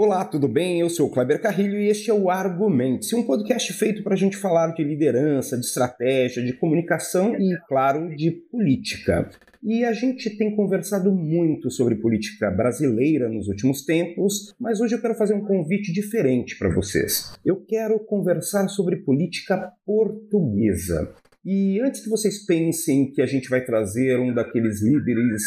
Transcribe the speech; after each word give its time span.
Olá, 0.00 0.24
tudo 0.24 0.46
bem? 0.46 0.78
Eu 0.78 0.88
sou 0.88 1.08
o 1.08 1.10
Kleber 1.10 1.42
Carrilho 1.42 1.76
e 1.76 1.88
este 1.88 2.08
é 2.08 2.14
o 2.14 2.30
Argumente, 2.30 3.16
um 3.16 3.24
podcast 3.24 3.72
feito 3.72 4.00
para 4.04 4.14
a 4.14 4.16
gente 4.16 4.36
falar 4.36 4.68
de 4.68 4.84
liderança, 4.84 5.58
de 5.58 5.66
estratégia, 5.66 6.40
de 6.40 6.52
comunicação 6.52 7.34
e, 7.34 7.58
claro, 7.66 8.14
de 8.14 8.30
política. 8.30 9.28
E 9.60 9.84
a 9.84 9.92
gente 9.92 10.30
tem 10.38 10.54
conversado 10.54 11.10
muito 11.10 11.68
sobre 11.68 11.96
política 11.96 12.48
brasileira 12.48 13.28
nos 13.28 13.48
últimos 13.48 13.84
tempos, 13.84 14.54
mas 14.56 14.80
hoje 14.80 14.94
eu 14.94 15.00
quero 15.00 15.16
fazer 15.16 15.34
um 15.34 15.44
convite 15.44 15.92
diferente 15.92 16.56
para 16.56 16.72
vocês. 16.72 17.32
Eu 17.44 17.56
quero 17.66 17.98
conversar 17.98 18.68
sobre 18.68 18.98
política 18.98 19.72
portuguesa. 19.84 21.12
E 21.44 21.80
antes 21.80 22.02
que 22.02 22.10
vocês 22.10 22.44
pensem 22.44 23.10
que 23.10 23.22
a 23.22 23.26
gente 23.26 23.48
vai 23.48 23.64
trazer 23.64 24.18
um 24.18 24.34
daqueles 24.34 24.82
líderes 24.82 25.42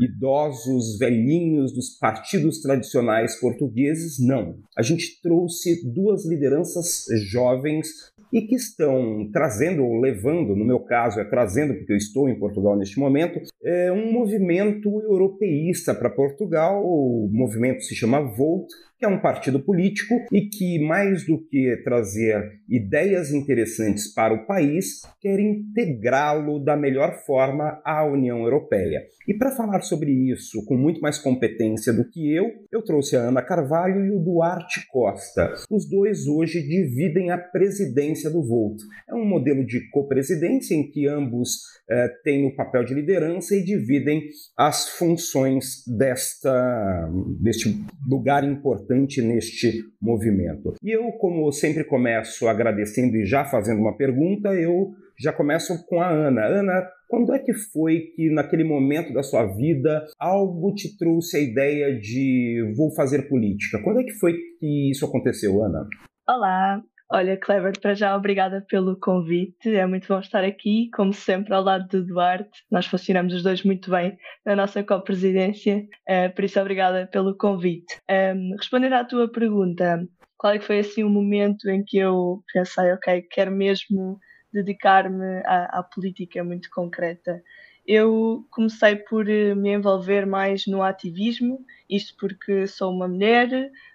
idosos, 0.00 0.98
velhinhos 0.98 1.72
dos 1.72 1.90
partidos 1.98 2.60
tradicionais 2.60 3.38
portugueses, 3.40 4.18
não. 4.18 4.58
A 4.76 4.82
gente 4.82 5.20
trouxe 5.20 5.82
duas 5.92 6.24
lideranças 6.26 7.04
jovens 7.30 7.88
e 8.32 8.42
que 8.42 8.54
estão 8.54 9.28
trazendo 9.32 9.82
ou 9.82 10.00
levando, 10.00 10.54
no 10.54 10.64
meu 10.64 10.80
caso 10.80 11.18
é 11.18 11.24
trazendo, 11.24 11.74
porque 11.74 11.92
eu 11.92 11.96
estou 11.96 12.28
em 12.28 12.38
Portugal 12.38 12.76
neste 12.76 12.98
momento, 12.98 13.40
é 13.62 13.90
um 13.90 14.12
movimento 14.12 14.88
europeísta 15.00 15.94
para 15.94 16.10
Portugal. 16.10 16.82
O 16.84 17.28
movimento 17.32 17.82
se 17.82 17.94
chama 17.94 18.20
Volt, 18.20 18.68
que 18.98 19.04
é 19.04 19.08
um 19.08 19.20
partido 19.20 19.60
político 19.60 20.14
e 20.32 20.48
que, 20.48 20.80
mais 20.80 21.24
do 21.24 21.38
que 21.38 21.80
trazer 21.84 22.60
ideias 22.68 23.32
interessantes 23.32 24.12
para 24.12 24.34
o 24.34 24.44
país, 24.44 25.02
quer 25.20 25.38
integrá-lo 25.38 26.58
da 26.58 26.76
melhor 26.76 27.14
forma 27.24 27.80
à 27.84 28.04
União 28.04 28.42
Europeia. 28.42 29.02
E 29.28 29.34
para 29.34 29.52
falar 29.52 29.82
sobre 29.82 30.10
isso 30.10 30.64
com 30.64 30.76
muito 30.76 31.00
mais 31.00 31.16
competência 31.16 31.92
do 31.92 32.08
que 32.08 32.34
eu, 32.34 32.50
eu 32.72 32.82
trouxe 32.82 33.16
a 33.16 33.20
Ana 33.20 33.42
Carvalho 33.42 34.04
e 34.04 34.10
o 34.10 34.18
Duarte 34.18 34.84
Costa. 34.88 35.54
Os 35.70 35.88
dois 35.88 36.26
hoje 36.26 36.60
dividem 36.60 37.30
a 37.30 37.38
presidência 37.38 38.28
do 38.28 38.42
Volt. 38.42 38.80
É 39.08 39.14
um 39.14 39.24
modelo 39.24 39.64
de 39.64 39.88
copresidência 39.90 40.74
em 40.74 40.90
que 40.90 41.06
ambos 41.06 41.60
eh, 41.88 42.08
têm 42.24 42.46
o 42.46 42.56
papel 42.56 42.84
de 42.84 42.94
liderança 42.94 43.54
e 43.54 43.62
dividem 43.62 44.22
as 44.56 44.88
funções 44.88 45.84
desta, 45.86 47.08
deste 47.40 47.80
lugar 48.08 48.42
importante 48.42 48.87
importante 48.88 49.20
neste 49.20 49.84
movimento. 50.00 50.74
E 50.82 50.90
eu, 50.90 51.12
como 51.12 51.52
sempre 51.52 51.84
começo 51.84 52.48
agradecendo 52.48 53.16
e 53.16 53.26
já 53.26 53.44
fazendo 53.44 53.80
uma 53.80 53.96
pergunta, 53.96 54.54
eu 54.54 54.90
já 55.18 55.32
começo 55.32 55.84
com 55.86 56.00
a 56.00 56.08
Ana. 56.08 56.44
Ana, 56.46 56.88
quando 57.08 57.34
é 57.34 57.38
que 57.38 57.52
foi 57.52 58.12
que, 58.14 58.30
naquele 58.30 58.64
momento 58.64 59.12
da 59.12 59.22
sua 59.22 59.44
vida, 59.46 60.06
algo 60.18 60.74
te 60.74 60.96
trouxe 60.96 61.36
a 61.36 61.40
ideia 61.40 61.98
de 61.98 62.72
vou 62.76 62.94
fazer 62.94 63.28
política? 63.28 63.82
Quando 63.82 64.00
é 64.00 64.04
que 64.04 64.12
foi 64.12 64.34
que 64.58 64.90
isso 64.90 65.04
aconteceu, 65.04 65.62
Ana? 65.62 65.86
Olá, 66.26 66.82
Olha, 67.10 67.38
Clever, 67.38 67.72
para 67.80 67.94
já 67.94 68.14
obrigada 68.14 68.60
pelo 68.68 68.94
convite. 68.98 69.74
É 69.74 69.86
muito 69.86 70.06
bom 70.06 70.20
estar 70.20 70.44
aqui, 70.44 70.90
como 70.94 71.12
sempre, 71.14 71.54
ao 71.54 71.62
lado 71.62 71.88
do 71.88 72.04
Duarte. 72.04 72.62
Nós 72.70 72.84
funcionamos 72.86 73.32
os 73.32 73.42
dois 73.42 73.62
muito 73.62 73.90
bem 73.90 74.18
na 74.44 74.54
nossa 74.54 74.82
copresidência, 74.84 75.88
uh, 76.06 76.34
por 76.34 76.44
isso 76.44 76.60
obrigada 76.60 77.06
pelo 77.06 77.34
convite. 77.34 77.94
Um, 78.10 78.12
ehm, 78.12 78.56
respondendo 78.58 78.92
à 78.92 79.04
tua 79.04 79.26
pergunta, 79.30 80.06
qual 80.36 80.52
é 80.52 80.58
que 80.58 80.66
foi 80.66 80.80
assim 80.80 81.02
o 81.02 81.08
momento 81.08 81.68
em 81.70 81.82
que 81.82 81.96
eu 81.96 82.42
pensei, 82.52 82.92
ok, 82.92 83.22
quero 83.30 83.50
mesmo 83.52 84.18
dedicar-me 84.52 85.42
à, 85.46 85.78
à 85.78 85.82
política 85.82 86.44
muito 86.44 86.68
concreta? 86.70 87.42
Eu 87.88 88.46
comecei 88.50 88.96
por 88.96 89.28
eh, 89.30 89.54
me 89.54 89.70
envolver 89.70 90.26
mais 90.26 90.66
no 90.66 90.82
ativismo, 90.82 91.64
isto 91.88 92.14
porque 92.18 92.66
sou 92.66 92.92
uma 92.92 93.08
mulher, 93.08 93.48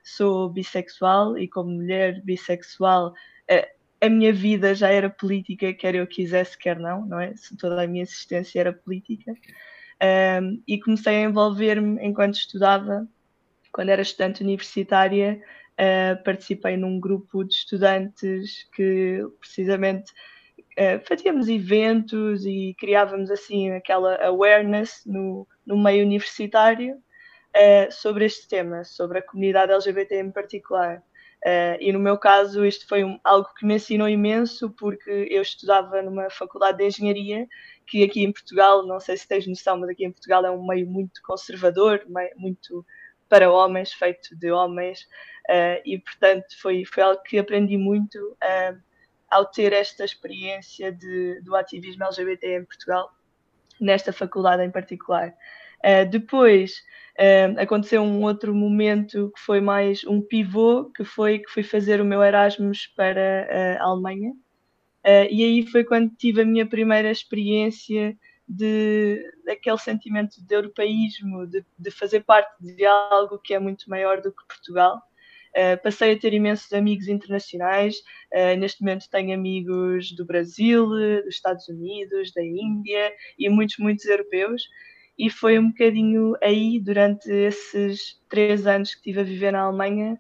sou 0.03 0.49
bissexual 0.49 1.37
e, 1.37 1.47
como 1.47 1.69
mulher 1.69 2.19
bissexual, 2.23 3.13
eh, 3.47 3.71
a 4.01 4.09
minha 4.09 4.33
vida 4.33 4.73
já 4.73 4.89
era 4.89 5.11
política, 5.11 5.71
quer 5.73 5.93
eu 5.93 6.07
quisesse, 6.07 6.57
quer 6.57 6.79
não, 6.79 7.05
não 7.05 7.19
é? 7.19 7.35
Toda 7.59 7.83
a 7.83 7.87
minha 7.87 8.01
existência 8.01 8.59
era 8.59 8.73
política. 8.73 9.31
Um, 10.41 10.61
e 10.67 10.79
comecei 10.79 11.17
a 11.17 11.29
envolver-me 11.29 12.03
enquanto 12.03 12.33
estudava, 12.33 13.07
quando 13.71 13.89
era 13.89 14.01
estudante 14.01 14.43
universitária, 14.43 15.39
uh, 15.73 16.23
participei 16.23 16.75
num 16.77 16.99
grupo 16.99 17.43
de 17.43 17.53
estudantes 17.53 18.67
que 18.73 19.19
precisamente 19.39 20.11
uh, 20.77 21.05
fazíamos 21.07 21.47
eventos 21.47 22.45
e 22.45 22.75
criávamos 22.79 23.31
assim 23.31 23.71
aquela 23.71 24.15
awareness 24.25 25.03
no, 25.05 25.47
no 25.65 25.77
meio 25.77 26.05
universitário 26.05 26.95
uh, 26.95 27.91
sobre 27.91 28.25
este 28.25 28.47
tema, 28.47 28.83
sobre 28.83 29.19
a 29.19 29.21
comunidade 29.21 29.71
LGBT 29.71 30.19
em 30.19 30.31
particular. 30.31 31.03
Uh, 31.45 31.75
e 31.81 31.91
no 31.91 31.99
meu 31.99 32.17
caso, 32.17 32.65
isto 32.65 32.87
foi 32.87 33.03
um, 33.03 33.19
algo 33.21 33.49
que 33.55 33.65
me 33.65 33.75
ensinou 33.75 34.07
imenso, 34.07 34.69
porque 34.71 35.27
eu 35.29 35.41
estudava 35.41 36.01
numa 36.01 36.29
faculdade 36.29 36.77
de 36.77 36.85
engenharia, 36.85 37.47
que 37.85 38.01
aqui 38.01 38.23
em 38.23 38.31
Portugal, 38.31 38.85
não 38.85 38.99
sei 38.99 39.17
se 39.17 39.27
tens 39.27 39.45
noção, 39.45 39.77
mas 39.77 39.89
aqui 39.89 40.05
em 40.05 40.11
Portugal 40.11 40.45
é 40.45 40.51
um 40.51 40.65
meio 40.65 40.87
muito 40.87 41.21
conservador, 41.21 42.01
meio, 42.07 42.31
muito 42.37 42.85
para 43.27 43.51
homens, 43.51 43.91
feito 43.91 44.33
de 44.37 44.51
homens, 44.51 45.01
uh, 45.49 45.81
e 45.85 45.99
portanto 45.99 46.45
foi, 46.61 46.85
foi 46.85 47.03
algo 47.03 47.21
que 47.23 47.37
aprendi 47.37 47.77
muito. 47.77 48.17
Uh, 48.41 48.92
ao 49.33 49.45
ter 49.45 49.73
esta 49.73 50.05
experiência 50.05 50.91
de, 50.91 51.41
do 51.41 51.55
ativismo 51.55 52.03
LGBT 52.03 52.57
em 52.57 52.65
Portugal, 52.65 53.11
nesta 53.79 54.13
faculdade 54.13 54.63
em 54.63 54.71
particular. 54.71 55.33
Uh, 55.83 56.09
depois 56.09 56.83
uh, 57.19 57.59
aconteceu 57.59 58.01
um 58.01 58.23
outro 58.23 58.53
momento 58.53 59.31
que 59.35 59.41
foi 59.41 59.59
mais 59.59 60.05
um 60.05 60.21
pivô, 60.21 60.91
que 60.95 61.03
foi 61.03 61.39
que 61.39 61.49
fui 61.49 61.63
fazer 61.63 61.99
o 61.99 62.05
meu 62.05 62.23
Erasmus 62.23 62.87
para 62.95 63.47
uh, 63.79 63.83
a 63.83 63.87
Alemanha. 63.87 64.33
e 65.29 65.43
aí 65.43 65.67
foi 65.67 65.83
quando 65.83 66.15
tive 66.15 66.41
a 66.41 66.45
minha 66.45 66.65
primeira 66.65 67.11
experiência 67.11 68.15
de 68.47 69.21
daquele 69.45 69.77
sentimento 69.77 70.41
de 70.41 70.55
europeísmo, 70.55 71.47
de, 71.47 71.65
de 71.77 71.91
fazer 71.91 72.21
parte 72.21 72.53
de 72.61 72.85
algo 72.85 73.37
que 73.39 73.53
é 73.53 73.59
muito 73.59 73.89
maior 73.89 74.21
do 74.21 74.31
que 74.31 74.47
Portugal. 74.47 75.01
Uh, 75.55 75.81
passei 75.83 76.13
a 76.13 76.19
ter 76.19 76.33
imensos 76.33 76.73
amigos 76.73 77.07
internacionais. 77.07 77.95
Uh, 78.33 78.57
neste 78.57 78.81
momento 78.81 79.09
tenho 79.09 79.33
amigos 79.33 80.11
do 80.11 80.25
Brasil, 80.25 80.87
dos 80.87 81.35
Estados 81.35 81.67
Unidos, 81.67 82.33
da 82.33 82.43
Índia 82.43 83.13
e 83.37 83.47
muitos, 83.49 83.77
muitos 83.77 84.05
europeus. 84.05 84.63
E 85.17 85.29
foi 85.29 85.59
um 85.59 85.69
bocadinho 85.69 86.35
aí, 86.41 86.79
durante 86.79 87.29
esses 87.31 88.19
três 88.27 88.65
anos 88.65 88.95
que 88.95 88.97
estive 88.97 89.19
a 89.19 89.23
viver 89.23 89.51
na 89.51 89.61
Alemanha, 89.61 90.19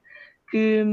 que, 0.51 0.83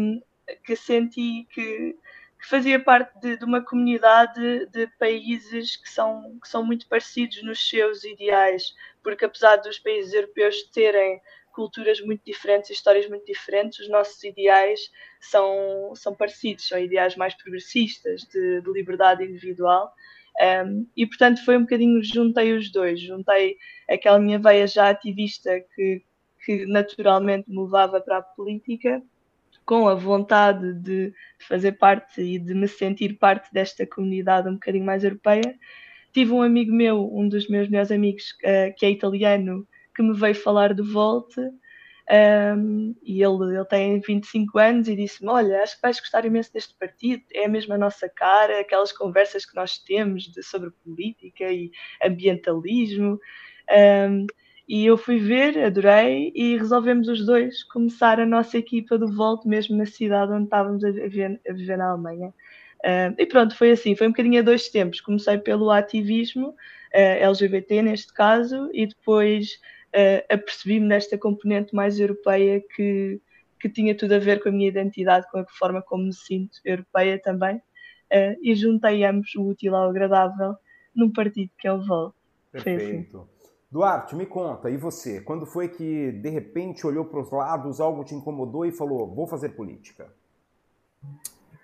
que 0.65 0.75
senti 0.75 1.47
que, 1.53 1.95
que 2.41 2.49
fazia 2.49 2.81
parte 2.81 3.21
de, 3.21 3.37
de, 3.37 3.45
uma 3.45 3.63
comunidade 3.63 4.67
de 4.67 4.87
países 4.99 5.77
que 5.77 5.91
são, 5.91 6.39
que 6.41 6.49
são 6.49 6.65
muito 6.65 6.89
parecidos 6.89 7.43
nos 7.43 7.69
seus 7.69 8.03
ideais, 8.05 8.75
porque 9.03 9.27
apesar 9.27 9.57
dos 9.57 9.79
países 9.79 10.15
europeus 10.15 10.63
terem 10.73 11.21
culturas 11.61 12.01
muito 12.01 12.25
diferentes, 12.25 12.71
histórias 12.71 13.07
muito 13.07 13.27
diferentes, 13.27 13.81
os 13.81 13.91
nossos 13.91 14.25
ideais 14.25 14.81
são, 15.21 15.93
são 15.95 16.15
parecidos, 16.15 16.67
são 16.67 16.79
ideais 16.79 17.17
mais 17.17 17.35
progressistas, 17.35 18.23
de, 18.23 18.63
de 18.63 18.73
liberdade 18.73 19.23
individual. 19.23 19.93
Um, 20.41 20.87
e 20.97 21.07
portanto 21.07 21.45
foi 21.45 21.59
um 21.59 21.63
bocadinho, 21.63 22.03
juntei 22.03 22.55
os 22.55 22.73
dois, 22.73 22.99
juntei 22.99 23.59
aquela 23.91 24.19
minha 24.19 24.39
veia 24.39 24.67
já 24.67 24.89
ativista 24.89 25.51
que, 25.75 26.03
que 26.47 26.65
naturalmente 26.65 27.51
me 27.51 27.63
levava 27.63 28.01
para 28.01 28.19
a 28.19 28.23
política, 28.23 29.03
com 29.67 29.87
a 29.87 29.95
vontade 29.95 30.73
de 30.81 31.13
fazer 31.47 31.73
parte 31.73 32.23
e 32.23 32.39
de 32.39 32.55
me 32.55 32.69
sentir 32.69 33.19
parte 33.19 33.53
desta 33.53 33.87
comunidade 33.87 34.49
um 34.49 34.55
bocadinho 34.55 34.87
mais 34.87 35.05
europeia. 35.05 35.55
Tive 36.11 36.33
um 36.33 36.41
amigo 36.41 36.73
meu, 36.73 37.15
um 37.15 37.29
dos 37.29 37.47
meus 37.49 37.69
melhores 37.69 37.91
amigos, 37.91 38.31
uh, 38.45 38.75
que 38.79 38.87
é 38.87 38.91
italiano, 38.91 39.69
que 40.01 40.03
me 40.03 40.15
veio 40.15 40.35
falar 40.35 40.73
de 40.73 40.83
volta. 40.83 41.53
Um, 42.11 42.97
e 43.05 43.23
ele, 43.23 43.55
ele 43.55 43.65
tem 43.67 44.01
25 44.01 44.59
anos 44.59 44.89
e 44.89 44.97
disse-me: 44.97 45.31
Olha, 45.31 45.63
acho 45.63 45.77
que 45.77 45.83
vais 45.83 46.01
gostar 46.01 46.25
imenso 46.25 46.53
deste 46.53 46.75
partido, 46.75 47.23
é 47.33 47.47
mesmo 47.47 47.75
a 47.75 47.79
nossa 47.79 48.09
cara, 48.09 48.61
aquelas 48.61 48.91
conversas 48.91 49.45
que 49.45 49.55
nós 49.55 49.79
temos 49.79 50.25
de, 50.25 50.43
sobre 50.43 50.71
política 50.83 51.45
e 51.53 51.71
ambientalismo. 52.03 53.21
Um, 53.71 54.27
e 54.67 54.87
eu 54.87 54.97
fui 54.97 55.19
ver, 55.19 55.59
adorei, 55.59 56.33
e 56.35 56.57
resolvemos 56.57 57.09
os 57.09 57.25
dois 57.25 57.63
começar 57.65 58.19
a 58.21 58.27
nossa 58.27 58.57
equipa 58.57 58.97
do 58.97 59.13
Volto, 59.13 59.49
mesmo 59.49 59.77
na 59.77 59.87
cidade 59.87 60.33
onde 60.33 60.45
estávamos 60.45 60.85
a 60.85 60.91
viver, 60.91 61.41
a 61.49 61.53
viver 61.53 61.77
na 61.77 61.91
Alemanha. 61.91 62.33
E 63.19 63.27
pronto, 63.27 63.57
foi 63.57 63.73
assim, 63.73 63.97
foi 63.97 64.07
um 64.07 64.11
bocadinho 64.11 64.39
a 64.39 64.45
dois 64.45 64.69
tempos. 64.69 65.01
Comecei 65.01 65.39
pelo 65.39 65.71
ativismo, 65.71 66.51
uh, 66.51 66.55
LGBT 66.95 67.83
neste 67.83 68.13
caso, 68.13 68.71
e 68.73 68.87
depois 68.87 69.59
uh, 69.95 70.35
apercebi-me 70.35 70.87
nesta 70.87 71.19
componente 71.19 71.75
mais 71.75 71.99
europeia 71.99 72.63
que, 72.75 73.21
que 73.61 73.69
tinha 73.69 73.97
tudo 73.97 74.15
a 74.15 74.19
ver 74.19 74.43
com 74.43 74.49
a 74.49 74.53
minha 74.53 74.69
identidade, 74.69 75.27
com 75.31 75.39
a 75.39 75.47
forma 75.47 75.83
como 75.83 76.05
me 76.05 76.15
sinto 76.15 76.59
europeia 76.65 77.21
também, 77.21 77.57
uh, 77.57 78.37
e 78.43 78.55
juntei 78.55 79.05
ambos 79.05 79.35
o 79.35 79.43
útil 79.47 79.75
ao 79.75 79.91
agradável 79.91 80.55
num 80.95 81.13
partido 81.13 81.51
que 81.59 81.69
é 81.69 81.73
o 81.73 81.85
VOL. 81.85 82.15
Perfeito. 82.51 83.29
Duarte, 83.71 84.17
me 84.17 84.27
conta, 84.27 84.69
e 84.69 84.77
você? 84.77 85.21
Quando 85.21 85.47
foi 85.47 85.69
que 85.69 86.11
de 86.11 86.29
repente 86.29 86.85
olhou 86.85 87.05
para 87.05 87.21
os 87.21 87.31
lados, 87.31 87.81
algo 87.81 88.03
te 88.03 88.15
incomodou 88.15 88.67
e 88.67 88.73
falou: 88.73 89.07
vou 89.15 89.29
fazer 89.29 89.51
política? 89.51 90.13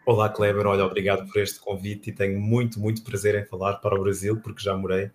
Olá, 0.07 0.29
Kleber. 0.29 0.65
Olha, 0.69 0.85
obrigado 0.85 1.27
por 1.27 1.43
este 1.43 1.59
convite 1.59 2.11
e 2.11 2.13
tenho 2.13 2.39
muito, 2.39 2.79
muito 2.79 3.03
prazer 3.03 3.35
em 3.35 3.45
falar 3.45 3.79
para 3.79 3.97
o 3.97 4.01
Brasil, 4.01 4.41
porque 4.41 4.63
já 4.63 4.77
morei 4.77 5.11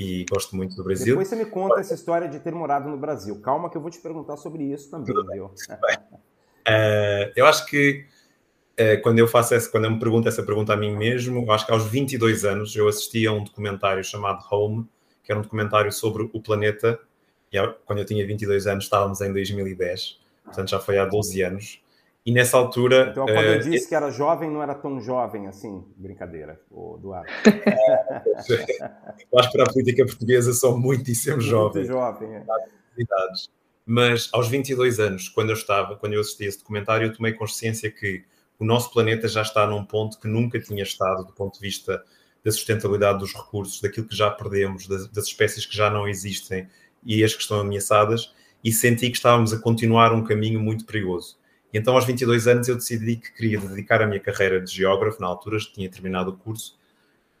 e 0.00 0.24
gosto 0.24 0.56
muito 0.56 0.74
do 0.74 0.82
Brasil. 0.82 1.14
Depois 1.14 1.28
você 1.28 1.36
me 1.36 1.44
conta 1.44 1.78
essa 1.78 1.92
história 1.92 2.26
de 2.26 2.38
ter 2.38 2.54
morado 2.54 2.88
no 2.88 2.96
Brasil. 2.96 3.38
Calma 3.42 3.68
que 3.68 3.76
eu 3.76 3.82
vou 3.82 3.90
te 3.90 3.98
perguntar 3.98 4.38
sobre 4.38 4.62
isso 4.64 4.90
também, 4.90 5.14
viu? 5.30 5.46
uh, 5.46 5.52
eu 7.36 7.44
acho 7.44 7.66
que 7.66 8.06
uh, 8.80 9.02
quando 9.02 9.18
eu 9.18 9.28
faço 9.28 9.52
essa, 9.54 9.70
quando 9.70 9.84
eu 9.84 9.90
me 9.90 9.98
pergunto 9.98 10.26
essa 10.26 10.42
pergunta 10.42 10.72
a 10.72 10.76
mim 10.76 10.96
mesmo, 10.96 11.44
eu 11.44 11.52
acho 11.52 11.66
que 11.66 11.72
aos 11.72 11.86
22 11.86 12.46
anos 12.46 12.74
eu 12.74 12.88
assisti 12.88 13.26
a 13.26 13.32
um 13.32 13.44
documentário 13.44 14.02
chamado 14.02 14.42
Home, 14.50 14.88
que 15.22 15.30
era 15.30 15.38
um 15.38 15.42
documentário 15.42 15.92
sobre 15.92 16.30
o 16.32 16.40
planeta. 16.40 16.98
E 17.52 17.58
quando 17.84 17.98
eu 17.98 18.06
tinha 18.06 18.26
22 18.26 18.66
anos 18.66 18.84
estávamos 18.84 19.20
em 19.20 19.30
2010, 19.30 20.18
portanto 20.44 20.70
já 20.70 20.80
foi 20.80 20.96
há 20.96 21.04
12 21.04 21.42
anos. 21.42 21.82
E 22.24 22.32
nessa 22.32 22.58
altura. 22.58 23.08
Então, 23.10 23.24
quando 23.24 23.44
eu 23.44 23.54
eh, 23.54 23.58
disse 23.58 23.88
que 23.88 23.94
era 23.94 24.10
jovem, 24.10 24.50
não 24.50 24.62
era 24.62 24.74
tão 24.74 25.00
jovem 25.00 25.46
assim, 25.46 25.84
brincadeira, 25.96 26.60
o 26.70 26.98
acho 29.38 29.50
que 29.50 29.56
para 29.56 29.64
a 29.64 29.72
política 29.72 30.04
portuguesa 30.04 30.52
são 30.52 30.78
muitíssimo 30.78 31.40
jovens. 31.40 31.88
Muito 31.88 31.92
jovem, 31.92 32.34
é. 32.34 32.44
Mas 33.86 34.28
aos 34.32 34.48
22 34.48 35.00
anos, 35.00 35.28
quando 35.28 35.48
eu 35.48 35.54
estava, 35.54 35.96
quando 35.96 36.12
eu 36.12 36.20
assisti 36.20 36.44
esse 36.44 36.58
documentário, 36.58 37.08
eu 37.08 37.12
tomei 37.12 37.32
consciência 37.32 37.90
que 37.90 38.22
o 38.58 38.64
nosso 38.64 38.92
planeta 38.92 39.26
já 39.26 39.40
está 39.42 39.66
num 39.66 39.84
ponto 39.84 40.20
que 40.20 40.28
nunca 40.28 40.60
tinha 40.60 40.82
estado 40.82 41.24
do 41.24 41.32
ponto 41.32 41.54
de 41.54 41.60
vista 41.60 42.04
da 42.44 42.52
sustentabilidade 42.52 43.18
dos 43.18 43.34
recursos, 43.34 43.80
daquilo 43.80 44.06
que 44.06 44.14
já 44.14 44.30
perdemos, 44.30 44.86
das, 44.86 45.08
das 45.08 45.24
espécies 45.24 45.64
que 45.66 45.76
já 45.76 45.90
não 45.90 46.06
existem 46.06 46.68
e 47.02 47.24
as 47.24 47.34
que 47.34 47.40
estão 47.40 47.60
ameaçadas, 47.60 48.34
e 48.62 48.70
senti 48.70 49.08
que 49.10 49.16
estávamos 49.16 49.52
a 49.54 49.58
continuar 49.58 50.12
um 50.12 50.22
caminho 50.22 50.60
muito 50.60 50.84
perigoso. 50.84 51.38
E 51.72 51.78
então, 51.78 51.94
aos 51.94 52.04
22 52.04 52.48
anos, 52.48 52.68
eu 52.68 52.74
decidi 52.74 53.16
que 53.16 53.32
queria 53.32 53.60
dedicar 53.60 54.02
a 54.02 54.06
minha 54.06 54.20
carreira 54.20 54.60
de 54.60 54.74
geógrafo, 54.74 55.20
na 55.20 55.26
altura 55.26 55.58
tinha 55.58 55.88
terminado 55.88 56.30
o 56.30 56.36
curso, 56.36 56.76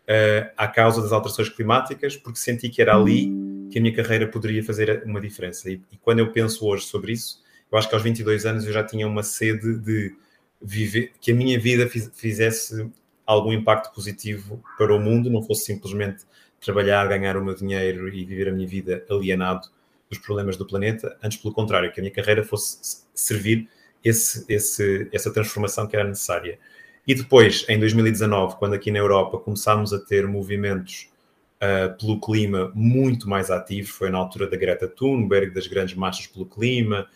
uh, 0.08 0.50
à 0.56 0.68
causa 0.68 1.02
das 1.02 1.12
alterações 1.12 1.48
climáticas, 1.48 2.16
porque 2.16 2.38
senti 2.38 2.68
que 2.68 2.80
era 2.80 2.94
ali 2.94 3.32
que 3.70 3.78
a 3.78 3.82
minha 3.82 3.94
carreira 3.94 4.26
poderia 4.26 4.62
fazer 4.62 5.02
uma 5.04 5.20
diferença. 5.20 5.70
E, 5.70 5.80
e, 5.90 5.96
quando 5.96 6.20
eu 6.20 6.32
penso 6.32 6.66
hoje 6.66 6.84
sobre 6.84 7.12
isso, 7.12 7.42
eu 7.70 7.78
acho 7.78 7.88
que 7.88 7.94
aos 7.94 8.02
22 8.02 8.46
anos 8.46 8.66
eu 8.66 8.72
já 8.72 8.84
tinha 8.84 9.06
uma 9.06 9.22
sede 9.22 9.78
de 9.78 10.14
viver, 10.60 11.12
que 11.20 11.32
a 11.32 11.34
minha 11.34 11.58
vida 11.58 11.88
fiz, 11.88 12.10
fizesse 12.14 12.90
algum 13.26 13.52
impacto 13.52 13.92
positivo 13.94 14.62
para 14.76 14.94
o 14.94 14.98
mundo, 14.98 15.30
não 15.30 15.42
fosse 15.42 15.66
simplesmente 15.66 16.24
trabalhar, 16.60 17.06
ganhar 17.06 17.36
o 17.36 17.44
meu 17.44 17.54
dinheiro 17.54 18.08
e 18.08 18.24
viver 18.24 18.48
a 18.48 18.52
minha 18.52 18.66
vida 18.66 19.04
alienado 19.08 19.68
dos 20.08 20.18
problemas 20.18 20.56
do 20.56 20.66
planeta, 20.66 21.16
antes 21.22 21.38
pelo 21.38 21.54
contrário, 21.54 21.92
que 21.92 22.00
a 22.00 22.02
minha 22.02 22.12
carreira 22.12 22.42
fosse 22.44 23.06
servir 23.14 23.68
esse, 24.04 24.44
esse, 24.48 25.08
essa 25.12 25.32
transformação 25.32 25.86
que 25.86 25.96
era 25.96 26.06
necessária. 26.06 26.58
E 27.06 27.14
depois, 27.14 27.64
em 27.68 27.78
2019, 27.78 28.56
quando 28.56 28.74
aqui 28.74 28.90
na 28.90 28.98
Europa 28.98 29.38
começámos 29.38 29.92
a 29.92 29.98
ter 29.98 30.26
movimentos 30.26 31.08
uh, 31.56 31.96
pelo 31.98 32.20
clima 32.20 32.70
muito 32.74 33.28
mais 33.28 33.50
ativos, 33.50 33.90
foi 33.90 34.10
na 34.10 34.18
altura 34.18 34.46
da 34.46 34.56
Greta 34.56 34.86
Thunberg, 34.86 35.52
das 35.52 35.66
grandes 35.66 35.94
marchas 35.94 36.26
pelo 36.26 36.46
clima, 36.46 37.08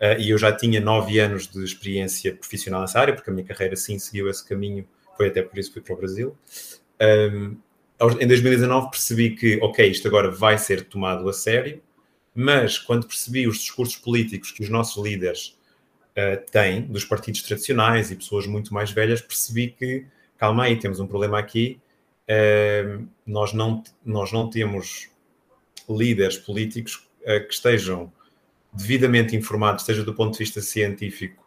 uh, 0.00 0.20
e 0.20 0.30
eu 0.30 0.38
já 0.38 0.52
tinha 0.52 0.80
nove 0.80 1.18
anos 1.18 1.46
de 1.46 1.62
experiência 1.62 2.34
profissional 2.34 2.80
nessa 2.80 3.00
área, 3.00 3.14
porque 3.14 3.30
a 3.30 3.32
minha 3.32 3.46
carreira 3.46 3.76
sim 3.76 3.98
seguiu 3.98 4.28
esse 4.28 4.46
caminho, 4.46 4.86
foi 5.16 5.28
até 5.28 5.42
por 5.42 5.58
isso 5.58 5.68
que 5.68 5.74
fui 5.74 5.82
para 5.82 5.94
o 5.94 5.98
Brasil. 5.98 6.36
Um, 7.00 7.56
em 8.20 8.26
2019 8.26 8.90
percebi 8.90 9.34
que, 9.34 9.58
ok, 9.60 9.88
isto 9.88 10.06
agora 10.06 10.30
vai 10.30 10.56
ser 10.56 10.84
tomado 10.84 11.28
a 11.28 11.32
sério, 11.32 11.82
mas 12.34 12.78
quando 12.78 13.06
percebi 13.06 13.48
os 13.48 13.58
discursos 13.58 13.96
políticos 13.96 14.52
que 14.52 14.62
os 14.62 14.68
nossos 14.68 15.02
líderes 15.02 15.57
uh, 16.18 16.50
tem 16.50 16.82
dos 16.82 17.04
partidos 17.04 17.42
tradicionais 17.42 18.10
e 18.10 18.16
pessoas 18.16 18.46
muito 18.46 18.74
mais 18.74 18.90
velhas, 18.90 19.20
percebi 19.20 19.68
que, 19.68 20.04
calma 20.36 20.64
aí, 20.64 20.76
temos 20.76 20.98
um 20.98 21.06
problema 21.06 21.38
aqui, 21.38 21.80
uh, 22.28 23.06
nós, 23.24 23.52
não, 23.52 23.82
nós 24.04 24.32
não 24.32 24.50
temos 24.50 25.08
líderes 25.88 26.36
políticos 26.36 27.06
uh, 27.22 27.46
que 27.46 27.54
estejam 27.54 28.12
devidamente 28.72 29.36
informados, 29.36 29.84
seja 29.84 30.02
do 30.02 30.12
ponto 30.12 30.32
de 30.32 30.38
vista 30.40 30.60
científico 30.60 31.46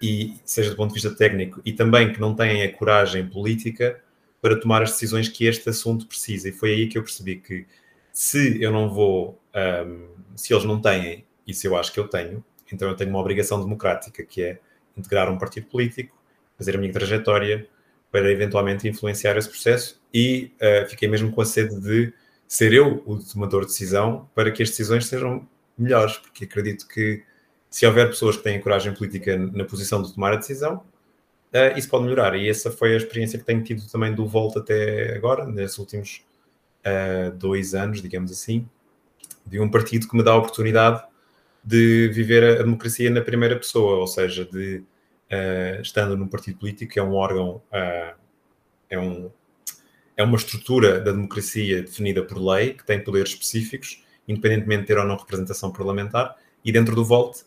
e 0.00 0.34
seja 0.44 0.70
do 0.70 0.76
ponto 0.76 0.88
de 0.88 1.00
vista 1.00 1.14
técnico, 1.14 1.60
e 1.64 1.72
também 1.72 2.12
que 2.12 2.20
não 2.20 2.34
têm 2.34 2.62
a 2.62 2.72
coragem 2.72 3.26
política 3.26 4.02
para 4.40 4.58
tomar 4.58 4.82
as 4.82 4.92
decisões 4.92 5.28
que 5.28 5.46
este 5.46 5.68
assunto 5.68 6.06
precisa. 6.06 6.48
E 6.48 6.52
foi 6.52 6.72
aí 6.72 6.86
que 6.86 6.98
eu 6.98 7.02
percebi 7.02 7.36
que 7.36 7.66
se 8.12 8.62
eu 8.62 8.70
não 8.70 8.88
vou, 8.88 9.40
um, 9.86 10.08
se 10.36 10.52
eles 10.52 10.64
não 10.64 10.80
têm, 10.80 11.24
isso 11.46 11.66
eu 11.66 11.76
acho 11.76 11.92
que 11.92 12.00
eu 12.00 12.08
tenho, 12.08 12.44
então 12.72 12.88
eu 12.88 12.96
tenho 12.96 13.10
uma 13.10 13.18
obrigação 13.18 13.60
democrática, 13.60 14.24
que 14.24 14.42
é 14.42 14.58
integrar 14.96 15.30
um 15.30 15.38
partido 15.38 15.66
político, 15.66 16.16
fazer 16.56 16.76
a 16.76 16.78
minha 16.78 16.92
trajetória 16.92 17.66
para 18.10 18.30
eventualmente 18.30 18.88
influenciar 18.88 19.36
esse 19.36 19.48
processo 19.48 20.00
e 20.12 20.52
uh, 20.56 20.88
fiquei 20.88 21.08
mesmo 21.08 21.30
com 21.32 21.40
a 21.40 21.44
sede 21.44 21.78
de 21.80 22.12
ser 22.48 22.72
eu 22.72 23.02
o 23.04 23.18
tomador 23.18 23.62
de 23.62 23.68
decisão 23.68 24.28
para 24.34 24.50
que 24.50 24.62
as 24.62 24.70
decisões 24.70 25.06
sejam 25.06 25.46
melhores, 25.76 26.16
porque 26.16 26.44
acredito 26.44 26.86
que 26.88 27.22
se 27.68 27.86
houver 27.86 28.08
pessoas 28.08 28.36
que 28.36 28.44
têm 28.44 28.60
coragem 28.60 28.94
política 28.94 29.36
na 29.36 29.64
posição 29.64 30.00
de 30.00 30.14
tomar 30.14 30.32
a 30.32 30.36
decisão, 30.36 30.76
uh, 31.52 31.76
isso 31.76 31.88
pode 31.88 32.04
melhorar. 32.04 32.34
E 32.36 32.48
essa 32.48 32.70
foi 32.70 32.94
a 32.94 32.96
experiência 32.96 33.38
que 33.38 33.44
tenho 33.44 33.62
tido 33.62 33.86
também 33.90 34.14
do 34.14 34.26
Volta 34.26 34.60
até 34.60 35.14
agora, 35.14 35.44
nesses 35.44 35.76
últimos 35.76 36.24
uh, 36.86 37.30
dois 37.36 37.74
anos, 37.74 38.00
digamos 38.00 38.32
assim, 38.32 38.66
de 39.44 39.60
um 39.60 39.70
partido 39.70 40.08
que 40.08 40.16
me 40.16 40.22
dá 40.22 40.32
a 40.32 40.36
oportunidade 40.36 41.04
de 41.66 42.08
viver 42.12 42.44
a 42.44 42.62
democracia 42.62 43.10
na 43.10 43.20
primeira 43.20 43.56
pessoa, 43.56 43.96
ou 43.96 44.06
seja, 44.06 44.44
de 44.44 44.84
uh, 45.32 45.82
estando 45.82 46.16
num 46.16 46.28
partido 46.28 46.58
político, 46.58 46.92
que 46.92 47.00
é 47.00 47.02
um 47.02 47.12
órgão, 47.12 47.56
uh, 47.72 48.14
é, 48.88 48.96
um, 48.96 49.28
é 50.16 50.22
uma 50.22 50.36
estrutura 50.36 51.00
da 51.00 51.10
democracia 51.10 51.82
definida 51.82 52.22
por 52.22 52.38
lei, 52.38 52.74
que 52.74 52.86
tem 52.86 53.02
poderes 53.02 53.30
específicos, 53.30 54.04
independentemente 54.28 54.82
de 54.82 54.86
ter 54.86 54.98
ou 54.98 55.04
não 55.04 55.16
representação 55.16 55.72
parlamentar, 55.72 56.36
e 56.64 56.70
dentro 56.70 56.94
do 56.94 57.04
Volt 57.04 57.38
uh, 57.38 57.44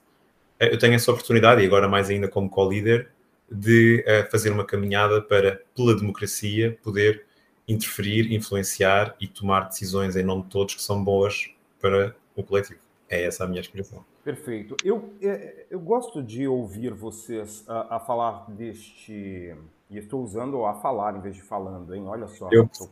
eu 0.60 0.78
tenho 0.78 0.96
essa 0.96 1.12
oportunidade, 1.12 1.64
e 1.64 1.66
agora 1.66 1.88
mais 1.88 2.10
ainda 2.10 2.28
como 2.28 2.50
co-líder, 2.50 3.10
de 3.52 4.06
fazer 4.30 4.52
uma 4.52 4.64
caminhada 4.64 5.24
para, 5.24 5.60
pela 5.76 5.96
democracia, 5.96 6.78
poder 6.84 7.26
interferir, 7.68 8.32
influenciar 8.32 9.16
e 9.20 9.28
tomar 9.28 9.62
decisões 9.62 10.16
em 10.16 10.22
nome 10.22 10.44
de 10.44 10.50
todos 10.50 10.76
que 10.76 10.84
são 10.84 11.04
boas 11.04 11.50
para 11.82 12.16
o 12.36 12.44
coletivo. 12.44 12.89
É 13.10 13.24
essa 13.24 13.44
a 13.44 13.48
minha 13.48 13.60
explicação. 13.60 14.06
Perfeito. 14.24 14.76
Eu, 14.86 15.10
é, 15.22 15.66
eu 15.72 15.80
gosto 15.80 16.22
de 16.22 16.48
ouvir 16.48 16.94
vocês 16.94 17.66
a, 17.68 17.96
a 17.96 18.00
falar 18.00 18.50
deste. 18.52 19.56
E 19.90 19.98
estou 19.98 20.22
usando 20.22 20.64
a 20.66 20.76
falar 20.76 21.16
em 21.16 21.20
vez 21.20 21.36
de 21.36 21.42
falando, 21.42 21.96
hein? 21.96 22.06
Olha 22.06 22.28
só. 22.28 22.48
Eu 22.52 22.66
estou 22.66 22.88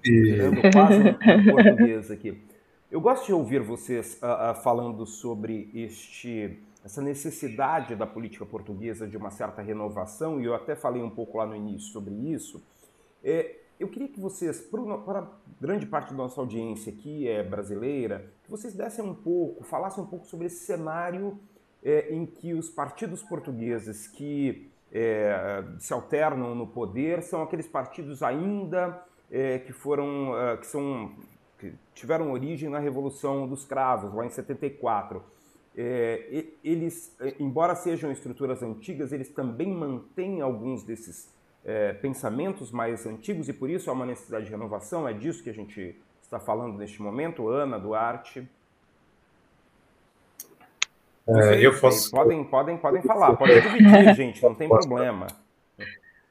quase 0.73 0.97
um 0.97 1.53
português 1.53 2.09
aqui. 2.09 2.41
Eu 2.89 2.99
gosto 2.99 3.27
de 3.27 3.33
ouvir 3.33 3.61
vocês 3.61 4.17
a, 4.23 4.49
a, 4.49 4.55
falando 4.55 5.05
sobre 5.05 5.69
este, 5.75 6.57
essa 6.83 7.01
necessidade 7.01 7.95
da 7.95 8.07
política 8.07 8.45
portuguesa 8.45 9.05
de 9.05 9.15
uma 9.17 9.29
certa 9.29 9.61
renovação, 9.61 10.41
e 10.41 10.45
eu 10.45 10.55
até 10.55 10.75
falei 10.75 11.03
um 11.03 11.09
pouco 11.09 11.37
lá 11.37 11.45
no 11.45 11.55
início 11.55 11.91
sobre 11.91 12.15
isso. 12.15 12.63
É, 13.23 13.57
eu 13.79 13.87
queria 13.87 14.07
que 14.07 14.19
vocês, 14.19 14.59
para 14.61 15.27
grande 15.61 15.85
parte 15.85 16.11
da 16.11 16.17
nossa 16.17 16.39
audiência 16.41 16.91
aqui 16.91 17.27
é 17.27 17.43
brasileira, 17.43 18.31
que 18.43 18.49
vocês 18.49 18.73
dessem 18.73 19.03
um 19.03 19.13
pouco, 19.13 19.63
falassem 19.63 20.03
um 20.03 20.07
pouco 20.07 20.25
sobre 20.25 20.47
esse 20.47 20.65
cenário 20.65 21.39
é, 21.83 22.13
em 22.13 22.25
que 22.25 22.53
os 22.53 22.69
partidos 22.69 23.21
portugueses 23.21 24.07
que 24.07 24.69
é, 24.91 25.63
se 25.79 25.93
alternam 25.93 26.55
no 26.55 26.67
poder 26.67 27.21
são 27.21 27.41
aqueles 27.41 27.67
partidos 27.67 28.23
ainda 28.23 29.03
é, 29.29 29.59
que 29.59 29.73
foram, 29.73 30.37
é, 30.37 30.57
que 30.57 30.65
são, 30.65 31.11
que 31.59 31.73
tiveram 31.93 32.31
origem 32.31 32.69
na 32.69 32.79
Revolução 32.79 33.47
dos 33.47 33.65
Cravos, 33.65 34.13
lá 34.13 34.25
em 34.25 34.29
74. 34.29 35.21
É, 35.75 36.45
eles, 36.63 37.15
é, 37.19 37.35
embora 37.39 37.75
sejam 37.75 38.11
estruturas 38.11 38.63
antigas, 38.63 39.11
eles 39.11 39.29
também 39.29 39.71
mantêm 39.71 40.41
alguns 40.41 40.83
desses 40.83 41.29
é, 41.67 41.91
pensamentos 41.91 42.71
mais 42.71 43.05
antigos 43.05 43.49
e 43.49 43.53
por 43.53 43.69
isso 43.69 43.89
há 43.89 43.93
uma 43.93 44.05
necessidade 44.05 44.45
de 44.45 44.51
renovação. 44.51 45.07
É 45.07 45.11
disso 45.11 45.43
que 45.43 45.49
a 45.49 45.53
gente 45.53 45.95
está 46.23 46.39
falando 46.39 46.77
neste 46.77 47.01
momento, 47.01 47.49
Ana, 47.49 47.77
Duarte. 47.77 48.47
É, 51.27 51.59
eu 51.59 51.77
posso... 51.77 52.09
Podem, 52.09 52.41
podem, 52.45 52.77
podem 52.77 53.01
falar, 53.01 53.35
podem 53.35 53.61
dividir, 53.61 54.15
gente, 54.15 54.41
não 54.41 54.55
tem 54.55 54.69
problema. 54.69 55.27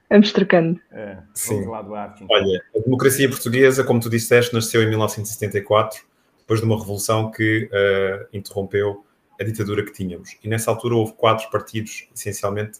Vamos 0.08 0.32
trocando. 0.32 0.80
É, 0.90 1.18
Sim. 1.34 1.66
Lá, 1.66 1.82
Duarte, 1.82 2.24
então. 2.24 2.34
Olha, 2.34 2.64
a 2.74 2.78
democracia 2.78 3.28
portuguesa, 3.28 3.84
como 3.84 4.00
tu 4.00 4.08
disseste, 4.08 4.54
nasceu 4.54 4.82
em 4.82 4.88
1974, 4.88 6.02
depois 6.38 6.60
de 6.60 6.66
uma 6.66 6.78
revolução 6.78 7.30
que 7.30 7.68
uh, 7.70 8.26
interrompeu 8.32 9.04
a 9.38 9.44
ditadura 9.44 9.84
que 9.84 9.92
tínhamos. 9.92 10.38
E 10.42 10.48
nessa 10.48 10.70
altura 10.70 10.94
houve 10.94 11.12
quatro 11.12 11.50
partidos, 11.50 12.08
essencialmente, 12.14 12.78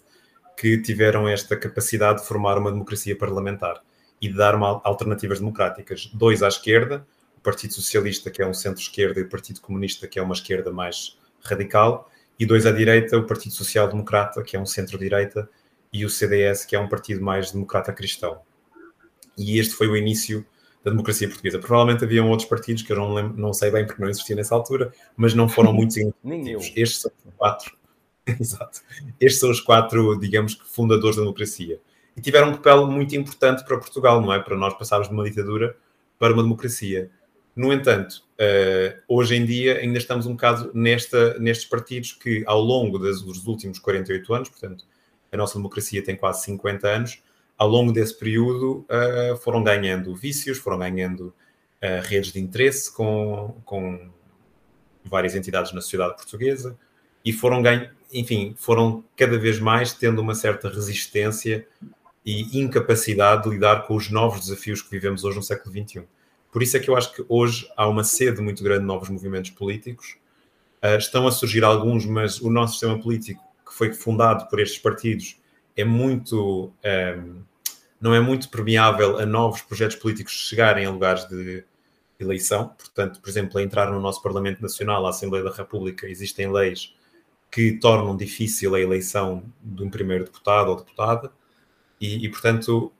que 0.56 0.78
tiveram 0.78 1.28
esta 1.28 1.56
capacidade 1.56 2.22
de 2.22 2.26
formar 2.26 2.56
uma 2.58 2.72
democracia 2.72 3.16
parlamentar 3.16 3.82
e 4.20 4.28
de 4.28 4.34
dar 4.34 4.54
uma, 4.54 4.80
alternativas 4.82 5.38
democráticas. 5.38 6.06
Dois 6.14 6.42
à 6.42 6.48
esquerda, 6.48 7.06
o 7.36 7.40
Partido 7.40 7.74
Socialista, 7.74 8.30
que 8.30 8.40
é 8.40 8.46
um 8.46 8.54
centro-esquerda, 8.54 9.20
e 9.20 9.24
o 9.24 9.28
Partido 9.28 9.60
Comunista, 9.60 10.08
que 10.08 10.18
é 10.18 10.22
uma 10.22 10.34
esquerda 10.34 10.72
mais 10.72 11.18
radical, 11.42 12.10
e 12.38 12.46
dois 12.46 12.66
à 12.66 12.72
direita, 12.72 13.16
o 13.18 13.26
Partido 13.26 13.54
Social 13.54 13.88
Democrata, 13.88 14.42
que 14.42 14.56
é 14.56 14.60
um 14.60 14.66
centro-direita, 14.66 15.48
e 15.92 16.04
o 16.04 16.10
CDS, 16.10 16.64
que 16.64 16.74
é 16.74 16.80
um 16.80 16.88
partido 16.88 17.22
mais 17.22 17.52
democrata-cristão. 17.52 18.40
E 19.36 19.58
este 19.58 19.74
foi 19.74 19.88
o 19.88 19.96
início 19.96 20.44
da 20.84 20.90
democracia 20.90 21.26
portuguesa. 21.26 21.58
Provavelmente 21.58 22.04
haviam 22.04 22.28
outros 22.30 22.48
partidos 22.48 22.82
que 22.82 22.92
eu 22.92 22.96
não, 22.96 23.12
lembro, 23.12 23.36
não 23.38 23.52
sei 23.52 23.70
bem 23.70 23.86
porque 23.86 24.00
não 24.00 24.08
existia 24.08 24.36
nessa 24.36 24.54
altura, 24.54 24.92
mas 25.16 25.34
não 25.34 25.48
foram 25.48 25.72
muito 25.74 25.92
significativos. 25.94 26.72
Estes 26.76 27.02
são 27.02 27.10
quatro. 27.36 27.76
Exato. 28.40 28.80
Estes 29.20 29.40
são 29.40 29.50
os 29.50 29.60
quatro, 29.60 30.18
digamos 30.18 30.54
que, 30.54 30.66
fundadores 30.66 31.16
da 31.16 31.22
democracia. 31.22 31.80
E 32.16 32.20
tiveram 32.20 32.48
um 32.48 32.52
papel 32.52 32.86
muito 32.86 33.14
importante 33.14 33.64
para 33.64 33.78
Portugal, 33.78 34.20
não 34.20 34.32
é? 34.32 34.40
Para 34.40 34.56
nós 34.56 34.74
passarmos 34.74 35.08
de 35.08 35.14
uma 35.14 35.24
ditadura 35.24 35.76
para 36.18 36.32
uma 36.32 36.42
democracia. 36.42 37.10
No 37.54 37.72
entanto, 37.72 38.24
uh, 38.34 39.00
hoje 39.08 39.36
em 39.36 39.44
dia 39.44 39.78
ainda 39.78 39.98
estamos 39.98 40.26
um 40.26 40.32
bocado 40.32 40.70
nesta, 40.74 41.38
nestes 41.38 41.66
partidos 41.66 42.12
que, 42.12 42.42
ao 42.46 42.60
longo 42.60 42.98
das, 42.98 43.22
dos 43.22 43.46
últimos 43.46 43.78
48 43.78 44.34
anos, 44.34 44.48
portanto, 44.48 44.84
a 45.30 45.36
nossa 45.36 45.56
democracia 45.56 46.02
tem 46.02 46.16
quase 46.16 46.44
50 46.44 46.88
anos, 46.88 47.22
ao 47.56 47.68
longo 47.68 47.92
desse 47.92 48.18
período 48.18 48.86
uh, 48.90 49.36
foram 49.38 49.62
ganhando 49.62 50.14
vícios, 50.14 50.58
foram 50.58 50.78
ganhando 50.78 51.34
uh, 51.82 52.02
redes 52.02 52.32
de 52.32 52.40
interesse 52.40 52.92
com, 52.92 53.56
com 53.64 54.10
várias 55.04 55.34
entidades 55.34 55.72
na 55.72 55.80
sociedade 55.80 56.16
portuguesa 56.16 56.76
e 57.26 57.32
foram 57.32 57.60
ganhando, 57.60 57.90
enfim, 58.14 58.54
foram 58.56 59.02
cada 59.16 59.36
vez 59.36 59.58
mais 59.58 59.92
tendo 59.92 60.20
uma 60.22 60.32
certa 60.32 60.68
resistência 60.68 61.66
e 62.24 62.60
incapacidade 62.60 63.42
de 63.42 63.50
lidar 63.50 63.84
com 63.84 63.96
os 63.96 64.08
novos 64.08 64.40
desafios 64.40 64.80
que 64.80 64.90
vivemos 64.90 65.24
hoje 65.24 65.36
no 65.36 65.42
século 65.42 65.74
XXI. 65.74 66.04
Por 66.52 66.62
isso 66.62 66.76
é 66.76 66.80
que 66.80 66.88
eu 66.88 66.96
acho 66.96 67.12
que 67.12 67.24
hoje 67.28 67.68
há 67.76 67.88
uma 67.88 68.04
sede 68.04 68.40
muito 68.40 68.62
grande 68.62 68.80
de 68.80 68.86
novos 68.86 69.08
movimentos 69.08 69.50
políticos. 69.50 70.16
Uh, 70.82 70.96
estão 70.96 71.26
a 71.26 71.32
surgir 71.32 71.64
alguns, 71.64 72.06
mas 72.06 72.40
o 72.40 72.48
nosso 72.48 72.74
sistema 72.74 72.98
político, 72.98 73.42
que 73.66 73.74
foi 73.74 73.92
fundado 73.92 74.48
por 74.48 74.60
estes 74.60 74.78
partidos, 74.78 75.36
é 75.76 75.84
muito. 75.84 76.72
Um, 77.18 77.42
não 78.00 78.14
é 78.14 78.20
muito 78.20 78.48
permeável 78.50 79.18
a 79.18 79.26
novos 79.26 79.62
projetos 79.62 79.96
políticos 79.96 80.32
chegarem 80.32 80.84
a 80.84 80.90
lugares 80.90 81.24
de 81.24 81.64
eleição. 82.20 82.68
Portanto, 82.68 83.20
por 83.20 83.28
exemplo, 83.28 83.58
a 83.58 83.62
entrar 83.62 83.90
no 83.90 84.00
nosso 84.00 84.22
Parlamento 84.22 84.62
Nacional, 84.62 85.04
a 85.06 85.10
Assembleia 85.10 85.44
da 85.44 85.50
República, 85.50 86.06
existem 86.06 86.50
leis 86.52 86.94
que 87.50 87.72
tornam 87.72 88.16
difícil 88.16 88.74
a 88.74 88.80
eleição 88.80 89.44
de 89.62 89.82
um 89.82 89.90
primeiro 89.90 90.24
deputado 90.24 90.70
ou 90.70 90.76
deputada. 90.76 91.32
E, 92.00 92.26
e, 92.26 92.28
portanto, 92.28 92.92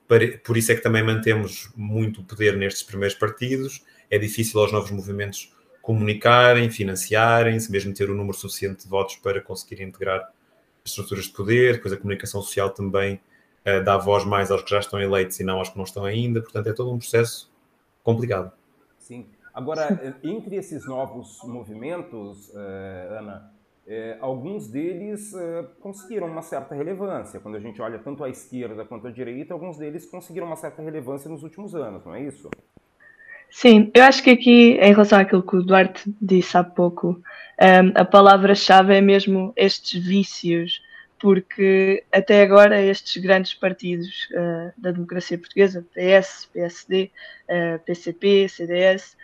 por 0.43 0.57
isso 0.57 0.71
é 0.71 0.75
que 0.75 0.81
também 0.81 1.03
mantemos 1.03 1.71
muito 1.75 2.23
poder 2.23 2.57
nestes 2.57 2.83
primeiros 2.83 3.15
partidos. 3.17 3.83
É 4.09 4.17
difícil 4.17 4.59
aos 4.59 4.71
novos 4.71 4.89
movimentos 4.89 5.53
comunicarem, 5.81 6.69
financiarem-se, 6.69 7.71
mesmo 7.71 7.93
ter 7.93 8.09
o 8.09 8.15
número 8.15 8.37
suficiente 8.37 8.83
de 8.83 8.89
votos 8.89 9.15
para 9.17 9.39
conseguir 9.41 9.81
integrar 9.81 10.33
estruturas 10.83 11.25
de 11.25 11.31
poder, 11.31 11.75
depois 11.75 11.93
a 11.93 11.97
comunicação 11.97 12.41
social 12.41 12.69
também 12.71 13.21
uh, 13.65 13.83
dá 13.83 13.97
voz 13.97 14.25
mais 14.25 14.51
aos 14.51 14.63
que 14.63 14.69
já 14.69 14.79
estão 14.79 14.99
eleitos 14.99 15.39
e 15.39 15.43
não 15.43 15.59
aos 15.59 15.69
que 15.69 15.77
não 15.77 15.83
estão 15.83 16.03
ainda, 16.03 16.41
portanto 16.41 16.67
é 16.67 16.73
todo 16.73 16.91
um 16.91 16.97
processo 16.97 17.51
complicado. 18.03 18.51
Sim. 18.99 19.27
Agora, 19.53 20.15
entre 20.23 20.55
esses 20.55 20.85
novos 20.85 21.39
movimentos, 21.43 22.49
uh, 22.49 23.17
Ana, 23.19 23.51
uh, 23.87 24.17
alguns 24.19 24.67
deles 24.67 25.33
conseguiram 25.79 26.27
uma 26.27 26.41
certa 26.41 26.75
relevância. 26.75 27.39
Quando 27.39 27.55
a 27.55 27.59
gente 27.59 27.81
olha 27.81 27.97
tanto 27.97 28.23
à 28.23 28.29
esquerda 28.29 28.85
quanto 28.85 29.07
à 29.07 29.11
direita, 29.11 29.53
alguns 29.53 29.77
deles 29.77 30.05
conseguiram 30.05 30.47
uma 30.47 30.55
certa 30.55 30.81
relevância 30.81 31.29
nos 31.29 31.43
últimos 31.43 31.73
anos, 31.73 32.05
não 32.05 32.13
é 32.13 32.21
isso? 32.21 32.49
Sim, 33.49 33.89
eu 33.93 34.03
acho 34.03 34.21
que 34.21 34.29
aqui, 34.29 34.73
em 34.73 34.91
relação 34.91 35.19
àquilo 35.19 35.41
que 35.41 35.55
o 35.55 35.63
Duarte 35.63 36.03
disse 36.21 36.57
há 36.57 36.63
pouco, 36.63 37.21
um, 37.59 37.91
a 37.95 38.05
palavra-chave 38.05 38.95
é 38.95 39.01
mesmo 39.01 39.53
estes 39.55 40.05
vícios, 40.05 40.81
porque 41.19 42.03
até 42.11 42.43
agora 42.43 42.79
estes 42.81 43.21
grandes 43.21 43.53
partidos 43.53 44.29
uh, 44.31 44.71
da 44.77 44.91
democracia 44.91 45.37
portuguesa, 45.37 45.85
PS, 45.93 46.49
PSD, 46.53 47.09
uh, 47.49 47.79
PCP, 47.79 48.47
CDS, 48.49 49.17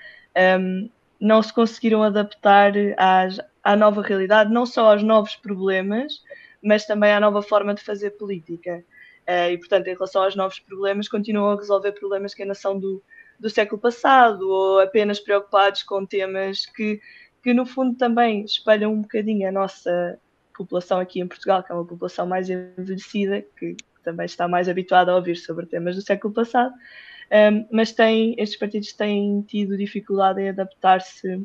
um, 0.59 0.89
não 1.19 1.41
se 1.43 1.53
conseguiram 1.53 2.01
adaptar 2.01 2.73
às, 2.97 3.39
à 3.63 3.75
nova 3.75 4.01
realidade, 4.01 4.51
não 4.51 4.65
só 4.65 4.91
aos 4.91 5.03
novos 5.03 5.35
problemas, 5.35 6.21
mas 6.61 6.85
também 6.85 7.11
à 7.11 7.19
nova 7.19 7.41
forma 7.41 7.73
de 7.73 7.81
fazer 7.81 8.11
política. 8.11 8.83
Uh, 9.27 9.51
e, 9.51 9.57
portanto, 9.57 9.87
em 9.87 9.93
relação 9.93 10.23
aos 10.23 10.35
novos 10.35 10.59
problemas, 10.59 11.07
continuam 11.07 11.51
a 11.51 11.55
resolver 11.55 11.93
problemas 11.93 12.33
que 12.33 12.41
ainda 12.41 12.53
são 12.53 12.77
do, 12.77 13.01
do 13.39 13.49
século 13.49 13.79
passado, 13.79 14.49
ou 14.49 14.79
apenas 14.79 15.19
preocupados 15.19 15.83
com 15.83 16.05
temas 16.05 16.65
que 16.65 16.99
que 17.43 17.53
no 17.53 17.65
fundo 17.65 17.97
também 17.97 18.45
espelham 18.45 18.93
um 18.93 19.01
bocadinho 19.01 19.47
a 19.47 19.51
nossa 19.51 20.17
população 20.55 20.99
aqui 20.99 21.19
em 21.19 21.27
Portugal, 21.27 21.61
que 21.61 21.71
é 21.71 21.75
uma 21.75 21.85
população 21.85 22.25
mais 22.25 22.49
envelhecida, 22.49 23.45
que 23.57 23.75
também 24.01 24.25
está 24.25 24.47
mais 24.47 24.69
habituada 24.69 25.11
a 25.11 25.15
ouvir 25.15 25.35
sobre 25.35 25.65
temas 25.65 25.95
do 25.95 26.01
século 26.01 26.33
passado, 26.33 26.73
um, 26.73 27.67
mas 27.69 27.91
tem, 27.91 28.35
estes 28.37 28.57
partidos 28.57 28.93
têm 28.93 29.41
tido 29.41 29.77
dificuldade 29.77 30.41
em 30.41 30.49
adaptar-se 30.49 31.43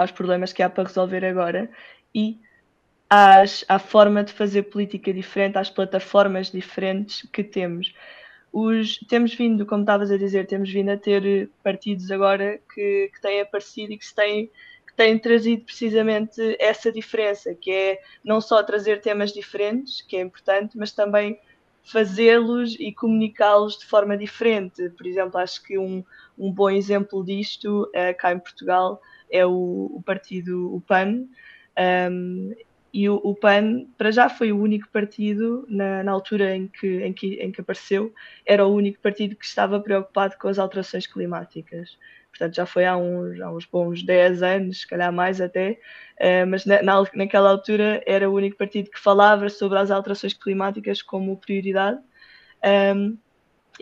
aos 0.00 0.10
problemas 0.10 0.52
que 0.52 0.62
há 0.62 0.70
para 0.70 0.84
resolver 0.84 1.24
agora 1.24 1.70
e 2.14 2.38
às, 3.08 3.64
à 3.68 3.78
forma 3.78 4.22
de 4.22 4.32
fazer 4.32 4.64
política 4.64 5.12
diferente, 5.12 5.58
às 5.58 5.68
plataformas 5.68 6.50
diferentes 6.50 7.28
que 7.32 7.42
temos. 7.42 7.92
Os, 8.52 8.98
temos 9.08 9.34
vindo, 9.34 9.64
como 9.66 9.82
estavas 9.82 10.10
a 10.10 10.16
dizer, 10.16 10.46
temos 10.46 10.70
vindo 10.70 10.90
a 10.90 10.96
ter 10.96 11.50
partidos 11.62 12.10
agora 12.10 12.60
que, 12.74 13.10
que 13.12 13.20
têm 13.20 13.40
aparecido 13.40 13.92
e 13.92 13.98
que 13.98 14.06
se 14.06 14.14
têm 14.14 15.18
trazido 15.18 15.64
precisamente 15.64 16.56
essa 16.58 16.92
diferença, 16.92 17.54
que 17.54 17.70
é 17.70 17.98
não 18.24 18.40
só 18.40 18.62
trazer 18.62 19.00
temas 19.00 19.32
diferentes, 19.32 20.02
que 20.02 20.16
é 20.16 20.20
importante, 20.20 20.76
mas 20.76 20.92
também 20.92 21.38
fazê-los 21.82 22.76
e 22.78 22.92
comunicá-los 22.92 23.78
de 23.78 23.86
forma 23.86 24.16
diferente. 24.16 24.90
Por 24.90 25.06
exemplo, 25.06 25.40
acho 25.40 25.62
que 25.62 25.78
um, 25.78 26.04
um 26.38 26.52
bom 26.52 26.70
exemplo 26.70 27.24
disto 27.24 27.84
uh, 27.84 28.16
cá 28.18 28.32
em 28.32 28.38
Portugal 28.38 29.00
é 29.30 29.44
o, 29.46 29.90
o 29.94 30.02
partido 30.04 30.74
o 30.74 30.80
PAN. 30.80 31.24
Um, 32.10 32.54
e 32.92 33.08
o, 33.08 33.20
o, 33.22 33.34
PAN, 33.36 33.86
para 33.96 34.10
já, 34.10 34.28
foi 34.28 34.50
o 34.50 34.60
único 34.60 34.88
partido, 34.88 35.64
na, 35.68 36.02
na 36.02 36.10
altura 36.10 36.56
em 36.56 36.66
que, 36.66 37.04
em, 37.04 37.12
que, 37.12 37.34
em 37.34 37.52
que 37.52 37.60
apareceu, 37.60 38.12
era 38.44 38.66
o 38.66 38.74
único 38.74 39.00
partido 39.00 39.36
que 39.36 39.44
estava 39.44 39.78
preocupado 39.78 40.36
com 40.38 40.48
as 40.48 40.58
alterações 40.58 41.06
climáticas 41.06 41.96
portanto 42.30 42.54
já 42.54 42.66
foi 42.66 42.86
há 42.86 42.96
uns, 42.96 43.40
há 43.40 43.50
uns 43.50 43.66
bons 43.66 44.02
10 44.02 44.42
anos, 44.42 44.80
se 44.80 44.86
calhar 44.86 45.12
mais 45.12 45.40
até, 45.40 45.78
uh, 46.20 46.46
mas 46.48 46.64
na, 46.64 46.82
na, 46.82 47.04
naquela 47.14 47.50
altura 47.50 48.02
era 48.06 48.30
o 48.30 48.34
único 48.34 48.56
partido 48.56 48.90
que 48.90 48.98
falava 48.98 49.48
sobre 49.48 49.78
as 49.78 49.90
alterações 49.90 50.32
climáticas 50.32 51.02
como 51.02 51.36
prioridade. 51.36 51.98
Um, 52.94 53.18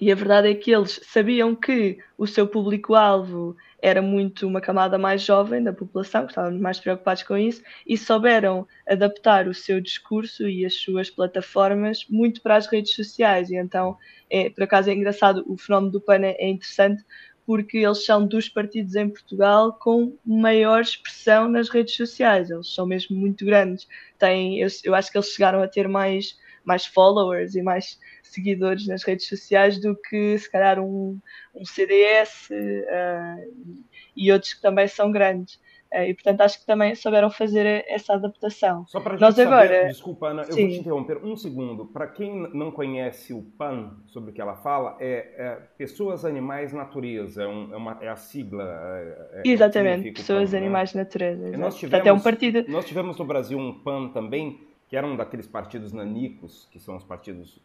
e 0.00 0.12
a 0.12 0.14
verdade 0.14 0.48
é 0.48 0.54
que 0.54 0.70
eles 0.70 1.00
sabiam 1.04 1.54
que 1.54 1.98
o 2.16 2.26
seu 2.26 2.46
público-alvo 2.46 3.56
era 3.80 4.00
muito 4.00 4.46
uma 4.46 4.60
camada 4.60 4.98
mais 4.98 5.22
jovem 5.22 5.62
da 5.62 5.72
população, 5.72 6.24
que 6.24 6.32
estavam 6.32 6.58
mais 6.58 6.78
preocupados 6.78 7.22
com 7.22 7.36
isso, 7.36 7.62
e 7.86 7.96
souberam 7.96 8.66
adaptar 8.88 9.48
o 9.48 9.54
seu 9.54 9.80
discurso 9.80 10.48
e 10.48 10.64
as 10.64 10.74
suas 10.74 11.10
plataformas 11.10 12.06
muito 12.08 12.40
para 12.40 12.56
as 12.56 12.66
redes 12.66 12.94
sociais. 12.94 13.50
E 13.50 13.56
então, 13.56 13.96
é, 14.30 14.50
por 14.50 14.64
acaso 14.64 14.90
é 14.90 14.94
engraçado, 14.94 15.44
o 15.46 15.56
fenómeno 15.56 15.92
do 15.92 16.00
PAN 16.00 16.20
é 16.22 16.48
interessante, 16.48 17.04
porque 17.48 17.78
eles 17.78 18.04
são 18.04 18.26
dos 18.26 18.48
partidos 18.48 18.94
em 18.94 19.08
Portugal 19.08 19.72
com 19.72 20.16
maior 20.24 20.82
expressão 20.82 21.48
nas 21.48 21.70
redes 21.70 21.96
sociais. 21.96 22.50
Eles 22.50 22.74
são 22.74 22.86
mesmo 22.86 23.16
muito 23.16 23.44
grandes. 23.44 23.88
Têm, 24.18 24.60
eu, 24.60 24.68
eu 24.84 24.94
acho 24.94 25.10
que 25.10 25.16
eles 25.16 25.30
chegaram 25.30 25.62
a 25.62 25.66
ter 25.66 25.88
mais, 25.88 26.36
mais 26.68 26.84
followers 26.84 27.54
e 27.54 27.62
mais 27.62 27.98
seguidores 28.22 28.86
nas 28.86 29.02
redes 29.02 29.26
sociais 29.26 29.80
do 29.80 29.96
que 29.96 30.38
se 30.38 30.50
calhar 30.50 30.78
um, 30.78 31.18
um 31.54 31.64
CDS 31.64 32.50
uh, 32.50 33.74
e 34.14 34.30
outros 34.30 34.52
que 34.52 34.60
também 34.60 34.86
são 34.86 35.10
grandes. 35.10 35.58
É, 35.90 36.10
e 36.10 36.12
portanto 36.12 36.42
acho 36.42 36.60
que 36.60 36.66
também 36.66 36.94
souberam 36.94 37.30
fazer 37.30 37.82
essa 37.88 38.12
adaptação. 38.12 38.86
Só 38.86 39.00
para 39.00 39.12
a 39.12 39.16
gente 39.16 39.22
Nós 39.22 39.34
saber, 39.34 39.48
agora... 39.48 39.86
desculpa 39.86 40.28
Ana, 40.28 40.42
eu 40.42 40.52
Sim. 40.52 40.60
vou 40.60 40.70
te 40.70 40.80
interromper 40.80 41.24
um 41.24 41.34
segundo. 41.34 41.86
Para 41.86 42.06
quem 42.06 42.46
não 42.52 42.70
conhece 42.70 43.32
o 43.32 43.42
PAN, 43.42 43.96
sobre 44.06 44.30
o 44.30 44.34
que 44.34 44.40
ela 44.40 44.56
fala, 44.56 44.98
é, 45.00 45.34
é 45.38 45.58
Pessoas, 45.78 46.26
Animais, 46.26 46.74
Natureza, 46.74 47.44
é, 47.44 47.48
um, 47.48 47.72
é, 47.72 47.76
uma, 47.78 47.98
é 48.02 48.08
a 48.08 48.16
sigla. 48.16 48.64
É, 48.64 49.40
é 49.44 49.48
Exatamente, 49.48 50.12
Pessoas, 50.12 50.50
PAN, 50.50 50.58
né? 50.58 50.66
Animais, 50.66 50.92
né? 50.92 51.02
Natureza. 51.02 51.56
Nós 51.56 51.74
tivemos, 51.76 52.06
é 52.06 52.12
um 52.12 52.20
partido... 52.20 52.64
nós 52.68 52.84
tivemos 52.84 53.16
no 53.16 53.24
Brasil 53.24 53.58
um 53.58 53.72
PAN 53.72 54.08
também, 54.08 54.67
que 54.88 54.96
era 54.96 55.06
um 55.06 55.16
daqueles 55.16 55.46
partidos 55.46 55.92
nanicos, 55.92 56.66
que 56.70 56.78
são 56.78 56.96
os 56.96 57.04
partidos 57.04 57.60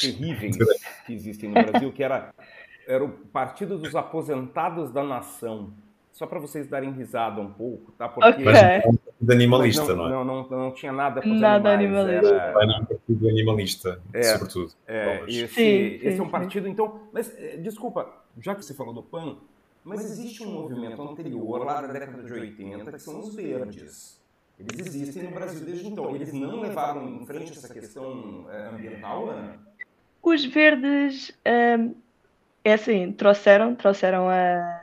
terríveis 0.00 0.56
que 1.06 1.12
existem 1.12 1.50
no 1.50 1.54
Brasil, 1.54 1.92
que 1.92 2.02
era, 2.02 2.34
era 2.86 3.04
o 3.04 3.08
Partido 3.08 3.78
dos 3.78 3.94
Aposentados 3.96 4.90
da 4.90 5.02
Nação 5.02 5.72
só 6.18 6.26
para 6.26 6.40
vocês 6.40 6.66
darem 6.66 6.90
risada 6.90 7.40
um 7.40 7.52
pouco, 7.52 7.92
tá? 7.92 8.08
Porque 8.08 8.28
okay. 8.28 8.82
de 9.20 9.32
animalista, 9.32 9.94
não, 9.94 9.96
não, 9.96 10.06
é? 10.06 10.10
Não, 10.10 10.24
não, 10.24 10.48
não, 10.50 10.70
tinha 10.72 10.90
nada 10.90 11.20
para 11.20 11.30
Nada 11.30 11.72
animais, 11.72 12.06
animalista. 12.06 12.34
Era... 12.34 12.86
partido 12.86 13.28
animalista, 13.28 14.02
é, 14.12 14.22
sobretudo. 14.24 14.72
É, 14.88 15.22
esse, 15.28 15.54
sim, 15.54 15.62
esse 15.62 16.16
sim, 16.16 16.18
é 16.18 16.22
um 16.22 16.28
partido, 16.28 16.64
sim. 16.64 16.72
então... 16.72 17.02
Mas, 17.12 17.32
eh, 17.38 17.58
desculpa, 17.58 18.12
já 18.40 18.52
que 18.56 18.64
você 18.64 18.74
falou 18.74 18.92
do 18.92 19.02
PAN, 19.02 19.36
Mas 19.84 20.04
existe 20.04 20.42
um 20.42 20.50
movimento 20.50 21.00
anterior, 21.00 21.64
lá 21.64 21.82
da 21.82 21.92
década 21.92 22.20
de 22.20 22.32
80, 22.32 22.90
que 22.90 22.98
são 22.98 23.20
os 23.20 23.32
verdes. 23.32 24.17
Eles 24.60 24.86
existem 24.86 25.22
no 25.22 25.30
Brasil 25.30 25.64
desde 25.64 25.86
então. 25.86 26.14
Eles 26.14 26.32
não 26.32 26.60
levaram 26.60 27.08
em 27.08 27.26
frente 27.26 27.52
essa 27.52 27.72
questão 27.72 28.46
é, 28.50 28.68
ambiental, 28.68 29.28
Ana? 29.30 29.58
Os 30.22 30.44
verdes, 30.44 31.30
hum, 31.78 31.94
é 32.64 32.72
assim, 32.72 33.12
trouxeram, 33.12 33.74
trouxeram 33.74 34.28
a, 34.28 34.80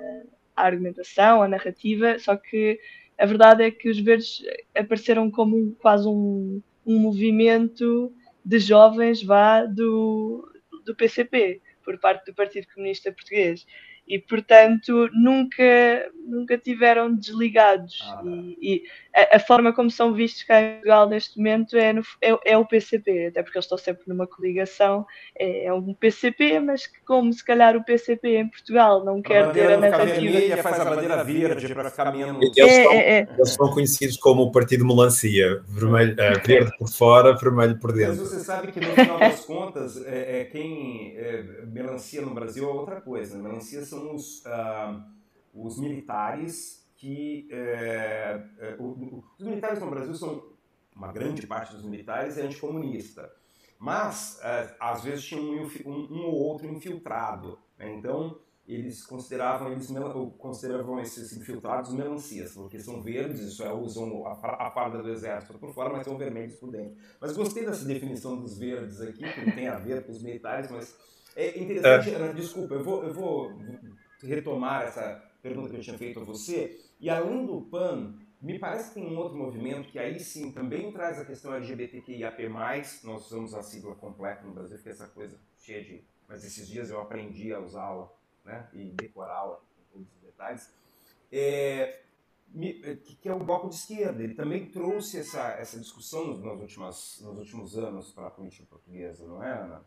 a 0.55 0.65
argumentação, 0.65 1.41
a 1.41 1.47
narrativa, 1.47 2.17
só 2.19 2.35
que 2.37 2.79
a 3.17 3.25
verdade 3.25 3.63
é 3.63 3.71
que 3.71 3.89
os 3.89 3.99
verdes 3.99 4.41
apareceram 4.75 5.29
como 5.29 5.75
quase 5.75 6.07
um, 6.07 6.61
um 6.85 6.97
movimento 6.99 8.13
de 8.43 8.59
jovens 8.59 9.21
vá 9.21 9.65
do, 9.65 10.49
do 10.85 10.95
PCP, 10.95 11.61
por 11.83 11.99
parte 11.99 12.25
do 12.25 12.33
Partido 12.33 12.67
Comunista 12.73 13.11
Português 13.11 13.65
e 14.07 14.19
portanto 14.19 15.09
nunca 15.13 16.11
nunca 16.25 16.57
tiveram 16.57 17.15
desligados 17.15 17.99
ah, 18.01 18.21
e, 18.25 18.57
e 18.61 18.83
a, 19.15 19.37
a, 19.37 19.39
forma 19.39 19.73
como 19.73 19.89
são 19.89 20.13
vistos 20.13 20.43
cá 20.43 20.61
em 20.61 20.73
Portugal 20.73 21.09
neste 21.09 21.37
momento 21.37 21.75
é, 21.75 21.91
no, 21.91 22.01
é, 22.21 22.37
é, 22.45 22.57
o 22.57 22.65
PCP 22.65 23.27
até 23.27 23.41
porque 23.41 23.57
eles 23.57 23.65
estão 23.65 23.77
sempre 23.77 24.03
numa 24.07 24.27
coligação. 24.27 25.05
É, 25.37 25.65
é, 25.65 25.73
um 25.73 25.93
PCP 25.93 26.59
mas 26.59 26.87
que 26.87 27.01
como 27.03 27.33
se 27.33 27.43
calhar 27.43 27.75
o 27.75 27.83
PCP 27.83 28.37
em 28.37 28.47
Portugal 28.47 29.03
não 29.03 29.19
a 29.19 29.23
quer 29.23 29.51
ter 29.51 29.73
a 29.73 29.77
narrativa 29.77 30.63
faz 30.63 30.79
a 30.79 30.85
bandeira 30.85 31.23
verde 31.23 31.73
para 31.73 31.89
ficar 31.89 32.11
menos 32.11 32.41
eles, 32.41 32.57
é, 32.57 32.83
são, 32.83 32.91
é, 32.93 32.97
é. 32.97 33.27
eles 33.37 33.49
são 33.49 33.71
conhecidos 33.71 34.17
como 34.17 34.43
o 34.43 34.51
Partido 34.51 34.85
Melancia 34.85 35.63
vermelho, 35.67 36.13
uh, 36.13 36.47
verde 36.47 36.71
por 36.77 36.89
fora 36.89 37.35
vermelho 37.35 37.79
por 37.79 37.91
dentro. 37.91 38.17
mas 38.17 38.29
você 38.29 38.39
sabe 38.39 38.71
que 38.71 38.79
no 38.79 38.87
final 38.93 39.19
das 39.19 39.45
contas 39.45 40.05
é, 40.05 40.45
quem 40.51 41.15
melancia 41.67 42.21
no 42.21 42.33
Brasil 42.33 42.69
é 42.69 42.71
outra 42.71 43.01
coisa. 43.01 43.37
Melancia 43.37 43.83
são 43.83 43.95
são 43.95 44.15
os, 44.15 44.43
uh, 44.45 45.01
os 45.53 45.79
militares 45.79 46.84
que. 46.95 47.47
É, 47.51 48.43
é, 48.59 48.75
o, 48.79 49.23
os 49.37 49.45
militares 49.45 49.79
no 49.79 49.89
Brasil 49.89 50.15
são. 50.15 50.53
Uma 50.95 51.11
grande 51.11 51.45
parte 51.45 51.75
dos 51.75 51.83
militares 51.83 52.37
é 52.37 52.43
anticomunista. 52.43 53.29
Mas, 53.77 54.39
é, 54.41 54.75
às 54.79 55.03
vezes, 55.03 55.25
tinha 55.25 55.41
um, 55.41 55.69
um, 55.85 56.13
um, 56.13 56.25
ou 56.25 56.33
outro 56.35 56.67
infiltrado. 56.67 57.59
Né? 57.77 57.93
Então, 57.95 58.39
eles 58.67 59.05
consideravam, 59.05 59.71
eles 59.71 59.91
consideravam 60.37 60.99
esses 60.99 61.35
infiltrados 61.37 61.93
melancias, 61.93 62.53
porque 62.53 62.79
são 62.79 63.01
verdes, 63.01 63.41
isso 63.41 63.63
é, 63.63 63.71
usam 63.71 64.25
a, 64.25 64.67
a 64.67 64.71
farda 64.71 65.03
do 65.03 65.09
exército 65.09 65.59
por 65.59 65.71
fora, 65.73 65.89
mas 65.91 66.05
são 66.05 66.17
vermelhos 66.17 66.55
por 66.55 66.71
dentro. 66.71 66.95
Mas 67.21 67.37
gostei 67.37 67.63
dessa 67.65 67.85
definição 67.85 68.39
dos 68.39 68.57
verdes 68.57 68.99
aqui, 69.01 69.21
que 69.21 69.45
não 69.45 69.53
tem 69.53 69.67
a 69.67 69.77
ver 69.77 70.03
com 70.03 70.11
os 70.11 70.23
militares, 70.23 70.71
mas 70.71 70.97
é 71.35 71.59
interessante, 71.59 72.09
é. 72.09 72.33
desculpa, 72.33 72.73
eu 72.73 72.83
vou, 72.83 73.03
eu 73.03 73.13
vou 73.13 73.51
retomar 74.23 74.83
essa 74.83 75.21
pergunta 75.45 75.69
que 75.69 75.75
eu 75.75 75.81
tinha 75.81 75.97
feito 75.97 76.19
a 76.19 76.23
você. 76.23 76.79
E 76.99 77.09
além 77.09 77.45
do 77.45 77.61
PAN, 77.61 78.15
me 78.41 78.57
parece 78.57 78.89
que 78.89 78.95
tem 78.95 79.05
um 79.05 79.17
outro 79.17 79.37
movimento 79.37 79.89
que 79.89 79.99
aí 79.99 80.19
sim 80.19 80.51
também 80.51 80.91
traz 80.91 81.19
a 81.19 81.25
questão 81.25 81.53
LGBTQIAP+, 81.53 82.49
nós 83.03 83.25
usamos 83.27 83.53
a 83.53 83.61
sigla 83.61 83.93
completa 83.95 84.43
no 84.43 84.53
Brasil, 84.53 84.77
que 84.79 84.89
é 84.89 84.91
essa 84.91 85.07
coisa 85.07 85.39
cheia 85.59 85.83
de... 85.83 86.03
Mas 86.27 86.43
esses 86.43 86.67
dias 86.67 86.89
eu 86.89 86.99
aprendi 86.99 87.53
a 87.53 87.59
usá-la 87.59 88.11
né, 88.43 88.67
e 88.73 88.85
decorá-la 88.91 89.57
com 89.57 89.99
todos 89.99 90.07
os 90.15 90.21
detalhes. 90.21 90.73
É, 91.31 92.01
que 93.21 93.29
é 93.29 93.33
o 93.33 93.43
bloco 93.43 93.69
de 93.69 93.75
esquerda. 93.75 94.23
Ele 94.23 94.33
também 94.33 94.65
trouxe 94.71 95.19
essa, 95.19 95.49
essa 95.51 95.79
discussão 95.79 96.25
nos, 96.25 96.43
últimas, 96.43 97.19
nos 97.21 97.37
últimos 97.37 97.77
anos 97.77 98.11
para 98.11 98.27
a 98.27 98.31
política 98.31 98.65
portuguesa, 98.67 99.27
não 99.27 99.43
é, 99.43 99.51
Ana? 99.51 99.85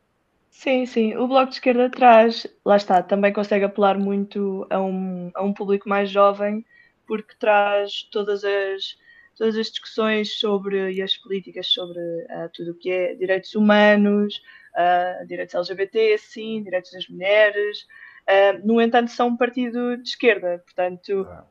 Sim, 0.50 0.86
sim. 0.86 1.16
O 1.16 1.28
Bloco 1.28 1.48
de 1.50 1.54
Esquerda 1.56 1.90
traz, 1.90 2.46
lá 2.64 2.76
está, 2.76 3.02
também 3.02 3.32
consegue 3.32 3.64
apelar 3.64 3.98
muito 3.98 4.66
a 4.70 4.80
um, 4.80 5.30
a 5.34 5.42
um 5.42 5.52
público 5.52 5.88
mais 5.88 6.10
jovem, 6.10 6.64
porque 7.06 7.34
traz 7.38 8.02
todas 8.10 8.44
as, 8.44 8.96
todas 9.36 9.56
as 9.56 9.70
discussões 9.70 10.38
sobre 10.38 10.92
e 10.92 11.02
as 11.02 11.16
políticas 11.16 11.68
sobre 11.68 11.98
uh, 11.98 12.50
tudo 12.52 12.72
o 12.72 12.74
que 12.74 12.90
é 12.90 13.14
direitos 13.14 13.54
humanos, 13.54 14.42
uh, 14.74 15.26
direitos 15.26 15.54
LGBT, 15.54 16.18
sim, 16.18 16.62
direitos 16.62 16.90
das 16.92 17.08
mulheres. 17.08 17.86
Uh, 18.28 18.66
no 18.66 18.80
entanto, 18.80 19.10
são 19.10 19.28
um 19.28 19.36
partido 19.36 19.96
de 19.98 20.08
esquerda, 20.08 20.62
portanto. 20.66 21.26
Ah 21.30 21.46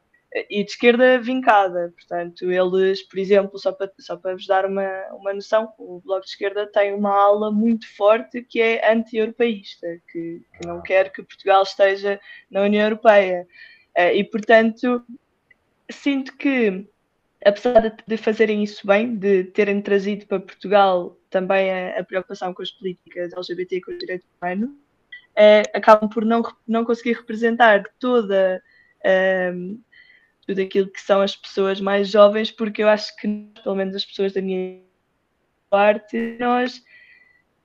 e 0.50 0.64
de 0.64 0.72
esquerda 0.72 1.20
vincada. 1.20 1.94
Portanto, 1.96 2.52
eles, 2.52 3.02
por 3.04 3.18
exemplo, 3.20 3.58
só 3.58 3.72
para, 3.72 3.92
só 4.00 4.16
para 4.18 4.34
vos 4.34 4.46
dar 4.46 4.66
uma, 4.66 4.90
uma 5.14 5.34
noção, 5.34 5.74
o 5.78 6.02
Bloco 6.02 6.26
de 6.26 6.32
Esquerda 6.32 6.68
tem 6.68 6.94
uma 6.94 7.12
ala 7.12 7.52
muito 7.52 7.88
forte 7.96 8.42
que 8.42 8.62
é 8.62 8.92
anti-europeísta, 8.92 9.88
que, 10.12 10.42
que 10.60 10.68
não 10.68 10.82
quer 10.82 11.12
que 11.12 11.24
Portugal 11.24 11.64
esteja 11.64 12.20
na 12.50 12.62
União 12.62 12.84
Europeia. 12.84 13.48
Eh, 13.96 14.18
e, 14.18 14.24
portanto, 14.24 15.04
sinto 15.90 16.36
que, 16.38 16.88
apesar 17.46 17.96
de 18.06 18.18
fazerem 18.18 18.64
isso 18.64 18.86
bem, 18.86 19.16
de 19.16 19.46
terem 19.46 19.82
trazido 19.82 20.28
para 20.28 20.40
Portugal 20.40 21.18
também 21.30 21.72
a, 21.72 22.00
a 22.00 22.04
preocupação 22.04 22.54
com 22.54 22.62
as 22.62 22.72
políticas 22.72 23.34
LGBT 23.34 23.78
e 23.78 23.82
com 23.82 23.92
os 23.92 24.00
direitos 24.00 24.28
humanos, 24.42 24.70
é, 25.36 25.62
acabam 25.74 26.10
por 26.10 26.26
não, 26.26 26.42
não 26.68 26.84
conseguir 26.84 27.14
representar 27.14 27.84
toda. 28.00 28.62
Um, 29.06 29.80
eh, 29.84 29.87
tudo 30.48 30.62
aquilo 30.62 30.90
que 30.90 31.02
são 31.02 31.22
as 31.22 31.36
pessoas 31.36 31.82
mais 31.82 32.10
jovens, 32.10 32.50
porque 32.50 32.82
eu 32.82 32.88
acho 32.88 33.14
que, 33.18 33.28
pelo 33.62 33.76
menos 33.76 33.94
as 33.94 34.06
pessoas 34.06 34.32
da 34.34 34.42
minha 34.42 34.82
parte, 35.70 36.38
nós, 36.40 36.82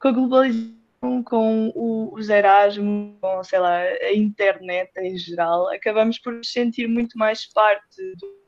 com 0.00 0.08
a 0.08 0.12
globalização, 0.12 1.22
com 1.24 1.72
o, 1.76 2.12
os 2.12 2.28
Erasmus, 2.28 3.16
com, 3.20 3.44
sei 3.44 3.60
lá, 3.60 3.78
a 3.78 4.12
internet 4.12 4.90
em 4.98 5.16
geral, 5.16 5.68
acabamos 5.68 6.18
por 6.18 6.32
nos 6.32 6.50
sentir 6.50 6.88
muito 6.88 7.16
mais 7.16 7.46
parte 7.46 8.14
do 8.16 8.42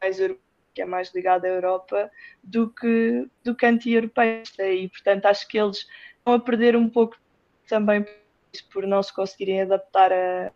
mais 0.00 0.16
que 0.72 0.80
é 0.80 0.84
mais 0.86 1.12
ligado 1.14 1.44
à 1.44 1.48
Europa, 1.48 2.10
do 2.42 2.70
que, 2.72 3.28
do 3.44 3.54
que 3.54 3.66
anti-europeísta. 3.66 4.66
E, 4.66 4.88
portanto, 4.88 5.26
acho 5.26 5.46
que 5.46 5.58
eles 5.58 5.86
vão 6.24 6.34
a 6.34 6.40
perder 6.40 6.76
um 6.76 6.88
pouco 6.88 7.16
também 7.68 8.06
por 8.72 8.86
não 8.86 9.02
se 9.02 9.14
conseguirem 9.14 9.62
adaptar 9.62 10.12
à 10.12 10.52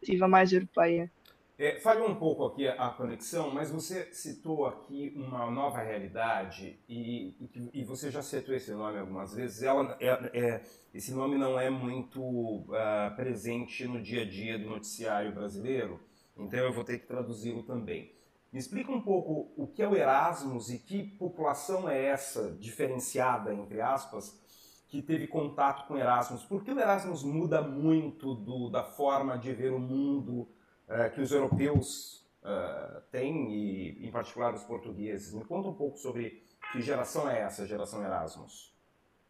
perspectiva 0.00 0.28
mais 0.28 0.52
europeia. 0.52 1.10
É, 1.58 1.80
falhou 1.80 2.08
um 2.08 2.14
pouco 2.14 2.44
aqui 2.46 2.68
a, 2.68 2.88
conexão, 2.90 3.50
mas 3.50 3.68
você 3.68 4.12
citou 4.12 4.64
aqui 4.64 5.12
uma 5.16 5.50
nova 5.50 5.82
realidade 5.82 6.78
e, 6.88 7.34
e, 7.40 7.70
e 7.80 7.84
você 7.84 8.12
já 8.12 8.22
citou 8.22 8.54
esse 8.54 8.70
nome 8.70 8.96
algumas 8.96 9.34
vezes. 9.34 9.64
Ela, 9.64 9.96
é, 9.98 10.08
é, 10.32 10.62
esse 10.94 11.12
nome 11.12 11.36
não 11.36 11.58
é 11.58 11.68
muito 11.68 12.22
uh, 12.22 13.16
presente 13.16 13.88
no 13.88 14.00
dia 14.00 14.22
a 14.22 14.24
dia 14.24 14.56
do 14.56 14.70
noticiário 14.70 15.34
brasileiro, 15.34 15.98
então 16.36 16.60
eu 16.60 16.72
vou 16.72 16.84
ter 16.84 17.00
que 17.00 17.08
traduzi-lo 17.08 17.64
também. 17.64 18.12
Me 18.52 18.60
explica 18.60 18.92
um 18.92 19.00
pouco 19.00 19.52
o 19.56 19.66
que 19.66 19.82
é 19.82 19.88
o 19.88 19.96
Erasmus 19.96 20.70
e 20.70 20.78
que 20.78 21.02
população 21.02 21.88
é 21.88 22.04
essa, 22.04 22.52
diferenciada, 22.52 23.52
entre 23.52 23.80
aspas, 23.80 24.40
que 24.86 25.02
teve 25.02 25.26
contato 25.26 25.88
com 25.88 25.98
Erasmus. 25.98 26.44
Por 26.44 26.62
que 26.62 26.70
o 26.70 26.78
Erasmus 26.78 27.24
muda 27.24 27.60
muito 27.60 28.32
do, 28.32 28.70
da 28.70 28.84
forma 28.84 29.36
de 29.36 29.52
ver 29.52 29.72
o 29.72 29.80
mundo? 29.80 30.48
Uh, 30.88 31.10
que 31.14 31.20
os 31.20 31.32
europeus 31.32 32.26
uh, 32.42 33.00
têm, 33.10 33.52
e 33.52 34.06
em 34.06 34.10
particular 34.10 34.54
os 34.54 34.64
portugueses. 34.64 35.34
Me 35.34 35.44
conta 35.44 35.68
um 35.68 35.74
pouco 35.74 35.98
sobre 35.98 36.42
que 36.72 36.80
geração 36.80 37.30
é 37.30 37.40
essa, 37.40 37.66
geração 37.66 38.04
Erasmus. 38.04 38.72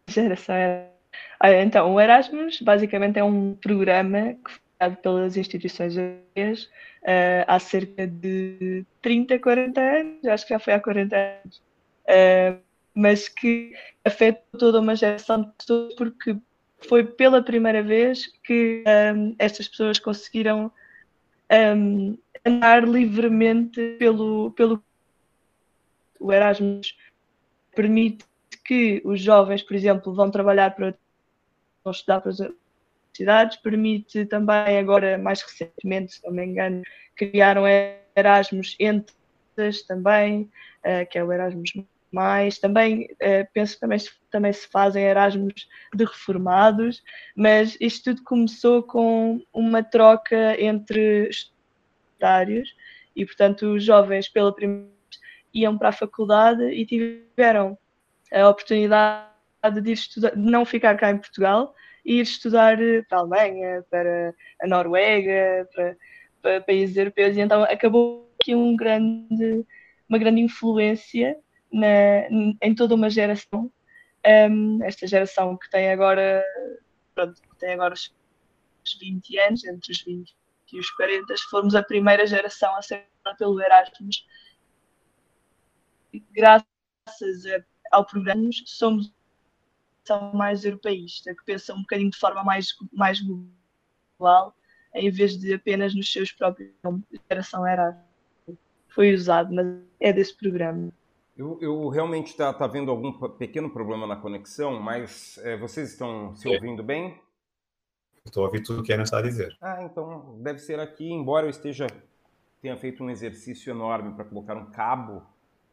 Geração 0.08 0.54
Erasmus. 0.54 0.98
Então, 1.64 1.94
o 1.94 2.00
Erasmus 2.00 2.60
basicamente 2.60 3.18
é 3.18 3.24
um 3.24 3.54
programa 3.54 4.34
que 4.34 4.50
foi 4.50 4.60
criado 4.78 4.96
pelas 4.96 5.36
instituições 5.36 5.96
europeias 5.96 6.64
uh, 7.02 7.44
há 7.46 7.58
cerca 7.58 8.06
de 8.06 8.84
30, 9.02 9.38
40 9.38 9.80
anos, 9.80 10.24
acho 10.26 10.46
que 10.46 10.54
já 10.54 10.58
foi 10.58 10.72
há 10.74 10.80
40 10.80 11.16
anos, 11.16 11.56
uh, 11.56 12.60
mas 12.94 13.28
que 13.28 13.74
afetou 14.04 14.58
toda 14.58 14.80
uma 14.80 14.96
geração 14.96 15.42
de 15.42 15.50
pessoas 15.52 15.94
porque 15.94 16.36
foi 16.88 17.04
pela 17.04 17.42
primeira 17.42 17.82
vez 17.82 18.26
que 18.44 18.84
um, 19.14 19.34
estas 19.38 19.68
pessoas 19.68 19.98
conseguiram 19.98 20.70
um, 21.52 22.18
andar 22.44 22.86
livremente 22.86 23.96
pelo, 23.98 24.50
pelo. 24.52 24.82
O 26.20 26.32
Erasmus 26.32 26.96
permite 27.74 28.24
que 28.64 29.00
os 29.04 29.20
jovens, 29.20 29.62
por 29.62 29.76
exemplo, 29.76 30.14
vão 30.14 30.30
trabalhar 30.30 30.74
para 30.74 30.94
vão 31.84 31.92
estudar 31.92 32.20
para 32.20 32.30
as 32.30 32.40
universidades, 32.40 33.56
permite 33.58 34.26
também 34.26 34.78
agora, 34.78 35.16
mais 35.16 35.42
recentemente, 35.42 36.14
se 36.14 36.24
não 36.24 36.32
me 36.32 36.44
engano, 36.44 36.82
criaram 37.14 37.62
Erasmus 38.14 38.76
entre 38.78 39.14
também, 39.86 40.42
uh, 40.84 41.08
que 41.10 41.18
é 41.18 41.24
o 41.24 41.32
Erasmus 41.32 41.72
mais. 42.10 42.58
Também 42.58 43.04
uh, 43.04 43.48
penso 43.52 43.74
que 43.74 43.80
também, 43.80 43.98
também 44.30 44.52
se 44.52 44.68
fazem 44.68 45.04
Erasmus 45.04 45.68
de 45.94 46.04
reformados, 46.04 47.02
mas 47.36 47.76
isto 47.80 48.14
tudo 48.14 48.24
começou 48.24 48.82
com 48.82 49.42
uma 49.52 49.82
troca 49.82 50.60
entre 50.60 51.28
estudários 51.28 52.74
e, 53.14 53.24
portanto, 53.24 53.74
os 53.74 53.84
jovens 53.84 54.28
pela 54.28 54.54
primeira 54.54 54.84
vez 54.84 55.20
iam 55.54 55.78
para 55.78 55.88
a 55.88 55.92
faculdade 55.92 56.62
e 56.64 56.84
tiveram 56.86 57.76
a 58.32 58.48
oportunidade 58.48 59.28
de, 59.82 59.92
estudar, 59.92 60.30
de 60.30 60.38
não 60.38 60.64
ficar 60.64 60.96
cá 60.96 61.10
em 61.10 61.18
Portugal 61.18 61.74
e 62.04 62.18
ir 62.18 62.22
estudar 62.22 62.78
para 63.08 63.18
a 63.18 63.20
Alemanha, 63.20 63.84
para 63.90 64.34
a 64.62 64.66
Noruega, 64.66 65.68
para, 65.74 66.60
países 66.62 66.96
europeus, 66.96 67.36
e 67.36 67.40
então 67.40 67.64
acabou 67.64 68.30
aqui 68.40 68.54
um 68.54 68.76
grande, 68.76 69.66
uma 70.08 70.18
grande 70.18 70.40
influência 70.40 71.36
na, 71.72 72.28
em 72.62 72.74
toda 72.74 72.94
uma 72.94 73.10
geração. 73.10 73.70
Um, 74.26 74.82
esta 74.82 75.06
geração 75.06 75.56
que 75.56 75.70
tem 75.70 75.90
agora, 75.90 76.44
pronto, 77.14 77.40
tem 77.58 77.72
agora 77.72 77.94
os 77.94 78.12
20 79.00 79.38
anos, 79.38 79.64
entre 79.64 79.92
os 79.92 80.02
20 80.02 80.36
e 80.72 80.78
os 80.78 80.90
40, 80.90 81.34
fomos 81.50 81.74
a 81.74 81.82
primeira 81.82 82.26
geração 82.26 82.74
a 82.76 82.82
ser 82.82 83.06
pelo 83.38 83.60
Erasmus. 83.60 84.26
Graças 86.32 86.66
ao 87.90 88.04
programa, 88.04 88.48
somos 88.64 89.12
mais 90.34 90.64
europeísta, 90.64 91.34
que 91.34 91.44
pensa 91.44 91.74
um 91.74 91.80
bocadinho 91.80 92.10
de 92.10 92.18
forma 92.18 92.42
mais, 92.42 92.74
mais 92.92 93.20
global, 93.20 94.54
em 94.94 95.10
vez 95.10 95.38
de 95.38 95.54
apenas 95.54 95.94
nos 95.94 96.10
seus 96.10 96.32
próprios. 96.32 96.72
Geração 97.30 97.66
Erasmus 97.66 98.08
foi 98.88 99.12
usado, 99.14 99.54
mas 99.54 99.66
é 100.00 100.12
desse 100.12 100.36
programa. 100.36 100.90
Eu, 101.38 101.56
eu 101.60 101.88
realmente 101.88 102.32
está 102.32 102.52
tá 102.52 102.66
vendo 102.66 102.90
algum 102.90 103.12
pequeno 103.30 103.70
problema 103.70 104.08
na 104.08 104.16
conexão, 104.16 104.80
mas 104.82 105.38
é, 105.44 105.56
vocês 105.56 105.92
estão 105.92 106.34
se 106.34 106.48
ouvindo 106.48 106.82
bem? 106.82 107.16
Estou 108.26 108.44
ouvir 108.44 108.60
tudo 108.60 108.80
o 108.80 108.82
que 108.82 108.92
a 108.92 108.96
Ana 108.96 109.04
está 109.04 109.18
a 109.18 109.22
dizer. 109.22 109.56
Ah, 109.60 109.84
então 109.84 110.36
deve 110.40 110.58
ser 110.58 110.80
aqui, 110.80 111.08
embora 111.08 111.46
eu 111.46 111.50
esteja 111.50 111.86
tenha 112.60 112.76
feito 112.76 113.04
um 113.04 113.10
exercício 113.10 113.70
enorme 113.70 114.14
para 114.14 114.24
colocar 114.24 114.56
um 114.56 114.66
cabo, 114.70 115.22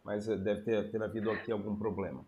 mas 0.04 0.28
eh, 0.30 0.36
deve 0.38 0.62
ter, 0.62 0.92
ter 0.92 1.02
havido 1.02 1.32
aqui 1.32 1.52
algum 1.52 1.76
problema. 1.76 2.24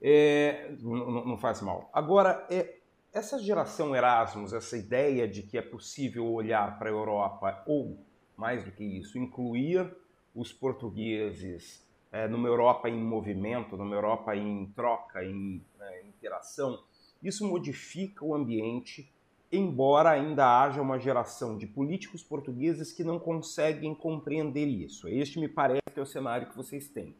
É, 0.00 0.74
não, 0.80 1.24
não, 1.24 1.38
faz 1.38 1.62
mal. 1.62 1.88
Agora, 1.92 2.44
é, 2.50 2.78
essa 3.12 3.38
geração 3.38 3.94
Erasmus, 3.94 4.52
essa 4.52 4.76
ideia 4.76 5.28
de 5.28 5.42
que 5.42 5.56
é 5.56 5.62
possível 5.62 6.26
olhar 6.26 6.78
para 6.78 6.88
a 6.88 6.92
Europa, 6.92 7.62
ou 7.64 8.04
mais 8.36 8.64
do 8.64 8.72
que 8.72 8.82
isso, 8.82 9.18
incluir 9.18 9.88
os 10.34 10.52
portugueses 10.52 11.81
é, 12.12 12.28
numa 12.28 12.46
Europa 12.46 12.88
em 12.88 13.02
movimento, 13.02 13.76
numa 13.76 13.94
Europa 13.96 14.36
em 14.36 14.66
troca, 14.76 15.24
em, 15.24 15.64
é, 15.80 16.02
interação, 16.06 16.78
isso 17.22 17.48
modifica 17.48 18.24
o 18.24 18.34
ambiente 18.34 19.10
embora 19.52 20.10
ainda 20.10 20.62
haja 20.62 20.80
uma 20.80 20.98
geração 20.98 21.58
de 21.58 21.66
políticos 21.66 22.22
portugueses 22.22 22.90
que 22.90 23.04
não 23.04 23.18
conseguem 23.18 23.94
compreender 23.94 24.66
isso. 24.66 25.06
Este 25.06 25.38
me 25.38 25.46
parece 25.46 25.82
que 25.92 26.00
é 26.00 26.02
o 26.02 26.06
cenário 26.06 26.48
que 26.48 26.56
vocês 26.56 26.88
têm. 26.88 27.14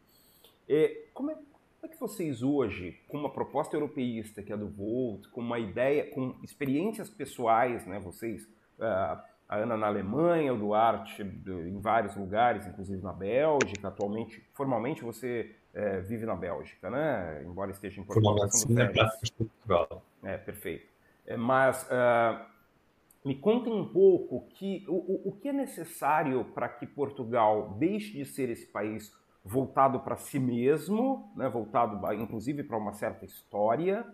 É, 0.67 1.05
como, 1.13 1.29
é, 1.29 1.35
como, 1.35 1.45
é, 1.83 1.87
que 1.87 1.99
vocês 1.99 2.41
hoje, 2.41 2.99
com 3.07 3.19
uma 3.19 3.29
proposta 3.29 3.75
europeísta 3.75 4.41
que 4.41 4.51
é 4.51 4.57
do 4.57 4.67
Volt, 4.67 5.27
com 5.29 5.41
uma 5.41 5.59
ideia, 5.59 6.09
com 6.09 6.35
experiências 6.41 7.07
pessoais, 7.07 7.85
né, 7.85 7.99
vocês, 7.99 8.49
a 9.47 9.57
Ana 9.57 9.77
na 9.77 9.87
Alemanha, 9.87 10.53
o 10.53 10.57
Duarte 10.57 11.21
em 11.21 11.79
vários 11.79 12.15
lugares, 12.15 12.65
inclusive 12.65 13.01
na 13.01 13.13
Bélgica, 13.13 13.87
atualmente, 13.87 14.43
formalmente 14.53 15.03
você 15.03 15.55
é, 15.73 15.99
vive 16.01 16.25
na 16.25 16.35
Bélgica, 16.35 16.89
né? 16.89 17.43
Embora 17.45 17.71
esteja 17.71 18.01
em 18.01 18.03
Portugal. 18.03 18.35
Na 18.69 18.87
prática, 18.87 19.35
Portugal. 19.37 20.03
É, 20.23 20.37
perfeito. 20.37 20.87
É, 21.25 21.37
mas 21.37 21.83
uh, 21.83 22.45
me 23.25 23.35
contem 23.35 23.73
um 23.73 23.87
pouco 23.87 24.47
que, 24.49 24.85
o, 24.87 25.29
o 25.29 25.31
que 25.33 25.49
é 25.49 25.53
necessário 25.53 26.45
para 26.53 26.67
que 26.67 26.85
Portugal 26.85 27.75
deixe 27.79 28.17
de 28.17 28.25
ser 28.25 28.49
esse 28.49 28.67
país 28.67 29.11
voltado 29.43 29.99
para 29.99 30.15
si 30.15 30.39
mesmo, 30.39 31.31
né, 31.35 31.49
voltado 31.49 31.99
inclusive 32.13 32.63
para 32.63 32.77
uma 32.77 32.93
certa 32.93 33.25
história, 33.25 34.05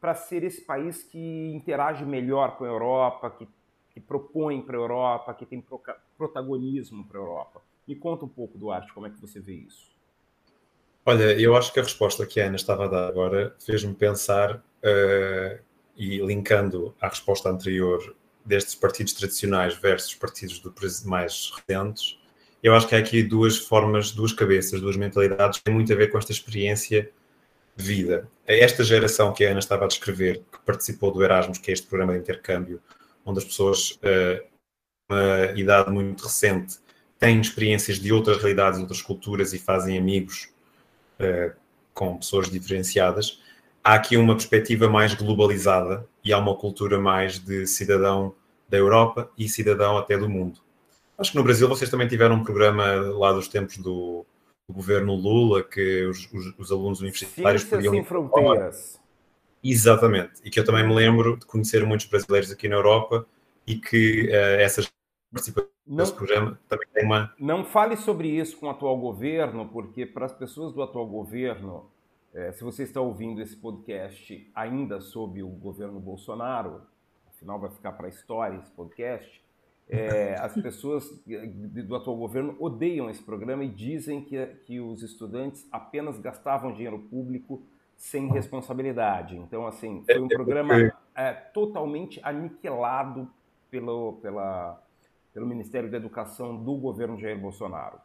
para 0.00 0.14
ser 0.14 0.44
esse 0.44 0.60
país 0.60 1.02
que 1.02 1.52
interage 1.54 2.04
melhor 2.04 2.56
com 2.56 2.64
a 2.64 2.68
Europa, 2.68 3.30
que, 3.30 3.48
que 3.96 4.00
propõe 4.02 4.60
para 4.60 4.76
a 4.76 4.80
Europa, 4.80 5.32
que 5.32 5.46
tem 5.46 5.58
pro, 5.58 5.80
protagonismo 6.18 7.02
para 7.06 7.18
a 7.18 7.22
Europa. 7.22 7.62
Me 7.88 7.96
conta 7.96 8.26
um 8.26 8.28
pouco, 8.28 8.58
Duarte, 8.58 8.92
como 8.92 9.06
é 9.06 9.10
que 9.10 9.18
você 9.18 9.40
vê 9.40 9.54
isso? 9.54 9.90
Olha, 11.06 11.32
eu 11.40 11.56
acho 11.56 11.72
que 11.72 11.80
a 11.80 11.82
resposta 11.82 12.26
que 12.26 12.38
a 12.38 12.46
Ana 12.46 12.56
estava 12.56 12.84
a 12.84 12.88
dar 12.88 13.08
agora 13.08 13.56
fez-me 13.58 13.94
pensar 13.94 14.56
uh, 14.56 15.58
e 15.96 16.18
linkando 16.18 16.94
à 17.00 17.08
resposta 17.08 17.48
anterior 17.48 18.14
destes 18.44 18.74
partidos 18.74 19.14
tradicionais 19.14 19.74
versus 19.74 20.14
partidos 20.14 20.58
do, 20.58 20.74
mais 21.06 21.50
recentes, 21.56 22.20
eu 22.62 22.74
acho 22.74 22.86
que 22.86 22.94
há 22.94 22.98
aqui 22.98 23.22
duas 23.22 23.56
formas, 23.56 24.10
duas 24.10 24.34
cabeças, 24.34 24.78
duas 24.78 24.98
mentalidades 24.98 25.58
que 25.58 25.64
têm 25.64 25.74
muito 25.74 25.90
a 25.90 25.96
ver 25.96 26.10
com 26.10 26.18
esta 26.18 26.32
experiência 26.32 27.10
de 27.74 27.82
vida. 27.82 28.28
Esta 28.46 28.84
geração 28.84 29.32
que 29.32 29.42
a 29.42 29.50
Ana 29.52 29.60
estava 29.60 29.86
a 29.86 29.88
descrever, 29.88 30.42
que 30.52 30.58
participou 30.66 31.10
do 31.10 31.24
Erasmus, 31.24 31.56
que 31.56 31.70
é 31.70 31.74
este 31.74 31.86
programa 31.86 32.12
de 32.12 32.18
intercâmbio, 32.18 32.82
onde 33.26 33.40
as 33.40 33.44
pessoas, 33.44 33.90
uh, 33.90 34.46
uma 35.10 35.52
idade 35.54 35.90
muito 35.90 36.24
recente, 36.24 36.78
têm 37.18 37.40
experiências 37.40 37.98
de 37.98 38.12
outras 38.12 38.38
realidades, 38.38 38.80
outras 38.80 39.02
culturas 39.02 39.52
e 39.52 39.58
fazem 39.58 39.98
amigos 39.98 40.48
uh, 41.20 41.54
com 41.92 42.16
pessoas 42.16 42.48
diferenciadas 42.48 43.40
há 43.86 43.94
aqui 43.94 44.16
uma 44.16 44.34
perspectiva 44.34 44.88
mais 44.88 45.14
globalizada 45.14 46.04
e 46.24 46.32
há 46.32 46.38
uma 46.38 46.56
cultura 46.56 46.98
mais 46.98 47.38
de 47.38 47.68
cidadão 47.68 48.34
da 48.68 48.76
Europa 48.76 49.30
e 49.38 49.48
cidadão 49.48 49.96
até 49.96 50.18
do 50.18 50.28
mundo. 50.28 50.58
Acho 51.16 51.30
que 51.30 51.36
no 51.36 51.44
Brasil 51.44 51.68
vocês 51.68 51.88
também 51.88 52.08
tiveram 52.08 52.34
um 52.34 52.42
programa 52.42 52.84
lá 53.16 53.32
dos 53.32 53.46
tempos 53.46 53.76
do, 53.78 54.26
do 54.68 54.74
governo 54.74 55.14
Lula, 55.14 55.62
que 55.62 56.04
os, 56.04 56.28
os, 56.32 56.52
os 56.58 56.72
alunos 56.72 57.00
universitários 57.00 57.62
Ciências 57.62 57.86
podiam... 57.86 57.92
sem 57.92 58.04
fronteiras. 58.04 59.00
Exatamente. 59.62 60.40
E 60.44 60.50
que 60.50 60.60
eu 60.60 60.64
também 60.64 60.86
me 60.86 60.94
lembro 60.94 61.36
de 61.36 61.46
conhecer 61.46 61.84
muitos 61.84 62.06
brasileiros 62.06 62.50
aqui 62.50 62.68
na 62.68 62.76
Europa 62.76 63.26
e 63.66 63.76
que 63.76 64.28
uh, 64.28 64.60
essas 64.60 64.90
participações 65.32 65.70
nesse 65.86 66.12
programa 66.12 66.58
também 66.68 66.86
tem 66.92 67.04
uma... 67.04 67.34
Não 67.38 67.64
fale 67.64 67.96
sobre 67.96 68.28
isso 68.28 68.56
com 68.56 68.66
o 68.66 68.70
atual 68.70 68.96
governo, 68.98 69.68
porque 69.68 70.06
para 70.06 70.26
as 70.26 70.32
pessoas 70.32 70.72
do 70.72 70.82
atual 70.82 71.06
governo 71.06 71.90
é, 72.36 72.52
se 72.52 72.62
você 72.62 72.82
está 72.82 73.00
ouvindo 73.00 73.40
esse 73.40 73.56
podcast 73.56 74.46
ainda 74.54 75.00
sob 75.00 75.42
o 75.42 75.48
governo 75.48 75.98
Bolsonaro, 75.98 76.82
afinal 77.26 77.58
vai 77.58 77.70
ficar 77.70 77.92
para 77.92 78.08
a 78.08 78.10
história 78.10 78.58
esse 78.58 78.70
podcast, 78.72 79.42
é, 79.88 80.34
as 80.44 80.52
pessoas 80.52 81.08
do 81.24 81.96
atual 81.96 82.14
governo 82.14 82.54
odeiam 82.60 83.08
esse 83.08 83.22
programa 83.22 83.64
e 83.64 83.70
dizem 83.70 84.22
que, 84.22 84.44
que 84.66 84.78
os 84.78 85.02
estudantes 85.02 85.66
apenas 85.72 86.18
gastavam 86.18 86.74
dinheiro 86.74 86.98
público 86.98 87.62
sem 87.96 88.28
responsabilidade. 88.28 89.36
Então, 89.36 89.66
assim, 89.66 90.04
foi 90.04 90.20
um 90.20 90.28
programa 90.28 90.92
é, 91.14 91.32
totalmente 91.32 92.20
aniquilado 92.22 93.28
pelo, 93.70 94.14
pela, 94.22 94.82
pelo 95.32 95.46
Ministério 95.46 95.90
da 95.90 95.96
Educação 95.96 96.56
do 96.56 96.76
governo 96.76 97.18
Jair 97.18 97.38
Bolsonaro. 97.38 97.98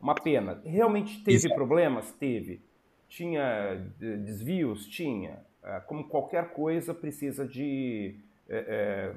Uma 0.00 0.14
pena. 0.14 0.60
Realmente 0.64 1.24
teve 1.24 1.52
problemas? 1.54 2.12
Teve 2.12 2.60
tinha 3.08 3.76
desvios? 3.98 4.86
Tinha. 4.86 5.38
É, 5.62 5.80
como 5.80 6.08
qualquer 6.08 6.50
coisa, 6.52 6.92
precisa 6.92 7.46
de 7.46 8.16
é, 8.48 8.56
é, 8.56 9.14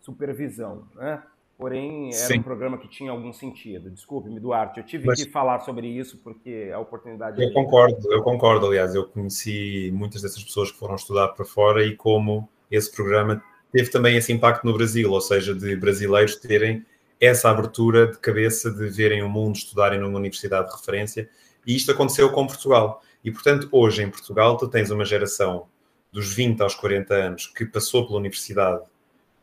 supervisão, 0.00 0.88
né? 0.94 1.22
Porém, 1.58 2.08
era 2.08 2.26
Sim. 2.26 2.38
um 2.38 2.42
programa 2.42 2.76
que 2.76 2.86
tinha 2.86 3.10
algum 3.10 3.32
sentido. 3.32 3.90
Desculpe-me, 3.90 4.38
Duarte, 4.38 4.78
eu 4.78 4.84
tive 4.84 5.06
Mas... 5.06 5.22
que 5.22 5.30
falar 5.30 5.60
sobre 5.60 5.86
isso 5.86 6.18
porque 6.18 6.70
a 6.72 6.78
oportunidade... 6.78 7.42
Eu 7.42 7.52
concordo, 7.52 8.12
eu 8.12 8.22
concordo, 8.22 8.66
aliás, 8.66 8.94
eu 8.94 9.06
conheci 9.06 9.90
muitas 9.94 10.20
dessas 10.20 10.44
pessoas 10.44 10.70
que 10.70 10.78
foram 10.78 10.96
estudar 10.96 11.28
para 11.28 11.46
fora 11.46 11.82
e 11.84 11.96
como 11.96 12.46
esse 12.70 12.94
programa 12.94 13.42
teve 13.72 13.90
também 13.90 14.16
esse 14.16 14.32
impacto 14.32 14.64
no 14.64 14.74
Brasil, 14.74 15.10
ou 15.10 15.20
seja, 15.20 15.54
de 15.54 15.74
brasileiros 15.76 16.36
terem 16.36 16.84
essa 17.18 17.50
abertura 17.50 18.08
de 18.08 18.18
cabeça 18.18 18.70
de 18.70 18.88
verem 18.88 19.22
o 19.22 19.28
mundo, 19.28 19.56
estudarem 19.56 19.98
numa 19.98 20.18
universidade 20.18 20.68
de 20.68 20.76
referência, 20.76 21.28
e 21.66 21.74
isto 21.74 21.90
aconteceu 21.90 22.30
com 22.30 22.46
Portugal. 22.46 23.02
E, 23.24 23.30
portanto, 23.30 23.68
hoje 23.72 24.02
em 24.02 24.10
Portugal, 24.10 24.56
tu 24.56 24.68
tens 24.68 24.90
uma 24.90 25.04
geração 25.04 25.66
dos 26.12 26.32
20 26.34 26.60
aos 26.62 26.74
40 26.74 27.14
anos 27.14 27.46
que 27.46 27.64
passou 27.64 28.06
pela 28.06 28.18
universidade, 28.18 28.84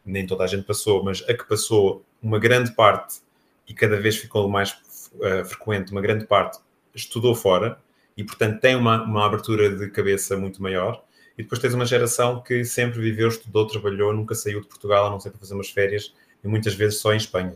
nem 0.06 0.26
toda 0.26 0.44
a 0.44 0.48
gente 0.48 0.64
passou, 0.64 1.04
mas 1.04 1.24
a 1.30 1.34
que 1.34 1.48
passou 1.48 2.04
uma 2.22 2.40
grande 2.40 2.72
parte 2.74 3.22
e 3.68 3.74
cada 3.74 4.00
vez 4.00 4.18
ficou 4.18 4.48
mais 4.50 4.72
uh, 5.16 5.46
frequente, 5.46 5.92
uma 5.92 6.02
grande 6.02 6.26
parte 6.26 6.60
estudou 6.94 7.34
fora 7.34 7.78
e, 8.16 8.24
portanto, 8.24 8.60
tem 8.60 8.76
uma, 8.76 9.04
uma 9.04 9.26
abertura 9.26 9.70
de 9.70 9.90
cabeça 9.90 10.38
muito 10.38 10.62
maior. 10.62 11.04
E 11.38 11.42
depois 11.42 11.60
tens 11.60 11.74
uma 11.74 11.86
geração 11.86 12.42
que 12.42 12.64
sempre 12.64 13.02
viveu, 13.02 13.28
estudou, 13.28 13.66
trabalhou, 13.66 14.14
nunca 14.14 14.36
saiu 14.36 14.62
de 14.62 14.68
Portugal, 14.68 15.08
a 15.08 15.10
não 15.10 15.20
ser 15.20 15.32
para 15.32 15.40
fazer 15.40 15.56
umas 15.56 15.70
férias 15.70 16.14
e 16.44 16.48
muitas 16.48 16.76
vezes 16.76 17.00
só 17.00 17.12
em 17.12 17.18
Espanha. 17.18 17.56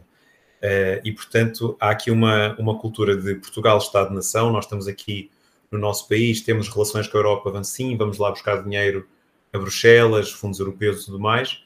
Uh, 0.58 1.00
e, 1.04 1.12
portanto, 1.12 1.78
há 1.80 1.92
aqui 1.92 2.10
uma, 2.10 2.56
uma 2.58 2.80
cultura 2.80 3.16
de 3.16 3.36
Portugal, 3.36 3.78
Estado-nação. 3.78 4.52
Nós 4.52 4.66
estamos 4.66 4.88
aqui 4.88 5.30
no 5.72 5.78
nosso 5.78 6.08
país, 6.08 6.42
temos 6.42 6.70
relações 6.70 7.08
com 7.08 7.18
a 7.18 7.20
Europa, 7.20 7.52
vamos 7.52 7.68
sim, 7.68 7.96
vamos 7.96 8.18
lá 8.18 8.32
buscar 8.32 8.64
dinheiro 8.64 9.08
a 9.54 9.60
Bruxelas, 9.60 10.32
fundos 10.32 10.60
europeus 10.60 11.04
e 11.04 11.06
tudo 11.06 11.20
mais, 11.20 11.64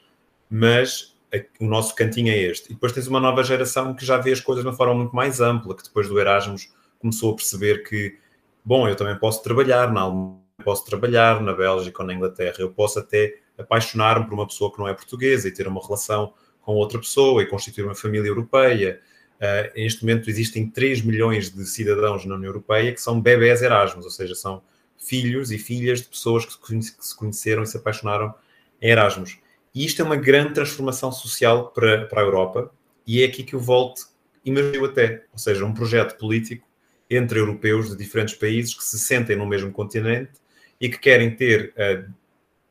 mas 0.54 1.16
o 1.58 1.64
nosso 1.64 1.94
cantinho 1.94 2.30
é 2.30 2.36
este. 2.36 2.70
E 2.70 2.74
depois 2.74 2.92
tens 2.92 3.06
uma 3.06 3.18
nova 3.18 3.42
geração 3.42 3.94
que 3.94 4.04
já 4.04 4.18
vê 4.18 4.32
as 4.32 4.40
coisas 4.40 4.62
de 4.62 4.68
uma 4.68 4.76
forma 4.76 4.94
muito 4.94 5.16
mais 5.16 5.40
ampla, 5.40 5.74
que 5.74 5.82
depois 5.82 6.06
do 6.06 6.20
Erasmus 6.20 6.70
começou 6.98 7.32
a 7.32 7.36
perceber 7.36 7.82
que, 7.84 8.18
bom, 8.62 8.86
eu 8.86 8.94
também 8.94 9.18
posso 9.18 9.42
trabalhar 9.42 9.90
na 9.90 10.02
Alemanha, 10.02 10.36
posso 10.62 10.84
trabalhar 10.84 11.40
na 11.40 11.54
Bélgica 11.54 12.02
ou 12.02 12.06
na 12.06 12.12
Inglaterra, 12.12 12.56
eu 12.58 12.70
posso 12.70 12.98
até 12.98 13.38
apaixonar-me 13.56 14.26
por 14.26 14.34
uma 14.34 14.46
pessoa 14.46 14.70
que 14.70 14.78
não 14.78 14.86
é 14.86 14.92
portuguesa 14.92 15.48
e 15.48 15.50
ter 15.50 15.66
uma 15.66 15.80
relação 15.82 16.34
com 16.60 16.74
outra 16.74 16.98
pessoa 16.98 17.42
e 17.42 17.46
constituir 17.46 17.84
uma 17.84 17.94
família 17.94 18.28
europeia. 18.28 19.00
Uh, 19.36 19.74
neste 19.74 20.04
momento 20.04 20.28
existem 20.28 20.68
3 20.68 21.00
milhões 21.00 21.50
de 21.50 21.64
cidadãos 21.64 22.26
na 22.26 22.34
União 22.34 22.50
Europeia 22.50 22.92
que 22.92 23.00
são 23.00 23.18
bebés 23.18 23.62
Erasmus, 23.62 24.04
ou 24.04 24.10
seja, 24.10 24.34
são 24.34 24.62
filhos 24.98 25.50
e 25.50 25.56
filhas 25.56 26.02
de 26.02 26.08
pessoas 26.08 26.44
que 26.44 26.82
se 26.82 27.16
conheceram 27.16 27.62
e 27.62 27.66
se 27.66 27.78
apaixonaram 27.78 28.34
em 28.82 28.90
Erasmus. 28.90 29.41
E 29.74 29.84
isto 29.84 30.02
é 30.02 30.04
uma 30.04 30.16
grande 30.16 30.54
transformação 30.54 31.10
social 31.10 31.68
para, 31.68 32.06
para 32.06 32.20
a 32.20 32.24
Europa 32.24 32.70
e 33.06 33.22
é 33.22 33.26
aqui 33.26 33.42
que 33.42 33.56
o 33.56 33.60
Volt 33.60 34.00
emergiu 34.44 34.84
até, 34.84 35.24
ou 35.32 35.38
seja, 35.38 35.64
um 35.64 35.72
projeto 35.72 36.18
político 36.18 36.66
entre 37.08 37.38
europeus 37.38 37.90
de 37.90 37.96
diferentes 37.96 38.34
países 38.34 38.74
que 38.74 38.84
se 38.84 38.98
sentem 38.98 39.36
no 39.36 39.46
mesmo 39.46 39.70
continente 39.72 40.32
e 40.80 40.88
que 40.88 40.98
querem 40.98 41.34
ter 41.34 41.72
uh, 41.72 42.12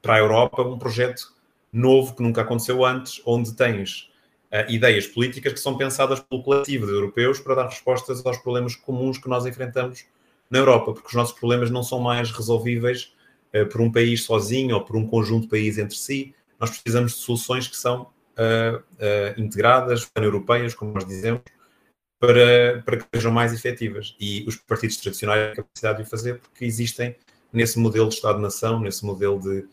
para 0.02 0.16
a 0.16 0.20
Europa 0.20 0.62
um 0.64 0.78
projeto 0.78 1.34
novo 1.72 2.16
que 2.16 2.24
nunca 2.24 2.42
aconteceu 2.42 2.84
antes, 2.84 3.22
onde 3.26 3.54
tens 3.56 4.10
uh, 4.52 4.70
ideias 4.70 5.08
políticas 5.08 5.54
que 5.54 5.60
são 5.60 5.78
pensadas 5.78 6.20
pelo 6.20 6.44
coletivo 6.44 6.86
de 6.86 6.92
europeus 6.92 7.40
para 7.40 7.56
dar 7.56 7.68
respostas 7.68 8.26
aos 8.26 8.38
problemas 8.38 8.76
comuns 8.76 9.18
que 9.18 9.30
nós 9.30 9.46
enfrentamos 9.46 10.06
na 10.50 10.60
Europa, 10.60 10.94
porque 10.94 11.08
os 11.08 11.14
nossos 11.14 11.38
problemas 11.38 11.72
não 11.72 11.84
são 11.84 12.00
mais 12.00 12.32
resolvíveis 12.32 13.14
uh, 13.56 13.66
por 13.68 13.80
um 13.80 13.92
país 13.92 14.24
sozinho 14.24 14.76
ou 14.76 14.82
por 14.82 14.96
um 14.96 15.08
conjunto 15.08 15.44
de 15.44 15.50
países 15.50 15.78
entre 15.78 15.98
si. 15.98 16.36
Nós 16.62 16.70
precisamos 16.70 17.14
de 17.14 17.18
soluções 17.18 17.68
que 17.68 17.76
são 17.76 18.04
uh, 18.04 18.78
uh, 18.78 19.42
integradas, 19.42 20.06
pan-europeias, 20.06 20.76
como 20.76 20.94
nós 20.94 21.06
dizemos, 21.06 21.42
para, 22.20 22.82
para 22.86 22.98
que 22.98 23.06
sejam 23.16 23.32
mais 23.32 23.52
efetivas. 23.52 24.16
E 24.20 24.46
os 24.48 24.56
partidos 24.56 24.98
tradicionais 24.98 25.48
têm 25.48 25.64
capacidade 25.64 25.98
de 25.98 26.04
o 26.04 26.10
fazer 26.10 26.40
porque 26.40 26.64
existem 26.64 27.16
nesse 27.52 27.80
modelo 27.80 28.08
de 28.08 28.16
Estado-nação, 28.16 28.80
nesse 28.80 29.06
modelo 29.06 29.40
de 29.40 29.68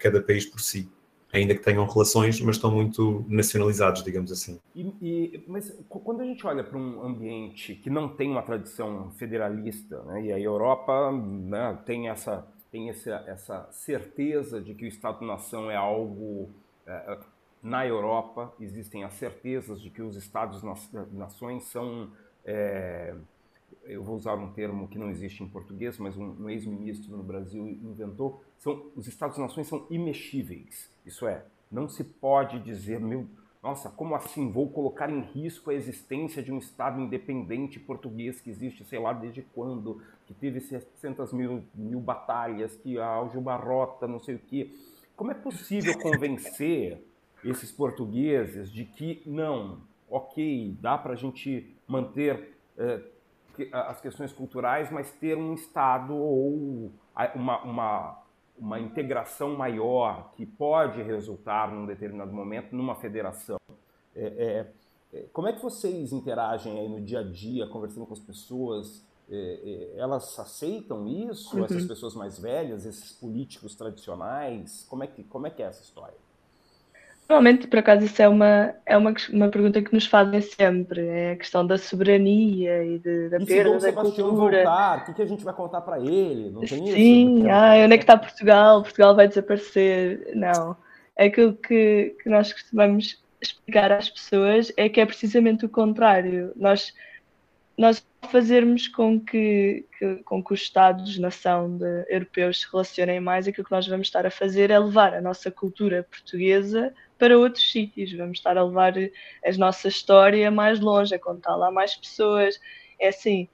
cada 0.00 0.22
país 0.22 0.46
por 0.46 0.60
si 0.60 0.88
ainda 1.32 1.54
que 1.54 1.62
tenham 1.62 1.86
relações, 1.86 2.40
mas 2.40 2.56
estão 2.56 2.70
muito 2.70 3.24
nacionalizados, 3.28 4.02
digamos 4.02 4.32
assim. 4.32 4.58
E, 4.74 4.94
e, 5.00 5.44
mas 5.46 5.76
quando 5.88 6.22
a 6.22 6.24
gente 6.24 6.46
olha 6.46 6.64
para 6.64 6.78
um 6.78 7.02
ambiente 7.02 7.74
que 7.74 7.90
não 7.90 8.08
tem 8.08 8.30
uma 8.30 8.42
tradição 8.42 9.10
federalista, 9.12 10.02
né, 10.04 10.24
e 10.24 10.32
a 10.32 10.40
Europa 10.40 11.12
né, 11.12 11.78
tem, 11.84 12.08
essa, 12.08 12.46
tem 12.70 12.88
essa, 12.90 13.24
essa 13.26 13.68
certeza 13.72 14.60
de 14.60 14.74
que 14.74 14.84
o 14.84 14.88
Estado-nação 14.88 15.70
é 15.70 15.76
algo. 15.76 16.50
É, 16.86 17.18
na 17.62 17.84
Europa 17.86 18.54
existem 18.60 19.02
as 19.02 19.14
certezas 19.14 19.80
de 19.80 19.90
que 19.90 20.00
os 20.00 20.16
Estados-nações 20.16 21.64
são. 21.64 22.10
É, 22.44 23.14
eu 23.84 24.02
vou 24.02 24.16
usar 24.16 24.34
um 24.34 24.52
termo 24.52 24.86
que 24.88 24.98
não 24.98 25.10
existe 25.10 25.42
em 25.42 25.48
português, 25.48 25.98
mas 25.98 26.16
um, 26.16 26.44
um 26.44 26.50
ex-ministro 26.50 27.16
no 27.16 27.22
Brasil 27.22 27.66
inventou, 27.66 28.42
são, 28.58 28.90
os 28.94 29.06
Estados-nações 29.06 29.66
são 29.66 29.86
imexíveis. 29.90 30.90
Isso 31.06 31.26
é, 31.26 31.44
não 31.70 31.88
se 31.88 32.04
pode 32.04 32.60
dizer, 32.60 33.00
meu, 33.00 33.26
nossa, 33.62 33.90
como 33.90 34.14
assim 34.14 34.50
vou 34.50 34.70
colocar 34.70 35.10
em 35.10 35.20
risco 35.20 35.70
a 35.70 35.74
existência 35.74 36.42
de 36.42 36.52
um 36.52 36.58
Estado 36.58 37.00
independente 37.00 37.80
português 37.80 38.40
que 38.40 38.50
existe, 38.50 38.84
sei 38.84 38.98
lá, 38.98 39.12
desde 39.12 39.42
quando, 39.42 40.00
que 40.26 40.34
teve 40.34 40.60
700 40.60 41.32
mil, 41.32 41.64
mil 41.74 42.00
batalhas, 42.00 42.76
que 42.76 42.98
a 42.98 43.06
Aljubarrota, 43.06 44.06
não 44.06 44.20
sei 44.20 44.36
o 44.36 44.38
quê. 44.38 44.70
Como 45.16 45.30
é 45.32 45.34
possível 45.34 45.96
convencer 45.98 47.02
esses 47.44 47.72
portugueses 47.72 48.70
de 48.70 48.84
que, 48.84 49.22
não, 49.26 49.80
ok, 50.08 50.76
dá 50.80 50.96
para 50.96 51.12
a 51.12 51.16
gente 51.16 51.74
manter... 51.86 52.56
Eh, 52.76 53.02
as 53.72 54.00
questões 54.00 54.32
culturais, 54.32 54.90
mas 54.90 55.10
ter 55.10 55.36
um 55.36 55.54
Estado 55.54 56.14
ou 56.14 56.92
uma, 57.34 57.62
uma, 57.62 58.22
uma 58.58 58.78
integração 58.80 59.56
maior 59.56 60.32
que 60.32 60.44
pode 60.44 61.02
resultar, 61.02 61.72
num 61.72 61.86
determinado 61.86 62.32
momento, 62.32 62.74
numa 62.74 62.94
federação. 62.94 63.58
É, 64.14 64.24
é, 65.12 65.18
é 65.18 65.22
como 65.32 65.48
é 65.48 65.52
que 65.52 65.62
vocês 65.62 66.12
interagem 66.12 66.78
aí 66.78 66.88
no 66.88 67.00
dia 67.00 67.20
a 67.20 67.22
dia, 67.22 67.66
conversando 67.66 68.06
com 68.06 68.12
as 68.12 68.20
pessoas? 68.20 69.04
É, 69.30 69.94
é, 69.94 69.98
elas 69.98 70.38
aceitam 70.38 71.06
isso? 71.06 71.56
Uhum. 71.56 71.64
Essas 71.64 71.84
pessoas 71.86 72.14
mais 72.14 72.38
velhas, 72.38 72.86
esses 72.86 73.12
políticos 73.12 73.74
tradicionais? 73.74 74.86
Como 74.88 75.04
é 75.04 75.06
que, 75.06 75.22
como 75.24 75.46
é, 75.46 75.50
que 75.50 75.62
é 75.62 75.66
essa 75.66 75.82
história? 75.82 76.27
Normalmente, 77.28 77.66
por 77.66 77.80
acaso, 77.80 78.06
isso 78.06 78.22
é 78.22 78.28
uma, 78.28 78.74
é 78.86 78.96
uma, 78.96 79.12
uma 79.30 79.48
pergunta 79.50 79.82
que 79.82 79.92
nos 79.92 80.06
fazem 80.06 80.40
sempre. 80.40 81.06
É 81.06 81.32
a 81.32 81.36
questão 81.36 81.66
da 81.66 81.76
soberania 81.76 82.82
e 82.82 82.98
de, 82.98 83.28
da 83.28 83.36
e 83.36 83.44
perda 83.44 83.72
da 83.72 83.80
Sebastião 83.80 84.30
cultura. 84.30 84.56
voltar, 84.64 84.98
o 84.98 85.04
que, 85.04 85.12
que 85.12 85.22
a 85.22 85.26
gente 85.26 85.44
vai 85.44 85.52
contar 85.52 85.82
para 85.82 85.98
ele? 85.98 86.50
Não 86.50 86.60
tem 86.60 86.86
Sim, 86.86 87.40
isso? 87.40 87.50
ah, 87.50 87.74
onde 87.84 87.94
é 87.94 87.98
que 87.98 88.04
está 88.04 88.16
Portugal? 88.16 88.82
Portugal 88.82 89.14
vai 89.14 89.28
desaparecer. 89.28 90.32
Não. 90.34 90.74
Aquilo 91.18 91.52
que, 91.52 92.16
que 92.22 92.30
nós 92.30 92.50
costumamos 92.50 93.22
explicar 93.42 93.92
às 93.92 94.08
pessoas 94.08 94.72
é 94.74 94.88
que 94.88 94.98
é 94.98 95.04
precisamente 95.04 95.66
o 95.66 95.68
contrário. 95.68 96.52
Nós, 96.56 96.94
nós 97.76 98.02
fazermos 98.30 98.88
com 98.88 99.20
que, 99.20 99.84
que, 99.98 100.16
com 100.24 100.42
que 100.42 100.54
os 100.54 100.62
Estados-nação 100.62 101.78
europeus 102.08 102.62
se 102.62 102.68
relacionem 102.72 103.20
mais, 103.20 103.46
aquilo 103.46 103.66
que 103.66 103.70
nós 103.70 103.86
vamos 103.86 104.06
estar 104.06 104.24
a 104.24 104.30
fazer 104.30 104.70
é 104.70 104.78
levar 104.78 105.12
a 105.12 105.20
nossa 105.20 105.50
cultura 105.50 106.06
portuguesa 106.10 106.94
para 107.18 107.38
outros 107.38 107.70
sítios. 107.70 108.12
Vamos 108.12 108.38
estar 108.38 108.56
a 108.56 108.64
levar 108.64 108.94
a 108.96 109.52
nossa 109.58 109.88
história 109.88 110.50
mais 110.50 110.80
longe, 110.80 111.14
a 111.14 111.18
contar 111.18 111.56
lá 111.56 111.70
mais 111.70 111.94
pessoas. 111.94 112.58
É 112.98 113.08
assim, 113.08 113.48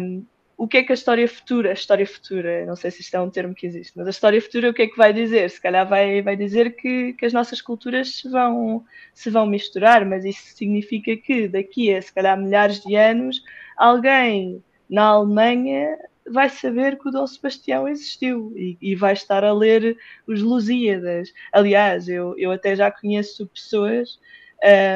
um, 0.00 0.24
o 0.56 0.66
que 0.66 0.78
é 0.78 0.82
que 0.82 0.92
a 0.92 0.94
história 0.94 1.28
futura, 1.28 1.70
a 1.70 1.74
história 1.74 2.06
futura, 2.06 2.64
não 2.64 2.76
sei 2.76 2.90
se 2.90 3.02
isto 3.02 3.14
é 3.14 3.20
um 3.20 3.28
termo 3.28 3.54
que 3.54 3.66
existe, 3.66 3.92
mas 3.94 4.06
a 4.06 4.10
história 4.10 4.40
futura 4.40 4.70
o 4.70 4.74
que 4.74 4.82
é 4.82 4.86
que 4.86 4.96
vai 4.96 5.12
dizer? 5.12 5.50
Se 5.50 5.60
calhar 5.60 5.86
vai, 5.86 6.22
vai 6.22 6.34
dizer 6.34 6.74
que, 6.76 7.12
que 7.12 7.26
as 7.26 7.32
nossas 7.32 7.60
culturas 7.60 8.14
se 8.14 8.28
vão, 8.28 8.82
se 9.12 9.28
vão 9.28 9.44
misturar, 9.46 10.06
mas 10.06 10.24
isso 10.24 10.56
significa 10.56 11.14
que 11.16 11.46
daqui 11.46 11.94
a 11.94 12.00
se 12.00 12.12
calhar 12.12 12.38
milhares 12.38 12.80
de 12.80 12.96
anos 12.96 13.42
alguém 13.76 14.64
na 14.88 15.08
Alemanha 15.08 15.98
vai 16.28 16.48
saber 16.48 16.98
que 16.98 17.08
o 17.08 17.10
Dom 17.10 17.26
Sebastião 17.26 17.86
existiu 17.86 18.52
e, 18.56 18.76
e, 18.80 18.94
vai 18.94 19.12
estar 19.12 19.44
a 19.44 19.52
ler 19.52 19.96
os 20.26 20.42
Lusíadas. 20.42 21.32
Aliás, 21.52 22.08
eu, 22.08 22.36
eu 22.38 22.50
até 22.50 22.74
já 22.74 22.90
conheço 22.90 23.46
pessoas, 23.46 24.18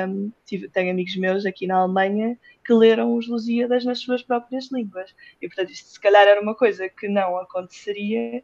um, 0.09 0.33
tive, 0.45 0.69
tenho 0.69 0.91
amigos 0.91 1.17
meus 1.17 1.47
aqui 1.47 1.67
na 1.67 1.77
Alemanha 1.77 2.39
que 2.65 2.73
leram 2.73 3.15
os 3.15 3.29
Lusíadas 3.29 3.85
nas 3.85 4.01
suas 4.01 4.23
próprias 4.23 4.71
línguas. 4.71 5.15
E, 5.41 5.49
portanto, 5.49 5.71
isto 5.71 5.89
se 5.89 6.01
calhar 6.01 6.27
era 6.27 6.41
uma 6.41 6.55
coisa 6.55 6.89
que 6.89 7.09
não 7.09 7.37
aconteceria 7.37 8.43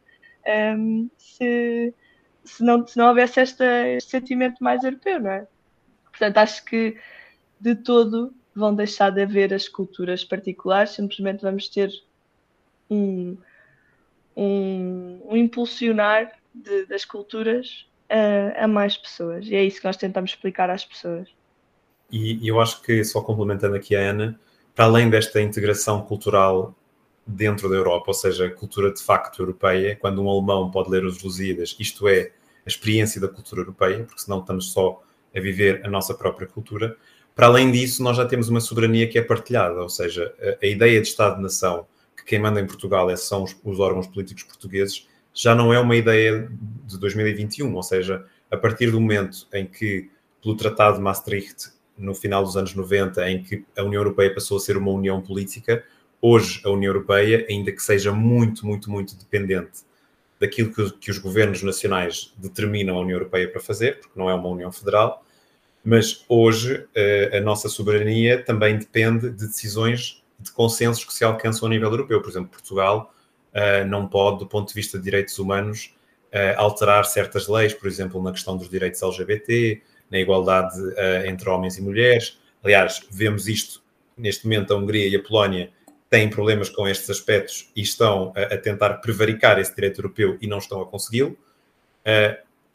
um, 0.77 1.09
se, 1.17 1.93
se, 2.43 2.63
não, 2.63 2.85
se 2.87 2.97
não 2.97 3.09
houvesse 3.09 3.39
esta, 3.39 3.87
este 3.89 4.11
sentimento 4.11 4.63
mais 4.63 4.83
europeu, 4.83 5.19
não 5.19 5.31
é? 5.31 5.47
Portanto, 6.09 6.37
acho 6.37 6.65
que 6.65 6.97
de 7.59 7.75
todo 7.75 8.33
vão 8.55 8.73
deixar 8.73 9.11
de 9.11 9.21
haver 9.21 9.53
as 9.53 9.67
culturas 9.67 10.23
particulares, 10.23 10.91
simplesmente 10.91 11.41
vamos 11.41 11.69
ter 11.69 11.91
um, 12.89 13.37
um, 14.35 15.21
um 15.29 15.37
impulsionar 15.37 16.31
de, 16.53 16.85
das 16.85 17.05
culturas 17.05 17.87
a, 18.09 18.65
a, 18.65 18.67
mais 18.67 18.97
pessoas. 18.97 19.45
E 19.47 19.55
é 19.55 19.63
isso 19.63 19.79
que 19.79 19.85
nós 19.85 19.97
tentamos 19.97 20.31
explicar 20.31 20.69
às 20.69 20.85
pessoas. 20.85 21.27
E, 22.11 22.47
eu 22.47 22.59
acho 22.59 22.81
que, 22.81 23.03
só 23.03 23.21
complementando 23.21 23.75
aqui 23.75 23.95
a 23.95 23.99
Ana, 23.99 24.39
para 24.75 24.85
além 24.85 25.09
desta 25.09 25.41
integração 25.41 26.01
cultural 26.01 26.75
dentro 27.25 27.67
da 27.69 27.75
Europa, 27.75 28.05
ou 28.07 28.13
seja, 28.13 28.49
cultura 28.49 28.93
de 28.93 29.01
facto 29.01 29.41
europeia, 29.41 29.95
quando 29.95 30.21
um 30.21 30.29
alemão 30.29 30.71
pode 30.71 30.89
ler 30.89 31.03
os 31.03 31.21
Lusíadas, 31.21 31.75
isto 31.77 32.07
é 32.07 32.31
a 32.65 32.69
experiência 32.69 33.19
da 33.19 33.27
cultura 33.27 33.61
europeia, 33.61 34.03
porque 34.03 34.21
senão 34.21 34.39
estamos 34.39 34.71
só 34.71 35.03
a 35.35 35.39
viver 35.39 35.85
a 35.85 35.89
nossa 35.89 36.13
própria 36.13 36.47
cultura. 36.47 36.95
Para 37.35 37.47
além 37.47 37.71
disso, 37.71 38.01
nós 38.01 38.15
já 38.15 38.25
temos 38.25 38.47
uma 38.49 38.61
soberania 38.61 39.07
que 39.07 39.19
é 39.19 39.21
partilhada, 39.21 39.81
ou 39.81 39.89
seja, 39.89 40.33
a, 40.39 40.65
a 40.65 40.67
ideia 40.67 41.01
de 41.01 41.07
Estado-nação 41.07 41.85
quem 42.27 42.39
manda 42.39 42.59
em 42.59 42.67
Portugal 42.67 43.09
é, 43.09 43.15
são 43.15 43.43
os, 43.43 43.55
os, 43.63 43.79
órgãos 43.79 44.05
políticos 44.05 44.43
portugueses, 44.43 45.07
já 45.33 45.55
não 45.55 45.73
é 45.73 45.79
uma 45.79 45.95
ideia 45.95 46.51
de 46.85 46.99
2021, 46.99 47.73
ou 47.73 47.81
seja, 47.81 48.25
a 48.51 48.57
partir 48.57 48.91
do 48.91 48.99
momento 48.99 49.47
em 49.53 49.65
que, 49.65 50.11
pelo 50.43 50.57
Tratado 50.57 50.97
de 50.97 51.03
Maastricht, 51.03 51.69
no 51.97 52.13
final 52.13 52.43
dos 52.43 52.57
anos 52.57 52.75
90, 52.75 53.29
em 53.31 53.41
que 53.41 53.65
a 53.77 53.81
União 53.81 54.01
Europeia 54.01 54.33
passou 54.33 54.57
a 54.57 54.59
ser 54.59 54.75
uma 54.75 54.91
união 54.91 55.21
política, 55.21 55.83
hoje 56.21 56.61
a 56.65 56.69
União 56.69 56.89
Europeia, 56.89 57.45
ainda 57.49 57.71
que 57.71 57.81
seja 57.81 58.11
muito, 58.11 58.65
muito, 58.67 58.91
muito 58.91 59.17
dependente 59.17 59.87
daquilo 60.39 60.73
que, 60.73 60.91
que 60.99 61.11
os 61.11 61.17
governos 61.17 61.63
nacionais 61.63 62.33
determinam 62.37 62.97
a 62.97 63.01
União 63.01 63.15
Europeia 63.15 63.49
para 63.49 63.61
fazer, 63.61 63.99
porque 63.99 64.19
não 64.19 64.29
é 64.29 64.35
uma 64.35 64.49
União 64.49 64.71
Federal, 64.71 65.23
mas 65.83 66.25
hoje 66.27 66.85
eh, 66.93 67.37
a 67.37 67.41
nossa 67.41 67.69
soberania 67.69 68.43
também 68.43 68.77
depende 68.77 69.29
de 69.29 69.47
decisões 69.47 70.21
de 70.39 70.51
consensos 70.51 71.03
que 71.03 71.13
se 71.13 71.23
alcançam 71.23 71.67
a 71.67 71.69
nível 71.69 71.89
europeu. 71.89 72.21
Por 72.21 72.29
exemplo, 72.29 72.49
Portugal 72.49 73.13
uh, 73.53 73.87
não 73.87 74.07
pode, 74.07 74.39
do 74.39 74.47
ponto 74.47 74.67
de 74.67 74.73
vista 74.73 74.97
de 74.97 75.03
direitos 75.03 75.37
humanos, 75.39 75.95
uh, 76.33 76.59
alterar 76.59 77.05
certas 77.05 77.47
leis, 77.47 77.73
por 77.73 77.87
exemplo, 77.87 78.21
na 78.21 78.31
questão 78.31 78.55
dos 78.55 78.69
direitos 78.69 79.01
LGBT, 79.01 79.81
na 80.11 80.19
igualdade 80.19 80.79
uh, 80.79 81.25
entre 81.25 81.49
homens 81.49 81.77
e 81.77 81.81
mulheres. 81.81 82.39
Aliás, 82.63 83.05
vemos 83.09 83.47
isto 83.47 83.81
neste 84.17 84.45
momento, 84.45 84.73
a 84.73 84.77
Hungria 84.77 85.07
e 85.07 85.15
a 85.15 85.21
Polónia 85.21 85.71
têm 86.09 86.29
problemas 86.29 86.69
com 86.69 86.87
estes 86.87 87.09
aspectos 87.09 87.71
e 87.75 87.81
estão 87.81 88.33
a, 88.35 88.53
a 88.53 88.57
tentar 88.57 88.95
prevaricar 88.95 89.59
esse 89.59 89.75
direito 89.75 89.99
europeu 89.99 90.37
e 90.41 90.47
não 90.47 90.57
estão 90.57 90.81
a 90.81 90.85
consegui-lo. 90.85 91.37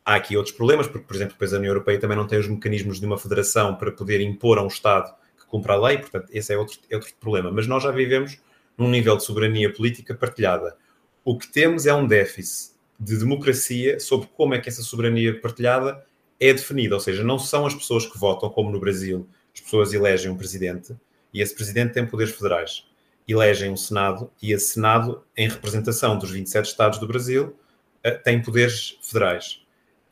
Há 0.04 0.16
aqui 0.16 0.36
outros 0.36 0.54
problemas, 0.54 0.86
porque, 0.86 1.06
por 1.06 1.16
exemplo, 1.16 1.32
depois 1.32 1.54
a 1.54 1.56
União 1.56 1.70
Europeia 1.70 1.98
também 1.98 2.16
não 2.16 2.26
tem 2.26 2.38
os 2.38 2.46
mecanismos 2.46 3.00
de 3.00 3.06
uma 3.06 3.16
federação 3.16 3.74
para 3.76 3.90
poder 3.90 4.20
impor 4.20 4.58
a 4.58 4.62
um 4.62 4.66
Estado 4.66 5.12
que 5.52 5.56
cumpra 5.56 5.74
a 5.74 5.80
lei, 5.80 5.98
portanto, 5.98 6.28
esse 6.32 6.52
é 6.52 6.56
outro, 6.56 6.78
é 6.90 6.96
outro 6.96 7.12
problema. 7.20 7.50
Mas 7.50 7.66
nós 7.66 7.82
já 7.82 7.90
vivemos 7.90 8.38
num 8.76 8.88
nível 8.88 9.16
de 9.16 9.24
soberania 9.24 9.72
política 9.72 10.14
partilhada. 10.14 10.76
O 11.24 11.38
que 11.38 11.50
temos 11.50 11.86
é 11.86 11.94
um 11.94 12.06
déficit 12.06 12.72
de 12.98 13.18
democracia 13.18 14.00
sobre 14.00 14.28
como 14.36 14.54
é 14.54 14.58
que 14.58 14.68
essa 14.68 14.82
soberania 14.82 15.40
partilhada 15.40 16.04
é 16.40 16.52
definida, 16.52 16.94
ou 16.94 17.00
seja, 17.00 17.22
não 17.22 17.38
são 17.38 17.66
as 17.66 17.74
pessoas 17.74 18.06
que 18.06 18.18
votam, 18.18 18.50
como 18.50 18.70
no 18.70 18.80
Brasil, 18.80 19.28
as 19.54 19.60
pessoas 19.60 19.92
elegem 19.92 20.30
um 20.30 20.36
presidente 20.36 20.96
e 21.32 21.40
esse 21.40 21.54
presidente 21.54 21.92
tem 21.92 22.06
poderes 22.06 22.34
federais. 22.34 22.84
Elegem 23.28 23.70
um 23.70 23.76
Senado 23.76 24.30
e 24.42 24.52
esse 24.52 24.74
Senado, 24.74 25.22
em 25.36 25.48
representação 25.48 26.18
dos 26.18 26.30
27 26.30 26.66
Estados 26.66 26.98
do 26.98 27.06
Brasil, 27.06 27.56
eh, 28.02 28.10
tem 28.10 28.42
poderes 28.42 28.98
federais 29.00 29.62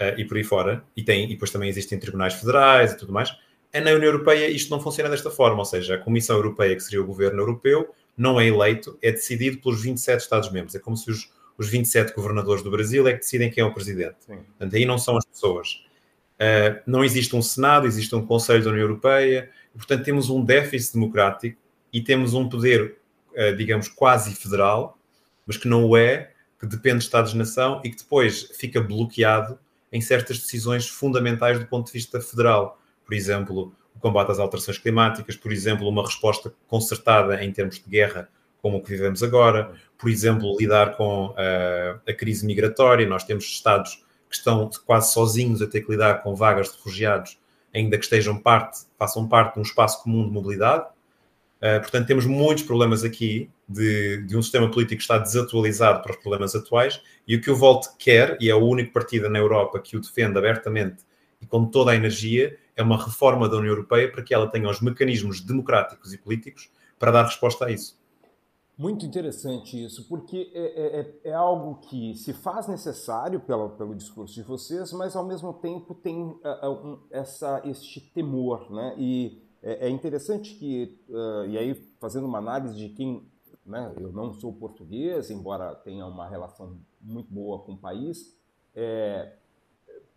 uh, 0.00 0.18
e 0.18 0.24
por 0.24 0.36
aí 0.36 0.44
fora, 0.44 0.84
e, 0.96 1.02
tem, 1.02 1.24
e 1.24 1.28
depois 1.28 1.50
também 1.50 1.68
existem 1.68 1.98
tribunais 1.98 2.34
federais 2.34 2.92
e 2.92 2.96
tudo 2.96 3.12
mais. 3.12 3.36
Na 3.72 3.92
União 3.92 4.04
Europeia 4.12 4.48
isto 4.48 4.70
não 4.70 4.80
funciona 4.80 5.08
desta 5.08 5.30
forma, 5.30 5.58
ou 5.58 5.64
seja, 5.64 5.94
a 5.94 5.98
Comissão 5.98 6.36
Europeia, 6.36 6.74
que 6.74 6.82
seria 6.82 7.00
o 7.00 7.06
governo 7.06 7.40
europeu, 7.40 7.94
não 8.16 8.40
é 8.40 8.46
eleito, 8.46 8.98
é 9.00 9.12
decidido 9.12 9.58
pelos 9.58 9.82
27 9.82 10.20
Estados-membros. 10.20 10.74
É 10.74 10.78
como 10.78 10.96
se 10.96 11.10
os, 11.10 11.32
os 11.56 11.68
27 11.68 12.12
governadores 12.14 12.62
do 12.62 12.70
Brasil 12.70 13.06
é 13.06 13.12
que 13.12 13.20
decidem 13.20 13.50
quem 13.50 13.62
é 13.62 13.66
o 13.66 13.72
presidente. 13.72 14.16
Sim. 14.26 14.36
Portanto, 14.36 14.76
aí 14.76 14.84
não 14.84 14.98
são 14.98 15.16
as 15.16 15.24
pessoas. 15.24 15.84
Uh, 16.40 16.80
não 16.86 17.04
existe 17.04 17.36
um 17.36 17.42
Senado, 17.42 17.86
existe 17.86 18.14
um 18.14 18.26
Conselho 18.26 18.64
da 18.64 18.70
União 18.70 18.82
Europeia, 18.82 19.50
e, 19.74 19.78
portanto, 19.78 20.04
temos 20.04 20.30
um 20.30 20.44
déficit 20.44 20.94
democrático 20.94 21.60
e 21.92 22.00
temos 22.00 22.34
um 22.34 22.48
poder, 22.48 22.96
uh, 23.32 23.54
digamos, 23.56 23.88
quase 23.88 24.34
federal, 24.34 24.98
mas 25.46 25.56
que 25.56 25.68
não 25.68 25.84
o 25.86 25.96
é, 25.96 26.32
que 26.58 26.66
depende 26.66 26.98
de 26.98 27.04
Estados-nação 27.04 27.80
e 27.84 27.90
que 27.90 27.96
depois 27.96 28.50
fica 28.54 28.80
bloqueado 28.80 29.58
em 29.92 30.00
certas 30.00 30.38
decisões 30.38 30.88
fundamentais 30.88 31.58
do 31.58 31.66
ponto 31.66 31.86
de 31.86 31.92
vista 31.92 32.20
federal. 32.20 32.79
Por 33.10 33.16
exemplo, 33.16 33.72
o 33.92 33.98
combate 33.98 34.30
às 34.30 34.38
alterações 34.38 34.78
climáticas, 34.78 35.34
por 35.34 35.50
exemplo, 35.50 35.88
uma 35.88 36.04
resposta 36.04 36.54
concertada 36.68 37.42
em 37.42 37.50
termos 37.50 37.80
de 37.80 37.90
guerra, 37.90 38.28
como 38.62 38.76
o 38.76 38.80
que 38.80 38.90
vivemos 38.90 39.20
agora, 39.20 39.72
por 39.98 40.08
exemplo, 40.08 40.56
lidar 40.56 40.96
com 40.96 41.30
uh, 41.30 42.00
a 42.08 42.12
crise 42.14 42.46
migratória. 42.46 43.04
Nós 43.08 43.24
temos 43.24 43.46
Estados 43.46 44.06
que 44.28 44.36
estão 44.36 44.70
quase 44.86 45.12
sozinhos 45.12 45.60
a 45.60 45.66
ter 45.66 45.80
que 45.80 45.90
lidar 45.90 46.22
com 46.22 46.36
vagas 46.36 46.68
de 46.68 46.76
refugiados, 46.76 47.36
ainda 47.74 47.98
que 47.98 48.04
estejam 48.04 48.38
parte, 48.38 48.82
façam 48.96 49.26
parte 49.26 49.54
de 49.54 49.58
um 49.58 49.62
espaço 49.62 50.04
comum 50.04 50.24
de 50.24 50.32
mobilidade. 50.32 50.84
Uh, 51.56 51.80
portanto, 51.80 52.06
temos 52.06 52.26
muitos 52.26 52.62
problemas 52.62 53.02
aqui 53.02 53.50
de, 53.68 54.22
de, 54.22 54.36
um 54.36 54.42
sistema 54.42 54.70
político 54.70 54.98
que 54.98 55.02
está 55.02 55.18
desatualizado 55.18 56.00
para 56.00 56.12
os 56.12 56.18
problemas 56.18 56.54
atuais 56.54 57.02
e 57.26 57.34
o 57.34 57.40
que 57.40 57.50
o 57.50 57.56
Volt 57.56 57.88
quer, 57.98 58.38
e 58.40 58.48
é 58.48 58.54
o 58.54 58.64
único 58.64 58.92
partido 58.92 59.28
na 59.28 59.40
Europa 59.40 59.80
que 59.80 59.96
o 59.96 60.00
defende 60.00 60.38
abertamente 60.38 61.09
e 61.40 61.46
com 61.46 61.66
toda 61.66 61.92
a 61.92 61.96
energia, 61.96 62.58
é 62.76 62.82
uma 62.82 62.96
reforma 62.96 63.48
da 63.48 63.56
União 63.56 63.72
Europeia 63.72 64.10
para 64.10 64.22
que 64.22 64.34
ela 64.34 64.46
tenha 64.46 64.68
os 64.68 64.80
mecanismos 64.80 65.40
democráticos 65.40 66.12
e 66.12 66.18
políticos 66.18 66.70
para 66.98 67.10
dar 67.10 67.24
resposta 67.24 67.66
a 67.66 67.70
isso. 67.70 67.98
Muito 68.76 69.04
interessante 69.04 69.84
isso, 69.84 70.08
porque 70.08 70.50
é, 70.54 70.60
é, 70.60 71.00
é, 71.00 71.30
é 71.30 71.32
algo 71.34 71.80
que 71.86 72.14
se 72.14 72.32
faz 72.32 72.66
necessário 72.66 73.38
pelo, 73.40 73.68
pelo 73.70 73.94
discurso 73.94 74.34
de 74.34 74.42
vocês, 74.42 74.90
mas 74.94 75.14
ao 75.14 75.26
mesmo 75.26 75.52
tempo 75.52 75.94
tem 75.94 76.22
uh, 76.22 76.70
um, 76.70 76.98
essa, 77.10 77.60
este 77.66 78.00
temor, 78.00 78.70
né? 78.70 78.94
E 78.96 79.42
é, 79.62 79.86
é 79.86 79.90
interessante 79.90 80.54
que, 80.54 80.98
uh, 81.10 81.44
e 81.46 81.58
aí 81.58 81.74
fazendo 82.00 82.26
uma 82.26 82.38
análise 82.38 82.74
de 82.74 82.88
quem, 82.88 83.30
né, 83.66 83.92
eu 84.00 84.10
não 84.12 84.32
sou 84.32 84.50
português, 84.50 85.30
embora 85.30 85.74
tenha 85.74 86.06
uma 86.06 86.26
relação 86.26 86.80
muito 87.02 87.30
boa 87.30 87.58
com 87.58 87.72
o 87.72 87.78
país, 87.78 88.34
é, 88.74 89.36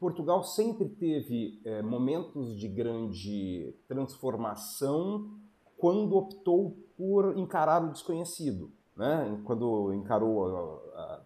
Portugal 0.04 0.44
sempre 0.44 0.89
teve 0.89 1.62
é, 1.63 1.82
momentos 1.82 2.60
de 2.60 2.68
grande 2.68 3.74
transformação 3.88 5.30
quando 5.78 6.18
optou 6.18 6.76
por 6.98 7.38
encarar 7.38 7.82
o 7.82 7.89
desconhecido, 7.89 8.70
né? 8.98 9.39
quando 9.46 9.94
encarou 9.94 10.84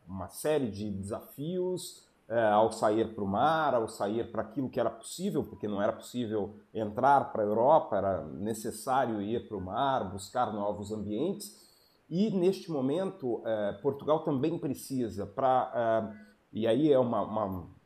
uma 0.08 0.28
série 0.28 0.70
de 0.70 0.92
desafios, 0.92 2.06
é, 2.30 2.50
ao 2.50 2.72
sair 2.72 3.16
para 3.16 3.24
o 3.24 3.28
mar, 3.28 3.74
ao 3.74 3.88
sair 3.88 4.32
para 4.32 4.44
aquilo 4.44 4.70
que 4.70 4.80
era 4.80 4.92
possível, 4.92 5.44
porque 5.44 5.68
não 5.68 5.82
era 5.82 5.94
possível 5.94 6.60
entrar 6.72 7.32
para 7.32 7.42
a 7.42 7.46
Europa, 7.48 7.98
era 7.98 8.28
necessário 8.28 9.24
ir 9.24 9.48
para 9.48 9.58
o 9.58 9.62
mar, 9.62 10.12
buscar 10.12 10.54
novos 10.54 10.92
ambientes. 10.92 11.66
E 12.08 12.30
neste 12.30 12.72
momento, 12.72 13.42
é, 13.44 13.72
Portugal 13.82 14.20
também 14.24 14.60
precisa, 14.60 15.26
para. 15.26 16.14
E 16.54 16.66
aí 16.68 16.92
é 16.92 17.00
uma, 17.00 17.22
uma 17.22 17.77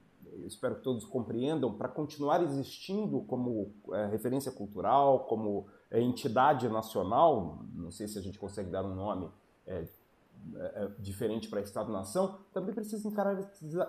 espero 0.46 0.76
que 0.76 0.82
todos 0.82 1.06
compreendam, 1.06 1.74
para 1.74 1.88
continuar 1.88 2.44
existindo 2.44 3.22
como 3.22 3.72
é, 3.92 4.08
referência 4.08 4.52
cultural, 4.52 5.26
como 5.26 5.68
é, 5.90 6.02
entidade 6.02 6.68
nacional, 6.70 7.60
não 7.74 7.92
sei 7.92 8.08
se 8.08 8.18
a 8.18 8.22
gente 8.22 8.40
consegue 8.40 8.70
dar 8.70 8.86
um 8.86 8.96
nome 8.96 9.30
é, 9.66 9.86
é, 10.56 10.84
é, 10.84 10.92
diferente 11.00 11.48
para 11.48 11.62
Estado-nação, 11.62 12.40
também 12.54 12.74
precisa 12.74 13.08
encarar 13.08 13.40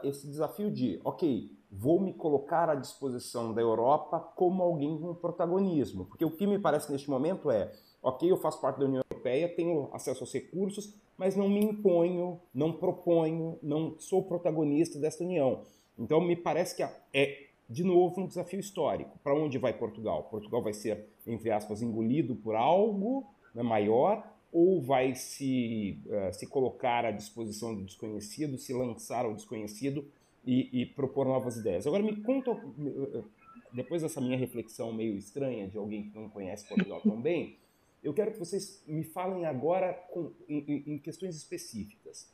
esse 0.02 0.26
desafio 0.26 0.70
de, 0.70 1.00
ok, 1.02 1.50
vou 1.70 1.98
me 1.98 2.12
colocar 2.12 2.68
à 2.68 2.74
disposição 2.74 3.54
da 3.54 3.60
Europa 3.60 4.20
como 4.20 4.62
alguém 4.62 4.98
com 4.98 5.14
protagonismo. 5.14 6.04
Porque 6.04 6.24
o 6.24 6.30
que 6.30 6.46
me 6.46 6.58
parece 6.58 6.92
neste 6.92 7.08
momento 7.08 7.50
é, 7.50 7.72
ok, 8.02 8.30
eu 8.30 8.36
faço 8.36 8.60
parte 8.60 8.78
da 8.78 8.84
União 8.84 9.02
Europeia, 9.10 9.54
tenho 9.54 9.88
acesso 9.92 10.22
aos 10.22 10.32
recursos, 10.32 10.94
mas 11.16 11.36
não 11.36 11.48
me 11.48 11.64
imponho, 11.64 12.40
não 12.52 12.72
proponho, 12.72 13.58
não 13.62 13.98
sou 13.98 14.22
protagonista 14.22 14.98
dessa 14.98 15.24
União. 15.24 15.62
Então, 15.98 16.20
me 16.20 16.36
parece 16.36 16.76
que 16.76 16.82
é, 17.12 17.46
de 17.68 17.84
novo, 17.84 18.20
um 18.20 18.26
desafio 18.26 18.60
histórico. 18.60 19.18
Para 19.22 19.34
onde 19.34 19.58
vai 19.58 19.72
Portugal? 19.72 20.24
Portugal 20.24 20.62
vai 20.62 20.72
ser, 20.72 21.06
entre 21.26 21.50
aspas, 21.50 21.82
engolido 21.82 22.36
por 22.36 22.54
algo 22.54 23.26
né, 23.54 23.62
maior 23.62 24.30
ou 24.52 24.82
vai 24.82 25.14
se, 25.14 25.98
uh, 26.06 26.32
se 26.34 26.46
colocar 26.46 27.06
à 27.06 27.10
disposição 27.10 27.74
do 27.74 27.82
desconhecido, 27.82 28.58
se 28.58 28.74
lançar 28.74 29.24
ao 29.24 29.34
desconhecido 29.34 30.06
e, 30.44 30.82
e 30.82 30.86
propor 30.86 31.26
novas 31.26 31.56
ideias. 31.56 31.86
Agora, 31.86 32.02
me 32.02 32.16
conta, 32.16 32.52
uh, 32.52 33.24
depois 33.72 34.02
dessa 34.02 34.20
minha 34.20 34.36
reflexão 34.36 34.92
meio 34.92 35.16
estranha 35.16 35.66
de 35.66 35.78
alguém 35.78 36.10
que 36.10 36.14
não 36.14 36.28
conhece 36.28 36.68
Portugal 36.68 37.00
tão 37.00 37.18
bem, 37.18 37.56
eu 38.04 38.12
quero 38.12 38.32
que 38.32 38.38
vocês 38.38 38.82
me 38.86 39.04
falem 39.04 39.46
agora 39.46 39.94
com, 40.10 40.32
em, 40.46 40.82
em 40.86 40.98
questões 40.98 41.36
específicas. 41.36 42.28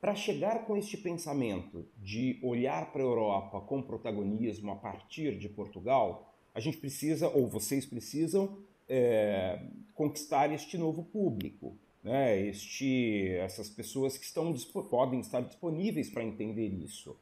Para 0.00 0.14
chegar 0.14 0.64
com 0.64 0.76
este 0.76 0.96
pensamento 0.96 1.84
de 1.98 2.38
olhar 2.42 2.90
para 2.90 3.02
a 3.02 3.04
Europa 3.04 3.60
com 3.60 3.82
protagonismo 3.82 4.72
a 4.72 4.76
partir 4.76 5.38
de 5.38 5.48
Portugal, 5.48 6.32
a 6.54 6.60
gente 6.60 6.78
precisa, 6.78 7.28
ou 7.28 7.46
vocês 7.46 7.84
precisam, 7.84 8.56
é, 8.88 9.60
conquistar 9.94 10.52
este 10.52 10.78
novo 10.78 11.04
público, 11.04 11.76
né? 12.02 12.40
este, 12.40 13.28
essas 13.40 13.68
pessoas 13.68 14.16
que 14.16 14.24
estão, 14.24 14.54
podem 14.88 15.20
estar 15.20 15.42
disponíveis 15.42 16.08
para 16.08 16.24
entender 16.24 16.68
isso. 16.68 17.14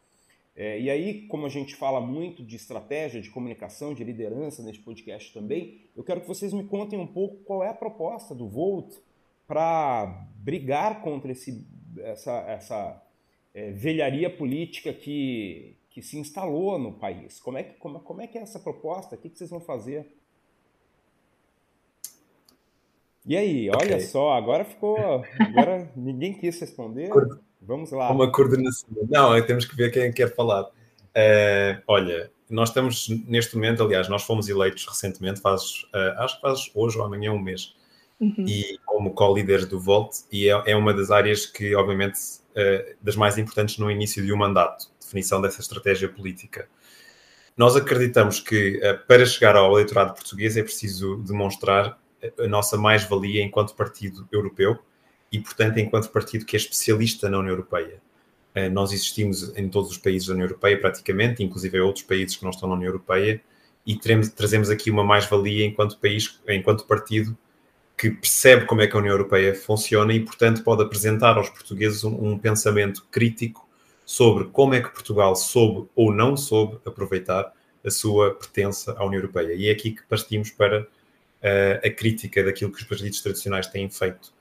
É, 0.54 0.80
e 0.80 0.88
aí, 0.88 1.26
como 1.26 1.46
a 1.46 1.48
gente 1.48 1.74
fala 1.74 2.00
muito 2.00 2.44
de 2.44 2.56
estratégia, 2.56 3.20
de 3.20 3.30
comunicação, 3.30 3.92
de 3.92 4.02
liderança 4.02 4.62
neste 4.62 4.82
podcast 4.82 5.32
também, 5.32 5.80
eu 5.96 6.02
quero 6.02 6.20
que 6.20 6.28
vocês 6.28 6.52
me 6.52 6.64
contem 6.64 6.98
um 6.98 7.06
pouco 7.06 7.36
qual 7.44 7.62
é 7.62 7.68
a 7.68 7.74
proposta 7.74 8.34
do 8.34 8.48
Volt 8.48 8.96
para 9.46 10.26
brigar 10.36 11.00
contra 11.02 11.32
esse, 11.32 11.64
essa, 12.02 12.32
essa 12.48 13.02
é, 13.54 13.70
velharia 13.72 14.30
política 14.30 14.92
que, 14.92 15.76
que 15.90 16.02
se 16.02 16.18
instalou 16.18 16.78
no 16.78 16.92
país. 16.92 17.40
Como 17.40 17.58
é 17.58 17.62
que, 17.62 17.74
como, 17.78 18.00
como 18.00 18.20
é, 18.22 18.26
que 18.26 18.38
é 18.38 18.42
essa 18.42 18.58
proposta? 18.58 19.14
O 19.14 19.18
que, 19.18 19.28
que 19.28 19.38
vocês 19.38 19.50
vão 19.50 19.60
fazer? 19.60 20.06
E 23.26 23.36
aí, 23.36 23.68
olha 23.68 23.96
okay. 23.96 24.00
só, 24.00 24.32
agora 24.32 24.64
ficou. 24.64 24.96
Agora 25.38 25.90
ninguém 25.94 26.32
quis 26.32 26.58
responder. 26.60 27.10
Vamos 27.60 27.90
lá. 27.90 28.10
Uma 28.10 28.32
coordenação. 28.32 28.88
Não, 29.10 29.44
temos 29.44 29.66
que 29.66 29.76
ver 29.76 29.90
quem 29.90 30.10
quer 30.12 30.34
falar. 30.34 30.64
Uh, 30.64 31.82
olha, 31.86 32.30
nós 32.48 32.70
estamos 32.70 33.08
neste 33.26 33.54
momento, 33.56 33.82
aliás, 33.82 34.08
nós 34.08 34.22
fomos 34.22 34.48
eleitos 34.48 34.86
recentemente, 34.86 35.40
faz, 35.40 35.82
uh, 35.94 36.20
acho 36.20 36.36
que 36.36 36.40
faz 36.40 36.70
hoje 36.74 36.96
ou 36.98 37.04
amanhã 37.04 37.32
um 37.32 37.38
mês, 37.38 37.74
uhum. 38.20 38.44
e 38.46 38.78
como 38.84 39.12
co-líderes 39.12 39.66
do 39.66 39.78
Volt, 39.78 40.18
e 40.30 40.48
é, 40.48 40.62
é, 40.66 40.76
uma 40.76 40.92
das 40.92 41.10
áreas 41.10 41.46
que, 41.46 41.74
obviamente, 41.74 42.18
uh, 42.18 42.96
das 43.00 43.16
mais 43.16 43.38
importantes 43.38 43.78
no 43.78 43.90
início 43.90 44.24
de 44.24 44.32
um 44.32 44.36
mandato, 44.36 44.90
definição 45.00 45.40
dessa 45.40 45.60
estratégia 45.60 46.08
política. 46.08 46.68
Nós 47.56 47.74
acreditamos 47.74 48.38
que 48.38 48.80
para 49.08 49.26
chegar 49.26 49.56
ao 49.56 49.72
eleitorado 49.72 50.14
português 50.14 50.56
é 50.56 50.62
preciso 50.62 51.16
demonstrar 51.16 51.98
a 52.38 52.46
nossa 52.46 52.76
mais-valia 52.76 53.42
enquanto 53.42 53.74
partido 53.74 54.28
europeu 54.30 54.78
e, 55.32 55.40
portanto, 55.40 55.78
enquanto 55.78 56.10
partido 56.10 56.44
que 56.44 56.56
é 56.56 56.58
especialista 56.58 57.28
na 57.28 57.38
União 57.38 57.52
Europeia. 57.52 58.00
Eh, 58.54 58.68
nós 58.68 58.92
existimos 58.92 59.56
em 59.56 59.68
todos 59.68 59.90
os 59.90 59.98
países 59.98 60.26
da 60.26 60.34
União 60.34 60.46
Europeia, 60.46 60.80
praticamente, 60.80 61.42
inclusive 61.42 61.78
em 61.78 61.80
outros 61.80 62.04
países 62.04 62.36
que 62.36 62.42
não 62.42 62.50
estão 62.50 62.68
na 62.68 62.74
União 62.74 62.88
Europeia, 62.88 63.40
e 63.86 63.96
teremos, 63.96 64.28
trazemos 64.30 64.70
aqui 64.70 64.90
uma 64.90 65.04
mais-valia 65.04 65.64
enquanto 65.64 65.98
país, 65.98 66.40
enquanto 66.48 66.86
partido 66.86 67.36
que 67.98 68.10
percebe 68.10 68.64
como 68.64 68.80
é 68.80 68.86
que 68.86 68.94
a 68.94 69.00
União 69.00 69.12
Europeia 69.12 69.52
funciona 69.54 70.12
e, 70.14 70.20
portanto, 70.20 70.62
pode 70.62 70.82
apresentar 70.82 71.36
aos 71.36 71.50
portugueses 71.50 72.04
um, 72.04 72.28
um 72.28 72.38
pensamento 72.38 73.04
crítico 73.10 73.68
sobre 74.06 74.44
como 74.44 74.74
é 74.74 74.80
que 74.80 74.88
Portugal 74.88 75.34
soube 75.34 75.88
ou 75.96 76.12
não 76.12 76.36
soube 76.36 76.78
aproveitar 76.86 77.52
a 77.84 77.90
sua 77.90 78.32
pertença 78.34 78.92
à 78.96 79.04
União 79.04 79.18
Europeia. 79.20 79.52
E 79.52 79.68
é 79.68 79.72
aqui 79.72 79.90
que 79.90 80.02
partimos 80.04 80.50
para 80.50 80.82
uh, 80.82 80.86
a 81.86 81.90
crítica 81.90 82.42
daquilo 82.44 82.70
que 82.70 82.78
os 82.80 82.84
partidos 82.84 83.20
tradicionais 83.20 83.66
têm 83.66 83.90
feito 83.90 84.32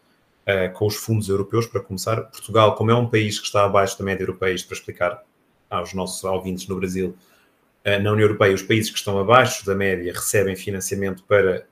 uh, 0.45 0.71
com 0.73 0.85
os 0.85 0.95
fundos 0.95 1.27
europeus. 1.27 1.65
Para 1.65 1.81
começar, 1.81 2.21
Portugal, 2.23 2.75
como 2.75 2.91
é 2.91 2.95
um 2.95 3.09
país 3.09 3.39
que 3.39 3.47
está 3.47 3.65
abaixo 3.65 3.97
da 3.97 4.05
média 4.05 4.23
europeia, 4.23 4.53
isto 4.53 4.67
para 4.67 4.77
explicar 4.77 5.23
aos 5.69 5.93
nossos 5.93 6.23
ouvintes 6.23 6.67
no 6.67 6.75
Brasil, 6.75 7.17
uh, 7.85 8.01
na 8.03 8.11
União 8.11 8.25
Europeia, 8.27 8.53
os 8.53 8.61
países 8.61 8.91
que 8.91 8.99
estão 8.99 9.17
abaixo 9.17 9.65
da 9.65 9.73
média 9.73 10.13
recebem 10.13 10.55
financiamento 10.55 11.23
para 11.23 11.67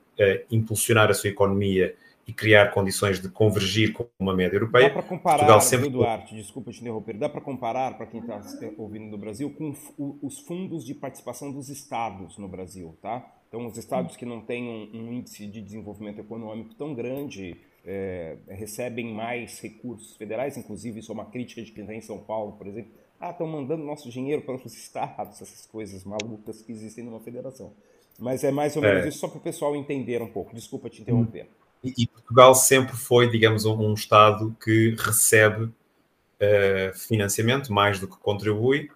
impulsionar 0.50 1.10
a 1.10 1.14
sua 1.14 1.30
economia 1.30 1.94
e 2.26 2.32
criar 2.32 2.72
condições 2.72 3.20
de 3.20 3.28
convergir 3.28 3.92
com 3.92 4.08
uma 4.18 4.34
média 4.34 4.56
europeia. 4.56 4.88
Dá 4.88 4.94
para 4.94 5.02
comparar, 5.02 5.36
Portugal 5.36 5.60
sempre... 5.60 5.88
Duarte, 5.88 6.34
desculpa 6.34 6.72
te 6.72 6.80
interromper, 6.80 7.16
dá 7.16 7.28
para 7.28 7.40
comparar, 7.40 7.96
para 7.96 8.06
quem 8.06 8.20
está 8.20 8.40
ouvindo 8.76 9.06
no 9.06 9.16
Brasil, 9.16 9.50
com 9.50 9.72
os 10.20 10.40
fundos 10.40 10.84
de 10.84 10.92
participação 10.92 11.52
dos 11.52 11.68
estados 11.68 12.36
no 12.36 12.48
Brasil, 12.48 12.96
tá? 13.00 13.32
Então, 13.48 13.64
os 13.64 13.78
estados 13.78 14.16
que 14.16 14.26
não 14.26 14.40
têm 14.40 14.64
um, 14.68 14.90
um 14.92 15.12
índice 15.12 15.46
de 15.46 15.60
desenvolvimento 15.60 16.18
econômico 16.20 16.74
tão 16.74 16.92
grande 16.94 17.56
é, 17.84 18.36
recebem 18.48 19.14
mais 19.14 19.60
recursos 19.60 20.16
federais, 20.16 20.56
inclusive 20.56 20.98
isso 20.98 21.12
é 21.12 21.14
uma 21.14 21.26
crítica 21.26 21.62
de 21.62 21.70
quem 21.70 21.82
está 21.84 21.94
em 21.94 22.00
São 22.00 22.18
Paulo, 22.18 22.52
por 22.52 22.66
exemplo. 22.66 22.90
Ah, 23.20 23.30
estão 23.30 23.46
mandando 23.46 23.84
nosso 23.84 24.10
dinheiro 24.10 24.42
para 24.42 24.56
os 24.56 24.64
estados, 24.74 25.40
essas 25.40 25.64
coisas 25.66 26.04
malucas 26.04 26.60
que 26.60 26.72
existem 26.72 27.04
numa 27.04 27.20
federação. 27.20 27.72
Mas 28.18 28.44
é 28.44 28.50
mais 28.50 28.76
ou 28.76 28.82
menos 28.82 29.04
é. 29.04 29.08
isso 29.08 29.18
só 29.18 29.28
para 29.28 29.38
o 29.38 29.40
pessoal 29.40 29.76
entender 29.76 30.22
um 30.22 30.28
pouco. 30.28 30.54
Desculpa 30.54 30.88
te 30.88 31.02
interromper. 31.02 31.44
Hum. 31.44 31.66
E, 31.84 31.94
e 31.98 32.06
Portugal 32.06 32.54
sempre 32.54 32.96
foi, 32.96 33.30
digamos, 33.30 33.64
um, 33.64 33.78
um 33.78 33.94
Estado 33.94 34.56
que 34.62 34.96
recebe 34.98 35.64
uh, 35.64 36.94
financiamento 36.94 37.72
mais 37.72 38.00
do 38.00 38.08
que 38.08 38.16
contribui. 38.16 38.90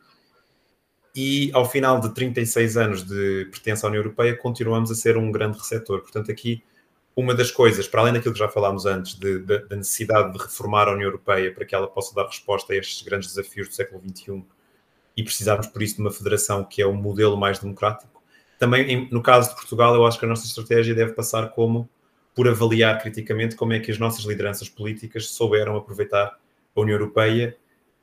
E 1.14 1.50
ao 1.52 1.68
final 1.68 2.00
de 2.00 2.14
36 2.14 2.76
anos 2.76 3.04
de 3.04 3.48
pertença 3.50 3.86
à 3.86 3.88
União 3.88 4.00
Europeia, 4.00 4.36
continuamos 4.36 4.90
a 4.90 4.94
ser 4.94 5.16
um 5.16 5.30
grande 5.30 5.58
receptor. 5.58 6.00
Portanto, 6.00 6.30
aqui, 6.30 6.62
uma 7.16 7.34
das 7.34 7.50
coisas, 7.50 7.88
para 7.88 8.00
além 8.00 8.12
daquilo 8.12 8.32
que 8.32 8.38
já 8.38 8.48
falámos 8.48 8.86
antes, 8.86 9.18
da 9.18 9.76
necessidade 9.76 10.32
de 10.32 10.38
reformar 10.38 10.88
a 10.88 10.92
União 10.92 11.08
Europeia 11.08 11.52
para 11.52 11.64
que 11.64 11.74
ela 11.74 11.88
possa 11.88 12.14
dar 12.14 12.26
resposta 12.26 12.72
a 12.72 12.76
estes 12.76 13.02
grandes 13.02 13.28
desafios 13.34 13.68
do 13.68 13.74
século 13.74 14.00
XXI 14.00 14.44
e 15.16 15.24
precisarmos, 15.24 15.66
por 15.66 15.82
isso, 15.82 15.96
de 15.96 16.00
uma 16.00 16.12
federação 16.12 16.64
que 16.64 16.80
é 16.80 16.86
um 16.86 16.94
modelo 16.94 17.36
mais 17.36 17.58
democrático, 17.58 18.19
também, 18.61 19.08
no 19.11 19.22
caso 19.22 19.48
de 19.48 19.54
Portugal, 19.54 19.94
eu 19.94 20.06
acho 20.06 20.18
que 20.18 20.26
a 20.26 20.28
nossa 20.28 20.46
estratégia 20.46 20.94
deve 20.94 21.14
passar 21.14 21.48
como 21.48 21.88
por 22.34 22.46
avaliar 22.46 23.00
criticamente 23.00 23.56
como 23.56 23.72
é 23.72 23.80
que 23.80 23.90
as 23.90 23.98
nossas 23.98 24.26
lideranças 24.26 24.68
políticas 24.68 25.30
souberam 25.30 25.78
aproveitar 25.78 26.38
a 26.76 26.80
União 26.80 26.94
Europeia 26.94 27.56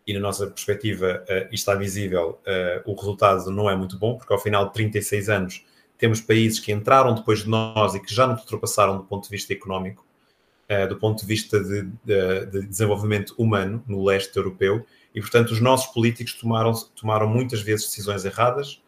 e, 0.05 0.16
na 0.16 0.20
nossa 0.20 0.47
perspectiva, 0.47 1.24
uh, 1.30 1.53
está 1.53 1.76
visível, 1.76 2.39
uh, 2.41 2.91
o 2.91 2.95
resultado 2.95 3.51
não 3.51 3.70
é 3.70 3.76
muito 3.76 3.99
bom, 3.99 4.18
porque 4.18 4.34
ao 4.34 4.39
final 4.39 4.66
de 4.66 4.74
36 4.74 5.30
anos 5.30 5.64
temos 5.95 6.22
países 6.22 6.60
que 6.60 6.72
entraram 6.72 7.14
depois 7.14 7.43
de 7.43 7.49
nós 7.49 7.93
e 7.93 7.99
que 7.99 8.12
já 8.12 8.26
nos 8.26 8.39
ultrapassaram 8.39 8.97
do 8.97 9.03
ponto 9.03 9.26
de 9.26 9.30
vista 9.30 9.53
económico, 9.53 10.03
uh, 10.72 10.89
do 10.89 10.97
ponto 10.97 11.22
de 11.22 11.28
vista 11.28 11.64
de, 11.64 11.84
de, 12.03 12.45
de, 12.47 12.68
desenvolvimento 12.68 13.36
humano 13.38 13.84
no 13.88 14.03
leste 14.03 14.36
europeu, 14.36 14.84
e 15.14 15.22
portanto 15.22 15.51
os 15.51 15.62
nossos 15.62 15.93
políticos 15.93 16.34
tomaram, 16.34 16.74
tomaram 16.99 17.28
muitas 17.28 17.62
vezes 17.62 17.86
decisões 17.86 18.26
erradas. 18.26 18.82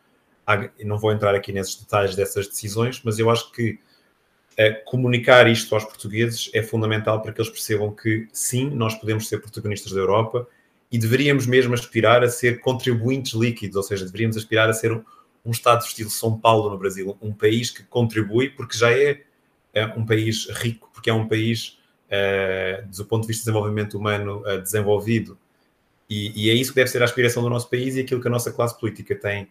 Não 0.83 0.97
vou 0.97 1.11
entrar 1.11 1.35
aqui 1.35 1.51
nesses 1.51 1.75
detalhes 1.75 2.15
dessas 2.15 2.47
decisões, 2.47 3.01
mas 3.03 3.19
eu 3.19 3.29
acho 3.29 3.51
que 3.51 3.79
comunicar 4.85 5.47
isto 5.47 5.73
aos 5.73 5.85
portugueses 5.85 6.49
é 6.53 6.61
fundamental 6.61 7.21
para 7.21 7.31
que 7.31 7.39
eles 7.39 7.49
percebam 7.49 7.91
que 7.91 8.27
sim, 8.33 8.69
nós 8.69 8.93
podemos 8.93 9.27
ser 9.27 9.39
protagonistas 9.39 9.93
da 9.93 9.99
Europa 9.99 10.45
e 10.91 10.97
deveríamos 10.97 11.45
mesmo 11.45 11.73
aspirar 11.73 12.23
a 12.23 12.29
ser 12.29 12.59
contribuintes 12.61 13.33
líquidos, 13.33 13.75
ou 13.75 13.83
seja, 13.83 14.05
deveríamos 14.05 14.37
aspirar 14.37 14.69
a 14.69 14.73
ser 14.73 14.91
um, 14.91 15.03
um 15.45 15.51
Estado 15.51 15.83
estilo 15.83 16.09
São 16.09 16.37
Paulo 16.37 16.69
no 16.69 16.77
Brasil, 16.77 17.17
um 17.21 17.31
país 17.31 17.69
que 17.69 17.83
contribui 17.83 18.49
porque 18.49 18.77
já 18.77 18.91
é, 18.91 19.21
é 19.73 19.85
um 19.85 20.05
país 20.05 20.49
rico, 20.49 20.89
porque 20.93 21.09
é 21.09 21.13
um 21.13 21.27
país, 21.27 21.77
uh, 22.07 22.87
do 22.87 23.05
ponto 23.05 23.21
de 23.21 23.27
vista 23.27 23.41
de 23.41 23.45
desenvolvimento 23.45 23.97
humano, 23.97 24.41
uh, 24.41 24.61
desenvolvido. 24.61 25.37
E, 26.09 26.47
e, 26.47 26.49
é 26.49 26.53
isso 26.53 26.71
que 26.71 26.75
deve 26.75 26.89
ser 26.89 27.03
a 27.03 27.05
aspiração 27.05 27.43
do 27.43 27.49
nosso 27.49 27.69
país 27.69 27.95
e 27.95 27.99
aquilo 27.99 28.19
que 28.19 28.27
a 28.27 28.31
nossa 28.31 28.51
classe 28.51 28.77
política 28.79 29.15
tem 29.15 29.47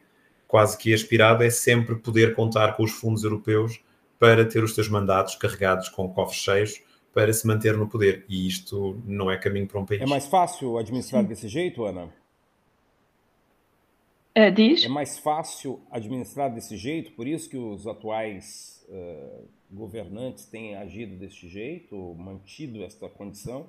quase 0.49 0.77
que 0.79 0.93
aspirado 0.95 1.45
é 1.45 1.51
sempre 1.51 1.95
poder 1.95 2.35
contar 2.35 2.75
com 2.75 2.83
os 2.83 2.91
fundos 2.91 3.23
europeus 3.23 3.81
para 4.19 4.45
ter 4.45 4.65
os 4.65 4.75
seus 4.75 4.89
mandatos 4.89 5.37
carregados 5.37 5.89
com 5.91 6.09
cofres 6.09 6.41
cheios 6.41 6.83
para 7.13 7.33
se 7.33 7.47
manter 7.47 7.77
no 7.77 7.89
poder. 7.89 8.25
E 8.29 8.47
isto 8.49 9.01
não 9.05 9.31
é 9.31 9.37
caminho 9.37 9.69
para 9.69 9.79
um 9.79 9.85
país. 9.85 10.01
É 10.01 10.07
mais 10.07 10.27
fácil 10.27 10.79
administrar 10.79 11.23
Sim. 11.23 11.29
desse 11.29 11.49
jeito, 11.49 11.85
Ana? 11.85 12.13
É, 14.35 14.51
diz? 14.51 14.85
É 14.85 14.89
mais 14.89 15.19
fácil 15.19 15.81
administrar 15.91 16.53
desse 16.53 16.77
jeito, 16.77 17.13
por 17.13 17.27
isso 17.27 17.51
que 17.51 17.57
os 17.57 17.87
atuais 17.87 18.87
uh, 18.89 19.49
governantes 19.71 20.47
têm 20.47 20.77
agido 20.77 21.17
desse 21.17 21.49
jeito, 21.49 22.15
mantido 22.15 22.85
esta 22.85 23.09
condição? 23.09 23.69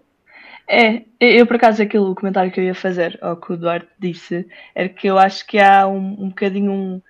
É, 0.68 1.04
eu 1.20 1.48
por 1.48 1.56
acaso 1.56 1.82
aquele 1.82 2.14
comentário 2.14 2.52
que 2.52 2.60
eu 2.60 2.64
ia 2.64 2.76
fazer 2.76 3.18
ao 3.22 3.36
que 3.38 3.52
o 3.52 3.56
Eduardo 3.56 3.88
disse 3.98 4.48
era 4.76 4.88
que 4.88 5.08
eu 5.08 5.18
acho 5.18 5.46
que 5.48 5.58
há 5.58 5.88
um, 5.88 6.16
um 6.26 6.30
bocadinho 6.30 6.72
um, 6.72 7.02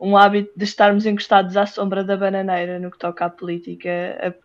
um 0.00 0.16
hábito 0.16 0.50
de 0.56 0.64
estarmos 0.64 1.04
encostados 1.04 1.54
à 1.56 1.66
sombra 1.66 2.02
da 2.02 2.16
bananeira 2.16 2.78
no 2.78 2.90
que 2.90 2.98
toca 2.98 3.26
à 3.26 3.30
política. 3.30 3.90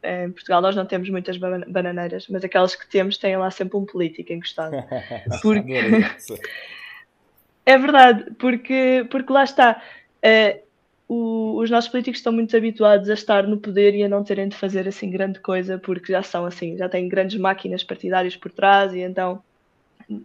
Em 0.03 0.32
Portugal 0.32 0.61
nós 0.61 0.75
não 0.75 0.86
temos 0.86 1.09
muitas 1.09 1.38
bananeiras, 1.38 2.27
mas 2.30 2.43
aquelas 2.43 2.75
que 2.75 2.88
temos 2.89 3.17
têm 3.17 3.38
lá 3.38 3.49
sempre 3.49 3.77
um 3.77 3.86
político 3.86 4.34
encostado. 4.34 4.75
Porque... 5.41 5.73
é 7.65 7.77
verdade, 7.77 8.32
porque, 8.38 9.05
porque 9.09 9.32
lá 9.32 9.43
está. 9.43 9.82
Uh, 10.17 10.68
o, 11.10 11.57
os 11.60 11.72
nossos 11.72 11.89
políticos 11.89 12.20
estão 12.20 12.32
muito 12.32 12.55
habituados 12.55 13.10
a 13.10 13.16
estar 13.16 13.47
no 13.47 13.57
poder 13.57 13.95
e 13.95 14.03
a 14.03 14.07
não 14.07 14.24
terem 14.24 14.47
de 14.47 14.55
fazer 14.55 14.88
assim 14.88 15.10
grande 15.10 15.39
coisa, 15.39 15.80
porque 15.80 16.14
já 16.14 16.22
são 16.22 16.45
assim, 16.45 16.78
já 16.78 16.88
têm 16.88 17.10
grandes 17.10 17.39
máquinas 17.39 17.84
partidárias 17.84 18.36
por 18.36 18.51
trás 18.51 18.93
e 18.93 18.99
então 18.99 19.41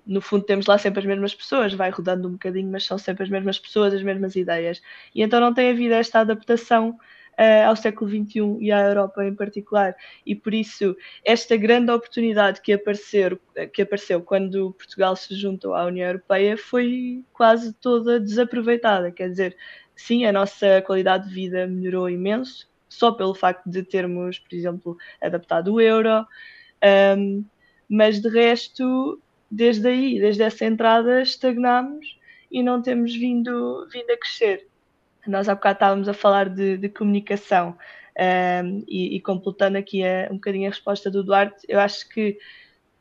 no 0.07 0.21
fundo 0.21 0.45
temos 0.45 0.67
lá 0.67 0.79
sempre 0.79 1.01
as 1.01 1.07
mesmas 1.07 1.35
pessoas, 1.35 1.73
vai 1.73 1.91
rodando 1.91 2.29
um 2.29 2.33
bocadinho, 2.33 2.71
mas 2.71 2.85
são 2.85 2.99
sempre 2.99 3.25
as 3.25 3.31
mesmas 3.31 3.59
pessoas, 3.59 3.95
as 3.95 4.03
mesmas 4.03 4.37
ideias. 4.37 4.83
E 5.15 5.23
então 5.23 5.41
não 5.41 5.55
tem 5.55 5.71
havido 5.71 5.95
esta 5.95 6.21
adaptação 6.21 6.99
uh, 7.39 7.69
ao 7.69 7.77
século 7.77 8.11
XXI 8.11 8.59
e 8.61 8.73
à 8.73 8.81
Europa 8.81 9.25
em 9.25 9.35
particular. 9.35 9.95
E 10.25 10.35
por 10.35 10.55
isso, 10.55 10.97
esta 11.25 11.57
grande 11.57 11.91
oportunidade 11.91 12.61
que 12.61 12.73
apareceu, 12.73 13.39
que 13.73 13.83
apareceu 13.83 14.23
quando 14.23 14.73
Portugal 14.73 15.17
se 15.17 15.35
juntou 15.35 15.75
à 15.75 15.85
União 15.85 16.09
Europeia 16.09 16.57
foi 16.57 17.23
quase 17.33 17.73
toda 17.75 18.21
desaproveitada. 18.21 19.11
Quer 19.11 19.31
dizer, 19.31 19.57
sim, 19.97 20.25
a 20.25 20.33
nossa 20.33 20.83
qualidade 20.83 21.29
de 21.29 21.35
vida 21.35 21.67
melhorou 21.67 22.09
imenso, 22.09 22.69
só 22.89 23.13
pelo 23.13 23.35
facto 23.35 23.69
de 23.69 23.83
termos, 23.83 24.39
por 24.39 24.55
exemplo, 24.55 24.97
adaptado 25.21 25.75
o 25.75 25.81
euro. 25.81 26.27
Um, 27.17 27.45
mas 27.89 28.21
de 28.21 28.29
resto 28.29 29.21
desde 29.51 29.89
aí, 29.89 30.21
desde 30.21 30.43
essa 30.43 30.65
entrada, 30.65 31.23
estagnámos 31.23 32.19
e 32.51 32.63
não 32.63 32.83
temos 32.83 33.15
vindo, 33.15 33.87
vindo 33.91 34.11
a 34.11 34.17
crescer. 34.17 34.67
Nós 35.27 35.49
há 35.49 35.55
bocado 35.55 35.77
estávamos 35.77 36.09
a 36.09 36.15
falar 36.15 36.49
de, 36.49 36.77
de 36.77 36.89
comunicação 36.89 37.77
um, 38.19 38.85
e, 38.87 39.17
e, 39.17 39.21
completando 39.21 39.79
aqui 39.79 40.05
a, 40.05 40.29
um 40.31 40.35
bocadinho 40.35 40.67
a 40.67 40.71
resposta 40.71 41.11
do 41.11 41.25
Duarte, 41.25 41.65
eu 41.69 41.81
acho 41.81 42.09
que 42.09 42.39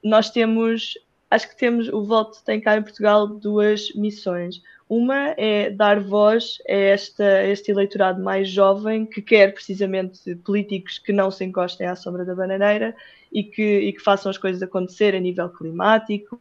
nós 0.04 0.30
temos, 0.30 0.98
acho 1.30 1.50
que 1.50 1.58
temos, 1.58 1.88
o 1.90 2.04
Voto 2.04 2.44
tem 2.44 2.60
cá 2.60 2.78
em 2.78 2.82
Portugal 2.82 3.28
duas 3.28 3.94
missões. 3.94 4.62
Uma 4.96 5.34
é 5.40 5.72
dar 5.72 6.00
voz 6.00 6.60
a, 6.70 6.72
esta, 6.72 7.24
a 7.24 7.48
este 7.48 7.72
eleitorado 7.72 8.22
mais 8.22 8.48
jovem 8.48 9.08
que 9.08 9.24
quer 9.24 9.52
precisamente 9.52 10.36
políticos 10.46 11.00
que 11.00 11.12
não 11.12 11.32
se 11.32 11.44
encostem 11.44 11.88
à 11.88 11.96
sombra 11.96 12.24
da 12.24 12.36
bananeira 12.36 12.96
e 13.32 13.44
que, 13.44 13.80
e 13.80 13.92
que 13.92 14.00
façam 14.00 14.30
as 14.30 14.38
coisas 14.38 14.62
acontecer 14.62 15.16
a 15.16 15.20
nível 15.20 15.50
climático, 15.50 16.40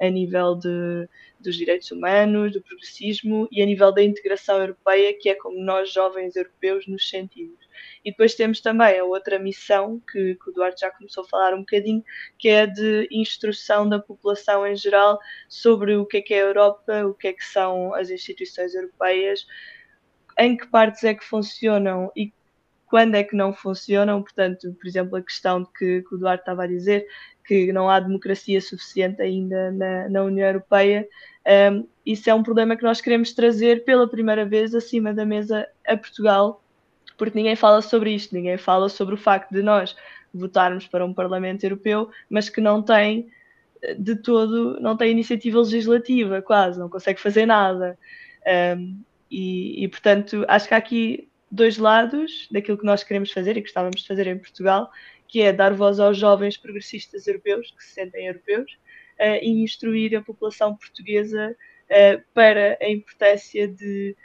a 0.00 0.10
nível 0.10 0.56
de, 0.56 1.08
dos 1.38 1.54
direitos 1.54 1.88
humanos, 1.92 2.54
do 2.54 2.60
progressismo 2.60 3.46
e 3.52 3.62
a 3.62 3.66
nível 3.66 3.92
da 3.92 4.02
integração 4.02 4.60
europeia, 4.60 5.16
que 5.16 5.28
é 5.28 5.36
como 5.36 5.56
nós, 5.60 5.92
jovens 5.92 6.34
europeus, 6.34 6.88
nos 6.88 7.08
sentimos. 7.08 7.65
E 8.04 8.10
depois 8.10 8.34
temos 8.34 8.60
também 8.60 8.98
a 8.98 9.04
outra 9.04 9.38
missão, 9.38 10.00
que, 10.10 10.34
que 10.34 10.50
o 10.50 10.52
Duarte 10.52 10.80
já 10.80 10.90
começou 10.90 11.24
a 11.24 11.28
falar 11.28 11.54
um 11.54 11.60
bocadinho, 11.60 12.02
que 12.38 12.48
é 12.48 12.66
de 12.66 13.08
instrução 13.10 13.88
da 13.88 13.98
população 13.98 14.66
em 14.66 14.76
geral 14.76 15.18
sobre 15.48 15.96
o 15.96 16.06
que 16.06 16.18
é 16.18 16.22
que 16.22 16.34
é 16.34 16.42
a 16.42 16.46
Europa, 16.46 17.04
o 17.06 17.14
que 17.14 17.28
é 17.28 17.32
que 17.32 17.44
são 17.44 17.94
as 17.94 18.10
instituições 18.10 18.74
europeias, 18.74 19.46
em 20.38 20.56
que 20.56 20.66
partes 20.66 21.04
é 21.04 21.14
que 21.14 21.24
funcionam 21.24 22.10
e 22.14 22.32
quando 22.86 23.16
é 23.16 23.24
que 23.24 23.34
não 23.34 23.52
funcionam. 23.52 24.22
Portanto, 24.22 24.72
por 24.74 24.86
exemplo, 24.86 25.16
a 25.16 25.22
questão 25.22 25.64
que, 25.64 26.02
que 26.02 26.14
o 26.14 26.18
Duarte 26.18 26.42
estava 26.42 26.64
a 26.64 26.66
dizer, 26.66 27.06
que 27.46 27.72
não 27.72 27.88
há 27.88 28.00
democracia 28.00 28.60
suficiente 28.60 29.22
ainda 29.22 29.70
na, 29.70 30.08
na 30.08 30.22
União 30.24 30.46
Europeia. 30.46 31.08
Um, 31.72 31.86
isso 32.04 32.28
é 32.28 32.34
um 32.34 32.42
problema 32.42 32.76
que 32.76 32.82
nós 32.82 33.00
queremos 33.00 33.32
trazer 33.32 33.84
pela 33.84 34.08
primeira 34.08 34.44
vez 34.44 34.74
acima 34.74 35.14
da 35.14 35.24
mesa 35.24 35.66
a 35.86 35.96
Portugal, 35.96 36.62
porque 37.16 37.36
ninguém 37.36 37.56
fala 37.56 37.82
sobre 37.82 38.14
isto, 38.14 38.34
ninguém 38.34 38.56
fala 38.56 38.88
sobre 38.88 39.14
o 39.14 39.18
facto 39.18 39.52
de 39.52 39.62
nós 39.62 39.96
votarmos 40.32 40.86
para 40.86 41.04
um 41.04 41.14
Parlamento 41.14 41.64
Europeu, 41.64 42.10
mas 42.28 42.48
que 42.48 42.60
não 42.60 42.82
tem 42.82 43.28
de 43.98 44.16
todo 44.16 44.80
não 44.80 44.96
tem 44.96 45.10
iniciativa 45.10 45.58
legislativa, 45.58 46.42
quase, 46.42 46.78
não 46.78 46.88
consegue 46.88 47.20
fazer 47.20 47.46
nada. 47.46 47.98
Um, 48.76 49.00
e, 49.30 49.84
e, 49.84 49.88
portanto, 49.88 50.44
acho 50.48 50.68
que 50.68 50.74
há 50.74 50.76
aqui 50.76 51.28
dois 51.50 51.78
lados 51.78 52.48
daquilo 52.50 52.78
que 52.78 52.84
nós 52.84 53.02
queremos 53.02 53.30
fazer 53.32 53.56
e 53.56 53.60
gostávamos 53.60 54.02
de 54.02 54.08
fazer 54.08 54.26
em 54.26 54.38
Portugal, 54.38 54.90
que 55.28 55.42
é 55.42 55.52
dar 55.52 55.74
voz 55.74 55.98
aos 55.98 56.16
jovens 56.16 56.56
progressistas 56.56 57.26
europeus, 57.26 57.72
que 57.76 57.84
se 57.84 57.94
sentem 57.94 58.26
europeus, 58.26 58.70
uh, 59.20 59.42
e 59.42 59.62
instruir 59.62 60.16
a 60.16 60.22
população 60.22 60.76
portuguesa 60.76 61.56
uh, 61.90 62.22
para 62.32 62.78
a 62.80 62.88
importância 62.88 63.66
de, 63.66 64.16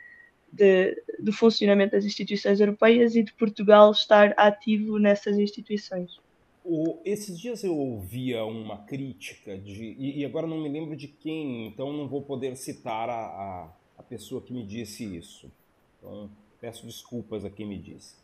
de, 0.51 1.01
do 1.19 1.31
funcionamento 1.31 1.91
das 1.91 2.05
instituições 2.05 2.59
europeias 2.59 3.15
e 3.15 3.23
de 3.23 3.33
Portugal 3.33 3.91
estar 3.91 4.33
ativo 4.37 4.99
nessas 4.99 5.37
instituições. 5.37 6.19
O, 6.63 6.99
esses 7.03 7.39
dias 7.39 7.63
eu 7.63 7.75
ouvia 7.75 8.45
uma 8.45 8.77
crítica, 8.77 9.57
de, 9.57 9.95
e, 9.97 10.19
e, 10.19 10.25
agora 10.25 10.45
não 10.45 10.61
me 10.61 10.69
lembro 10.69 10.95
de 10.95 11.07
quem, 11.07 11.67
então 11.67 11.91
não 11.91 12.07
vou 12.07 12.21
poder 12.21 12.55
citar 12.55 13.09
a, 13.09 13.13
a, 13.13 13.73
a 13.97 14.03
pessoa 14.03 14.41
que 14.41 14.53
me 14.53 14.63
disse 14.63 15.03
isso. 15.03 15.51
Então, 15.97 16.29
peço 16.59 16.85
desculpas 16.85 17.43
a 17.43 17.49
quem 17.49 17.65
me 17.65 17.79
disse. 17.79 18.15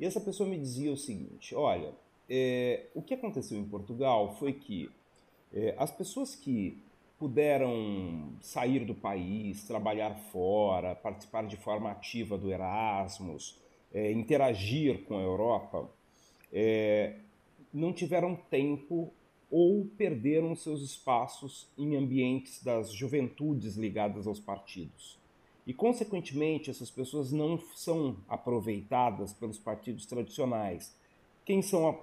E 0.00 0.04
essa 0.04 0.20
pessoa 0.20 0.48
me 0.48 0.58
dizia 0.58 0.92
o 0.92 0.96
seguinte: 0.96 1.54
olha, 1.54 1.92
é, 2.28 2.86
o 2.94 3.00
que 3.00 3.14
aconteceu 3.14 3.56
em 3.56 3.64
Portugal 3.64 4.34
foi 4.36 4.52
que 4.52 4.90
é, 5.52 5.74
as 5.78 5.90
pessoas 5.90 6.34
que 6.34 6.76
puderam 7.18 8.36
sair 8.40 8.84
do 8.84 8.94
país, 8.94 9.64
trabalhar 9.64 10.14
fora, 10.30 10.94
participar 10.94 11.46
de 11.46 11.56
forma 11.56 11.90
ativa 11.90 12.36
do 12.36 12.50
Erasmus, 12.52 13.58
é, 13.92 14.12
interagir 14.12 15.04
com 15.04 15.16
a 15.16 15.22
Europa, 15.22 15.90
é, 16.52 17.16
não 17.72 17.92
tiveram 17.92 18.36
tempo 18.50 19.12
ou 19.50 19.86
perderam 19.96 20.54
seus 20.54 20.82
espaços 20.82 21.68
em 21.78 21.96
ambientes 21.96 22.62
das 22.62 22.92
juventudes 22.92 23.76
ligadas 23.76 24.26
aos 24.26 24.40
partidos. 24.40 25.18
E, 25.66 25.72
consequentemente, 25.72 26.70
essas 26.70 26.90
pessoas 26.90 27.32
não 27.32 27.58
são 27.74 28.16
aproveitadas 28.28 29.32
pelos 29.32 29.58
partidos 29.58 30.06
tradicionais. 30.06 30.94
Quem 31.46 31.62
são, 31.62 31.96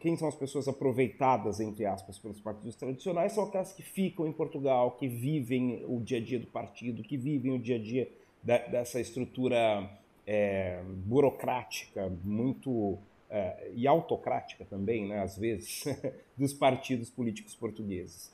quem 0.00 0.16
são 0.16 0.26
as 0.26 0.34
pessoas 0.34 0.66
aproveitadas, 0.66 1.60
entre 1.60 1.84
aspas, 1.84 2.18
pelos 2.18 2.40
partidos 2.40 2.74
tradicionais 2.76 3.32
são 3.32 3.44
aquelas 3.44 3.70
que 3.74 3.82
ficam 3.82 4.26
em 4.26 4.32
Portugal, 4.32 4.92
que 4.92 5.06
vivem 5.06 5.84
o 5.86 6.00
dia 6.00 6.16
a 6.16 6.20
dia 6.20 6.40
do 6.40 6.46
partido, 6.46 7.02
que 7.02 7.18
vivem 7.18 7.52
o 7.52 7.58
dia 7.58 7.76
a 7.76 7.78
dia 7.78 8.10
da, 8.42 8.56
dessa 8.56 8.98
estrutura 8.98 9.86
é, 10.26 10.82
burocrática 11.04 12.10
muito 12.24 12.96
é, 13.28 13.70
e 13.74 13.86
autocrática 13.86 14.64
também, 14.64 15.06
né, 15.06 15.20
às 15.20 15.36
vezes, 15.36 15.84
dos 16.34 16.54
partidos 16.54 17.10
políticos 17.10 17.54
portugueses. 17.54 18.32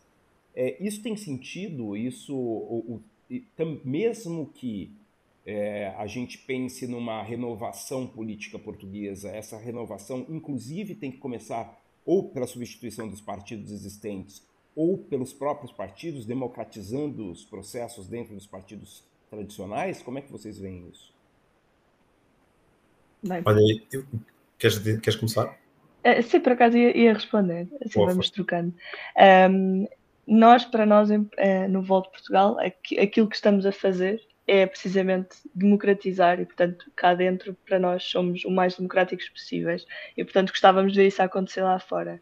É, 0.54 0.76
isso 0.80 1.02
tem 1.02 1.16
sentido? 1.16 1.96
Isso, 1.96 2.36
o, 2.36 3.02
o, 3.28 3.38
mesmo 3.84 4.46
que 4.54 4.92
é, 5.44 5.88
a 5.98 6.06
gente 6.06 6.38
pense 6.38 6.86
numa 6.86 7.22
renovação 7.22 8.06
política 8.06 8.58
portuguesa, 8.58 9.30
essa 9.30 9.58
renovação, 9.58 10.24
inclusive, 10.28 10.94
tem 10.94 11.10
que 11.10 11.18
começar 11.18 11.80
ou 12.04 12.28
pela 12.28 12.46
substituição 12.46 13.08
dos 13.08 13.20
partidos 13.20 13.72
existentes 13.72 14.46
ou 14.74 14.96
pelos 14.96 15.32
próprios 15.32 15.70
partidos, 15.70 16.24
democratizando 16.24 17.30
os 17.30 17.44
processos 17.44 18.08
dentro 18.08 18.34
dos 18.34 18.46
partidos 18.46 19.04
tradicionais. 19.30 20.00
Como 20.00 20.18
é 20.18 20.22
que 20.22 20.32
vocês 20.32 20.58
veem 20.58 20.88
isso? 20.90 21.12
Olha, 23.44 23.60
eu, 23.92 24.04
queres, 24.58 24.78
queres 24.78 25.16
começar? 25.16 25.58
Uh, 26.04 26.22
sim, 26.22 26.40
por 26.40 26.52
acaso 26.52 26.76
ia, 26.76 26.96
ia 26.96 27.12
responder, 27.12 27.68
assim 27.84 27.94
Boa, 27.94 28.08
vamos 28.08 28.30
trocando. 28.30 28.74
Um, 29.50 29.86
nós, 30.26 30.64
para 30.64 30.86
nós, 30.86 31.10
uh, 31.10 31.68
no 31.68 31.82
Volto 31.82 32.10
Portugal, 32.10 32.56
aquilo 32.58 33.28
que 33.28 33.36
estamos 33.36 33.66
a 33.66 33.72
fazer 33.72 34.20
é 34.46 34.66
precisamente 34.66 35.36
democratizar 35.54 36.40
e, 36.40 36.44
portanto, 36.44 36.90
cá 36.96 37.14
dentro, 37.14 37.56
para 37.66 37.78
nós, 37.78 38.02
somos 38.04 38.44
o 38.44 38.50
mais 38.50 38.76
democráticos 38.76 39.28
possíveis 39.28 39.86
e, 40.16 40.24
portanto, 40.24 40.50
gostávamos 40.50 40.92
de 40.92 41.00
ver 41.00 41.06
isso 41.08 41.22
acontecer 41.22 41.62
lá 41.62 41.78
fora. 41.78 42.20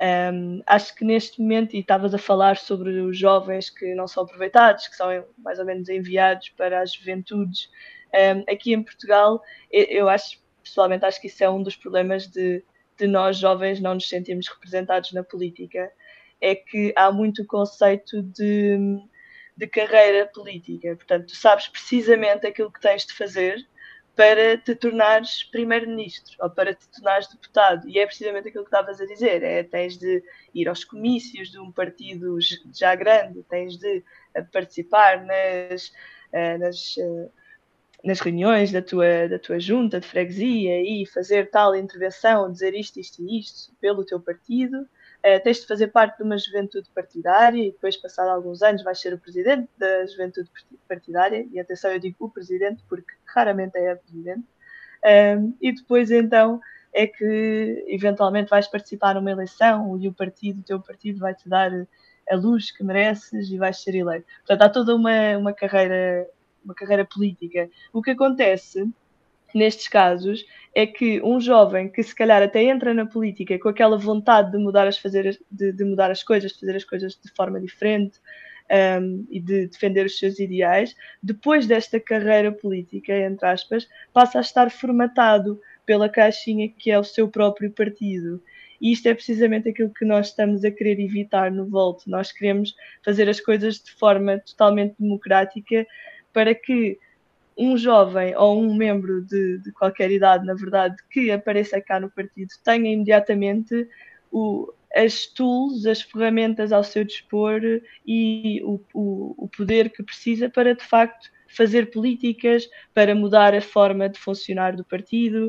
Um, 0.00 0.62
acho 0.64 0.94
que 0.94 1.04
neste 1.04 1.40
momento, 1.40 1.74
e 1.74 1.80
estavas 1.80 2.14
a 2.14 2.18
falar 2.18 2.56
sobre 2.56 3.00
os 3.00 3.18
jovens 3.18 3.68
que 3.68 3.94
não 3.96 4.06
são 4.06 4.22
aproveitados, 4.22 4.86
que 4.86 4.94
são 4.94 5.08
mais 5.36 5.58
ou 5.58 5.64
menos 5.64 5.88
enviados 5.88 6.50
para 6.50 6.80
as 6.80 6.92
juventudes, 6.92 7.68
um, 8.14 8.52
aqui 8.52 8.72
em 8.72 8.82
Portugal, 8.82 9.42
eu, 9.70 10.08
acho, 10.08 10.40
pessoalmente, 10.62 11.04
acho 11.04 11.20
que 11.20 11.26
isso 11.26 11.42
é 11.42 11.50
um 11.50 11.62
dos 11.62 11.74
problemas 11.74 12.28
de, 12.28 12.64
de 12.96 13.06
nós 13.08 13.36
jovens 13.36 13.80
não 13.80 13.94
nos 13.94 14.08
sentirmos 14.08 14.46
representados 14.48 15.12
na 15.12 15.24
política, 15.24 15.90
é 16.40 16.54
que 16.54 16.92
há 16.96 17.10
muito 17.10 17.44
conceito 17.44 18.22
de 18.22 19.00
de 19.58 19.66
carreira 19.66 20.24
política. 20.26 20.94
Portanto, 20.94 21.26
tu 21.26 21.36
sabes 21.36 21.66
precisamente 21.66 22.46
aquilo 22.46 22.72
que 22.72 22.80
tens 22.80 23.04
de 23.04 23.12
fazer 23.12 23.66
para 24.14 24.56
te 24.56 24.74
tornares 24.74 25.42
primeiro-ministro 25.44 26.36
ou 26.40 26.48
para 26.48 26.74
te 26.74 26.88
tornares 26.88 27.28
deputado. 27.28 27.88
E 27.88 27.98
é 27.98 28.06
precisamente 28.06 28.48
aquilo 28.48 28.64
que 28.64 28.68
estavas 28.68 29.00
a 29.00 29.06
dizer: 29.06 29.42
é 29.42 29.64
tens 29.64 29.98
de 29.98 30.22
ir 30.54 30.68
aos 30.68 30.84
comícios 30.84 31.50
de 31.50 31.58
um 31.58 31.72
partido 31.72 32.38
já 32.72 32.94
grande, 32.94 33.42
tens 33.48 33.76
de 33.76 34.04
eh, 34.34 34.42
participar 34.42 35.24
nas, 35.24 35.92
eh, 36.32 36.58
nas, 36.58 36.96
eh, 36.96 37.28
nas 38.04 38.20
reuniões 38.20 38.70
da 38.70 38.80
tua, 38.80 39.28
da 39.28 39.40
tua 39.40 39.58
junta 39.58 39.98
de 39.98 40.06
freguesia 40.06 40.82
e 40.82 41.04
fazer 41.04 41.50
tal 41.50 41.74
intervenção, 41.74 42.50
dizer 42.50 42.74
isto, 42.74 43.00
isto 43.00 43.22
e 43.22 43.40
isto 43.40 43.72
pelo 43.80 44.04
teu 44.04 44.20
partido. 44.20 44.86
Uh, 45.18 45.42
tens 45.42 45.60
de 45.60 45.66
fazer 45.66 45.88
parte 45.88 46.18
de 46.18 46.22
uma 46.22 46.38
juventude 46.38 46.88
partidária 46.94 47.60
e 47.60 47.72
depois, 47.72 47.96
passado 47.96 48.28
alguns 48.28 48.62
anos, 48.62 48.84
vais 48.84 49.00
ser 49.00 49.12
o 49.12 49.18
presidente 49.18 49.68
da 49.76 50.06
juventude 50.06 50.48
partidária. 50.86 51.46
E 51.50 51.58
atenção, 51.58 51.90
eu 51.90 51.98
digo 51.98 52.16
o 52.20 52.30
presidente 52.30 52.84
porque 52.88 53.12
raramente 53.26 53.76
é 53.76 53.92
a 53.92 53.96
presidente. 53.96 54.46
Um, 55.04 55.54
e 55.60 55.72
depois, 55.72 56.10
então, 56.10 56.60
é 56.92 57.06
que 57.06 57.84
eventualmente 57.88 58.50
vais 58.50 58.66
participar 58.66 59.14
numa 59.14 59.30
eleição 59.30 59.98
e 59.98 60.08
o 60.08 60.12
partido, 60.12 60.60
o 60.60 60.64
teu 60.64 60.80
partido, 60.80 61.20
vai-te 61.20 61.48
dar 61.48 61.70
a 62.30 62.36
luz 62.36 62.70
que 62.70 62.84
mereces 62.84 63.50
e 63.50 63.58
vais 63.58 63.82
ser 63.82 63.94
eleito. 63.94 64.26
Portanto, 64.46 64.62
há 64.62 64.68
toda 64.68 64.94
uma, 64.94 65.36
uma, 65.36 65.52
carreira, 65.52 66.28
uma 66.64 66.74
carreira 66.74 67.04
política. 67.04 67.68
O 67.92 68.02
que 68.02 68.10
acontece 68.10 68.88
nestes 69.54 69.88
casos 69.88 70.44
é 70.74 70.86
que 70.86 71.20
um 71.22 71.40
jovem 71.40 71.88
que 71.88 72.02
se 72.02 72.14
calhar 72.14 72.42
até 72.42 72.62
entra 72.62 72.94
na 72.94 73.06
política 73.06 73.58
com 73.58 73.68
aquela 73.68 73.96
vontade 73.96 74.52
de 74.52 74.58
mudar 74.58 74.86
as, 74.86 74.98
fazer, 74.98 75.38
de, 75.50 75.72
de 75.72 75.84
mudar 75.84 76.10
as 76.10 76.22
coisas, 76.22 76.52
de 76.52 76.60
fazer 76.60 76.76
as 76.76 76.84
coisas 76.84 77.18
de 77.22 77.30
forma 77.32 77.60
diferente 77.60 78.20
um, 79.00 79.26
e 79.30 79.40
de 79.40 79.66
defender 79.66 80.04
os 80.06 80.18
seus 80.18 80.38
ideais, 80.38 80.94
depois 81.22 81.66
desta 81.66 81.98
carreira 81.98 82.52
política, 82.52 83.16
entre 83.16 83.46
aspas, 83.46 83.88
passa 84.12 84.38
a 84.38 84.40
estar 84.40 84.70
formatado 84.70 85.60
pela 85.86 86.08
caixinha 86.08 86.68
que 86.68 86.90
é 86.90 86.98
o 86.98 87.04
seu 87.04 87.28
próprio 87.28 87.70
partido. 87.70 88.42
E 88.80 88.92
isto 88.92 89.08
é 89.08 89.14
precisamente 89.14 89.68
aquilo 89.68 89.92
que 89.92 90.04
nós 90.04 90.28
estamos 90.28 90.64
a 90.64 90.70
querer 90.70 91.00
evitar 91.00 91.50
no 91.50 91.66
Volt. 91.66 92.06
Nós 92.06 92.30
queremos 92.30 92.74
fazer 93.04 93.28
as 93.28 93.40
coisas 93.40 93.80
de 93.80 93.90
forma 93.92 94.38
totalmente 94.38 94.94
democrática 95.00 95.86
para 96.32 96.54
que 96.54 96.98
um 97.58 97.76
jovem 97.76 98.36
ou 98.36 98.62
um 98.62 98.74
membro 98.74 99.22
de, 99.22 99.58
de, 99.58 99.72
qualquer 99.72 100.10
idade, 100.10 100.46
na 100.46 100.54
verdade, 100.54 100.96
que 101.10 101.30
apareça 101.30 101.80
cá 101.80 101.98
no 101.98 102.08
partido, 102.10 102.48
tenha 102.64 102.92
imediatamente 102.92 103.88
o, 104.30 104.72
as 104.94 105.26
tools, 105.26 105.84
as 105.84 106.00
ferramentas 106.00 106.72
ao 106.72 106.84
seu 106.84 107.04
dispor 107.04 107.60
e 108.06 108.62
o, 108.62 108.80
o, 108.94 109.44
o 109.44 109.48
poder 109.48 109.90
que 109.90 110.02
precisa 110.02 110.48
para, 110.48 110.74
de 110.74 110.84
facto, 110.84 111.30
fazer 111.48 111.90
políticas, 111.90 112.68
para 112.94 113.14
mudar 113.14 113.54
a 113.54 113.60
forma 113.60 114.08
de 114.08 114.18
funcionar 114.18 114.76
do 114.76 114.84
partido 114.84 115.46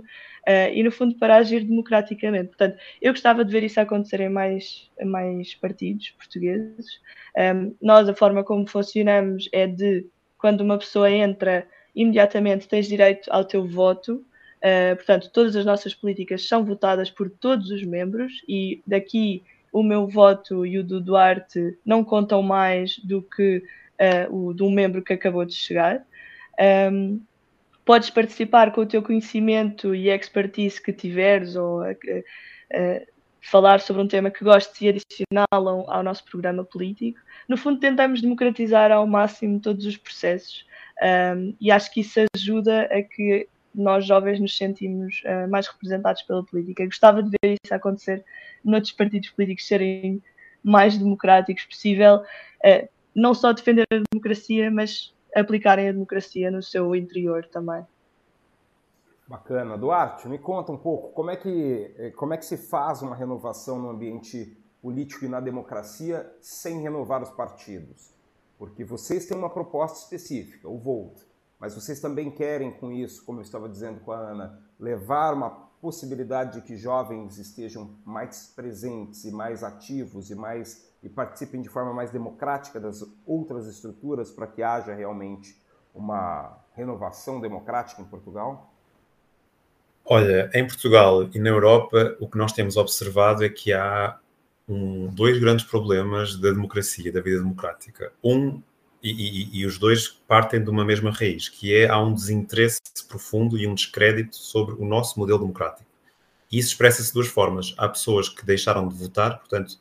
uh, 0.47 0.73
e, 0.73 0.81
no 0.81 0.91
fundo, 0.91 1.15
para 1.15 1.35
agir 1.35 1.63
democraticamente. 1.63 2.47
Portanto, 2.47 2.77
eu 3.01 3.11
gostava 3.11 3.43
de 3.43 3.51
ver 3.51 3.63
isso 3.63 3.79
acontecer 3.79 4.21
em 4.21 4.29
mais, 4.29 4.89
mais 5.03 5.53
partidos 5.55 6.11
portugueses. 6.11 7.01
Um, 7.37 7.75
nós, 7.81 8.07
a 8.07 8.15
forma 8.15 8.43
como 8.43 8.67
funcionamos 8.67 9.49
é 9.51 9.67
de, 9.67 10.07
quando 10.37 10.61
uma 10.61 10.77
pessoa 10.77 11.11
entra 11.11 11.67
imediatamente 11.99 12.65
tens 12.65 12.87
direito 12.87 13.29
ao 13.29 13.43
teu 13.43 13.67
voto. 13.67 14.25
Uh, 14.59 14.95
portanto, 14.95 15.29
todas 15.31 15.55
as 15.55 15.65
nossas 15.65 15.93
políticas 15.93 16.47
são 16.47 16.63
votadas 16.63 17.09
por 17.09 17.29
todos 17.29 17.69
os 17.69 17.83
membros 17.83 18.41
e 18.47 18.81
daqui 18.87 19.43
o 19.71 19.83
meu 19.83 20.07
voto 20.07 20.65
e 20.65 20.77
o 20.77 20.83
do 20.83 21.01
Duarte 21.01 21.77
não 21.85 22.03
contam 22.03 22.41
mais 22.41 22.97
do 22.99 23.21
que 23.21 23.61
uh, 24.29 24.33
o 24.33 24.53
de 24.53 24.63
um 24.63 24.71
membro 24.71 25.01
que 25.01 25.13
acabou 25.13 25.43
de 25.43 25.53
chegar. 25.53 26.05
Um, 26.91 27.21
podes 27.85 28.09
participar 28.09 28.71
com 28.71 28.81
o 28.81 28.85
teu 28.85 29.01
conhecimento 29.01 29.93
e 29.93 30.09
expertise 30.09 30.81
que 30.81 30.93
tiveres 30.93 31.55
ou 31.55 31.81
uh, 31.81 31.95
falar 33.41 33.79
sobre 33.79 34.01
um 34.01 34.07
tema 34.07 34.29
que 34.29 34.43
gostes 34.43 34.81
e 34.81 34.89
adicioná-lo 34.89 35.89
ao 35.89 36.03
nosso 36.03 36.23
programa 36.25 36.63
político. 36.63 37.19
No 37.47 37.57
fundo, 37.57 37.79
tentamos 37.79 38.21
democratizar 38.21 38.91
ao 38.91 39.07
máximo 39.07 39.59
todos 39.59 39.85
os 39.85 39.97
processos 39.97 40.65
um, 41.01 41.55
e 41.59 41.71
acho 41.71 41.91
que 41.93 42.01
isso 42.01 42.19
ajuda 42.35 42.83
a 42.83 43.01
que 43.01 43.47
nós 43.73 44.05
jovens 44.05 44.39
nos 44.39 44.57
sentimos 44.57 45.21
uh, 45.25 45.49
mais 45.49 45.67
representados 45.67 46.21
pela 46.23 46.43
política. 46.43 46.85
Gostava 46.85 47.23
de 47.23 47.29
ver 47.29 47.57
isso 47.63 47.73
acontecer 47.73 48.25
noutros 48.63 48.91
partidos 48.91 49.29
políticos 49.29 49.67
serem 49.67 50.21
mais 50.61 50.97
democráticos 50.97 51.63
possível, 51.63 52.17
uh, 52.17 52.89
não 53.15 53.33
só 53.33 53.53
defender 53.53 53.85
a 53.91 54.01
democracia, 54.11 54.69
mas 54.69 55.13
aplicarem 55.35 55.87
a 55.87 55.91
democracia 55.91 56.51
no 56.51 56.61
seu 56.61 56.93
interior 56.95 57.45
também. 57.45 57.83
Bacana. 59.29 59.77
Duarte, 59.77 60.27
me 60.27 60.39
conta 60.39 60.71
um 60.71 60.77
pouco 60.77 61.09
como 61.09 61.29
é 61.29 61.35
que, 61.35 61.93
eh, 61.99 62.09
como 62.17 62.33
é 62.33 62.37
que 62.37 62.43
se 62.43 62.57
faz 62.57 63.03
uma 63.03 63.15
renovação 63.15 63.77
no 63.77 63.87
ambiente 63.87 64.59
político 64.81 65.23
e 65.23 65.27
na 65.29 65.39
democracia 65.39 66.35
sem 66.41 66.81
renovar 66.81 67.21
os 67.21 67.29
partidos? 67.29 68.11
Porque 68.57 68.83
vocês 68.83 69.27
têm 69.27 69.37
uma 69.37 69.51
proposta 69.51 69.99
específica, 69.99 70.67
o 70.67 70.79
Volt, 70.79 71.21
mas 71.59 71.75
vocês 71.75 72.01
também 72.01 72.31
querem 72.31 72.71
com 72.71 72.91
isso, 72.91 73.23
como 73.23 73.37
eu 73.37 73.43
estava 73.43 73.69
dizendo 73.69 73.99
com 73.99 74.11
a 74.11 74.17
Ana, 74.17 74.63
levar 74.79 75.35
uma 75.35 75.51
possibilidade 75.79 76.59
de 76.59 76.65
que 76.65 76.75
jovens 76.75 77.37
estejam 77.37 77.97
mais 78.03 78.47
presentes 78.47 79.25
e 79.25 79.31
mais 79.31 79.63
ativos 79.63 80.31
e 80.31 80.35
mais 80.35 80.89
e 81.03 81.07
participem 81.07 81.61
de 81.61 81.69
forma 81.69 81.93
mais 81.93 82.09
democrática 82.09 82.79
das 82.79 83.05
outras 83.27 83.67
estruturas 83.67 84.31
para 84.31 84.47
que 84.47 84.63
haja 84.63 84.91
realmente 84.91 85.61
uma 85.93 86.57
renovação 86.73 87.39
democrática 87.39 88.01
em 88.01 88.05
Portugal? 88.05 88.68
Olha, 90.11 90.49
em 90.55 90.65
Portugal 90.65 91.29
e 91.31 91.37
na 91.37 91.49
Europa, 91.49 92.17
o 92.19 92.27
que 92.27 92.35
nós 92.35 92.51
temos 92.51 92.77
observado 92.77 93.45
é 93.45 93.49
que 93.49 93.71
há 93.71 94.17
um, 94.67 95.05
dois 95.05 95.37
grandes 95.37 95.63
problemas 95.63 96.35
da 96.35 96.49
democracia, 96.49 97.11
da 97.11 97.21
vida 97.21 97.37
democrática. 97.37 98.11
Um, 98.23 98.59
e, 99.03 99.11
e, 99.11 99.59
e, 99.59 99.65
os 99.67 99.77
dois 99.77 100.07
partem 100.07 100.63
de 100.63 100.69
uma 100.71 100.83
mesma 100.83 101.11
raiz, 101.11 101.47
que 101.47 101.75
é 101.75 101.87
há 101.87 101.99
um 101.99 102.11
desinteresse 102.11 102.81
profundo 103.07 103.55
e 103.55 103.67
um 103.67 103.75
descrédito 103.75 104.35
sobre 104.35 104.73
o 104.81 104.83
nosso 104.83 105.19
modelo 105.19 105.37
democrático. 105.37 105.85
E 106.51 106.57
isso 106.57 106.69
expressa-se 106.69 107.09
de 107.09 107.13
duas 107.13 107.27
formas. 107.27 107.75
Há 107.77 107.87
pessoas 107.87 108.27
que 108.27 108.43
deixaram 108.43 108.87
de 108.87 108.95
votar, 108.95 109.37
portanto, 109.37 109.79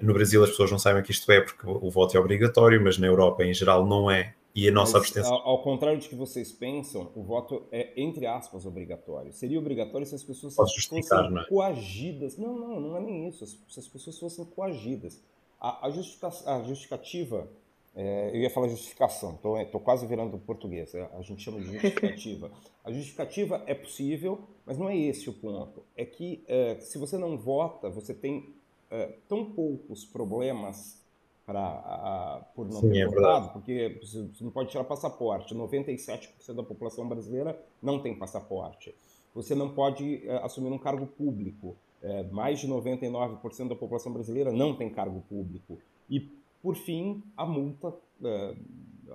no 0.00 0.12
Brasil 0.12 0.42
as 0.42 0.50
pessoas 0.50 0.72
não 0.72 0.78
sabem 0.78 1.04
que 1.04 1.12
isto 1.12 1.30
é 1.30 1.40
porque 1.40 1.64
o 1.64 1.88
voto 1.88 2.16
é 2.16 2.20
obrigatório, 2.20 2.82
mas 2.82 2.98
na 2.98 3.06
Europa 3.06 3.44
em 3.44 3.54
geral 3.54 3.86
não 3.86 4.10
é 4.10 4.34
e 4.54 4.68
a 4.68 4.72
nossa 4.72 4.98
Mas, 4.98 5.06
abstenção. 5.06 5.32
Ao, 5.32 5.48
ao, 5.48 5.62
contrário 5.62 5.98
de 5.98 6.08
que 6.08 6.14
vocês 6.14 6.52
pensam, 6.52 7.10
o 7.14 7.22
voto 7.22 7.66
é, 7.72 7.92
entre 7.96 8.26
aspas, 8.26 8.66
obrigatório. 8.66 9.32
Seria 9.32 9.58
obrigatório 9.58 10.06
se 10.06 10.14
as 10.14 10.22
pessoas 10.22 10.54
fossem 10.54 11.00
não 11.30 11.40
é? 11.40 11.46
coagidas. 11.46 12.36
Não, 12.36 12.58
não, 12.58 12.80
não 12.80 12.96
é 12.96 13.00
nem 13.00 13.28
isso. 13.28 13.46
Se 13.46 13.80
as 13.80 13.88
pessoas 13.88 14.18
fossem 14.18 14.44
coagidas. 14.44 15.22
A, 15.58 15.86
a, 15.86 15.90
justifica, 15.90 16.28
a 16.46 16.62
justificativa, 16.64 17.48
é, 17.94 18.30
eu 18.30 18.40
ia 18.40 18.50
falar 18.50 18.68
justificação, 18.68 19.38
estou 19.60 19.80
quase 19.80 20.06
virando 20.06 20.36
português, 20.38 20.94
é, 20.94 21.08
a 21.14 21.22
gente 21.22 21.42
chama 21.42 21.60
de 21.60 21.66
justificativa. 21.66 22.50
a 22.84 22.90
justificativa 22.90 23.62
é 23.66 23.74
possível, 23.74 24.40
mas 24.66 24.76
não 24.76 24.88
é 24.88 24.96
esse 24.96 25.30
o 25.30 25.32
ponto. 25.32 25.82
É 25.96 26.04
que 26.04 26.42
é, 26.46 26.78
se 26.80 26.98
você 26.98 27.16
não 27.16 27.38
vota, 27.38 27.88
você 27.88 28.12
tem 28.12 28.54
é, 28.90 29.14
tão 29.28 29.52
poucos 29.52 30.04
problemas 30.04 31.01
para 31.44 32.46
por 32.54 32.68
não 32.68 32.80
Sim, 32.80 32.90
ter 32.90 32.98
é 32.98 33.06
votado, 33.06 33.52
porque 33.52 33.98
você 34.00 34.26
não 34.40 34.50
pode 34.50 34.70
tirar 34.70 34.84
passaporte. 34.84 35.54
97% 35.54 36.54
da 36.54 36.62
população 36.62 37.08
brasileira 37.08 37.58
não 37.82 38.00
tem 38.00 38.14
passaporte. 38.14 38.94
Você 39.34 39.54
não 39.54 39.70
pode 39.70 40.26
é, 40.28 40.36
assumir 40.38 40.70
um 40.70 40.78
cargo 40.78 41.06
público. 41.06 41.76
É, 42.02 42.24
mais 42.24 42.60
de 42.60 42.66
99% 42.66 43.68
da 43.68 43.76
população 43.76 44.12
brasileira 44.12 44.52
não 44.52 44.74
tem 44.74 44.90
cargo 44.90 45.22
público. 45.28 45.78
E, 46.10 46.20
por 46.60 46.76
fim, 46.76 47.22
a 47.36 47.46
multa, 47.46 47.94
é, 48.24 48.54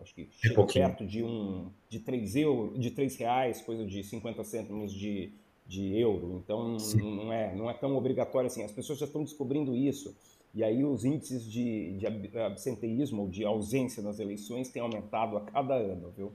acho 0.01 0.15
que 0.15 0.27
chega 0.31 0.65
perto 0.65 1.05
de, 1.05 1.23
um, 1.23 1.69
de, 1.89 1.99
3 1.99 2.35
euro, 2.37 2.77
de 2.77 2.91
3 2.91 3.15
reais, 3.17 3.61
coisa 3.61 3.85
de 3.85 4.03
50 4.03 4.43
cêntimos 4.43 4.93
de, 4.93 5.31
de 5.67 5.97
euro. 5.99 6.41
Então, 6.43 6.77
não 6.95 7.31
é, 7.31 7.55
não 7.55 7.69
é 7.69 7.73
tão 7.73 7.95
obrigatório 7.95 8.47
assim. 8.47 8.63
As 8.63 8.71
pessoas 8.71 8.99
já 8.99 9.05
estão 9.05 9.23
descobrindo 9.23 9.75
isso. 9.75 10.15
E 10.57 10.63
aí 10.63 10.83
os 10.83 11.05
índices 11.05 11.43
de, 11.43 11.91
de 11.97 12.07
absenteísmo 12.39 13.21
ou 13.21 13.29
de 13.29 13.45
ausência 13.45 14.01
nas 14.01 14.17
eleições 14.17 14.69
têm 14.69 14.81
aumentado 14.81 15.37
a 15.37 15.41
cada 15.41 15.75
ano, 15.75 16.11
viu? 16.17 16.33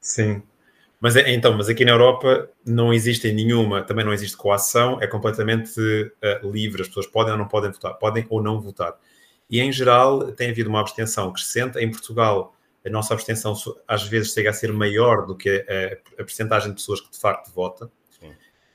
Sim. 0.00 0.42
Mas 0.98 1.16
é, 1.16 1.34
então, 1.34 1.54
mas 1.54 1.68
aqui 1.68 1.84
na 1.84 1.90
Europa 1.90 2.48
não 2.64 2.94
existe 2.94 3.30
nenhuma, 3.30 3.82
também 3.82 4.06
não 4.06 4.12
existe 4.14 4.38
coação, 4.38 5.02
é 5.02 5.06
completamente 5.06 5.78
uh, 5.78 6.50
livre, 6.50 6.80
as 6.80 6.88
pessoas 6.88 7.06
podem 7.06 7.32
ou 7.32 7.38
não 7.38 7.46
podem 7.46 7.70
votar, 7.70 7.92
podem 7.98 8.26
ou 8.30 8.42
não 8.42 8.58
votar. 8.58 8.98
E 9.50 9.60
em 9.60 9.70
geral 9.70 10.32
tem 10.32 10.48
havido 10.48 10.70
uma 10.70 10.80
abstenção 10.80 11.30
crescente. 11.30 11.78
Em 11.78 11.90
Portugal, 11.90 12.56
a 12.86 12.88
nossa 12.88 13.12
abstenção 13.12 13.54
às 13.86 14.02
vezes 14.04 14.32
chega 14.32 14.48
a 14.48 14.54
ser 14.54 14.72
maior 14.72 15.26
do 15.26 15.36
que 15.36 15.50
a, 15.50 16.20
a, 16.20 16.22
a 16.22 16.24
percentagem 16.24 16.70
de 16.70 16.76
pessoas 16.76 17.02
que 17.02 17.10
de 17.10 17.18
facto 17.18 17.52
votam. 17.52 17.90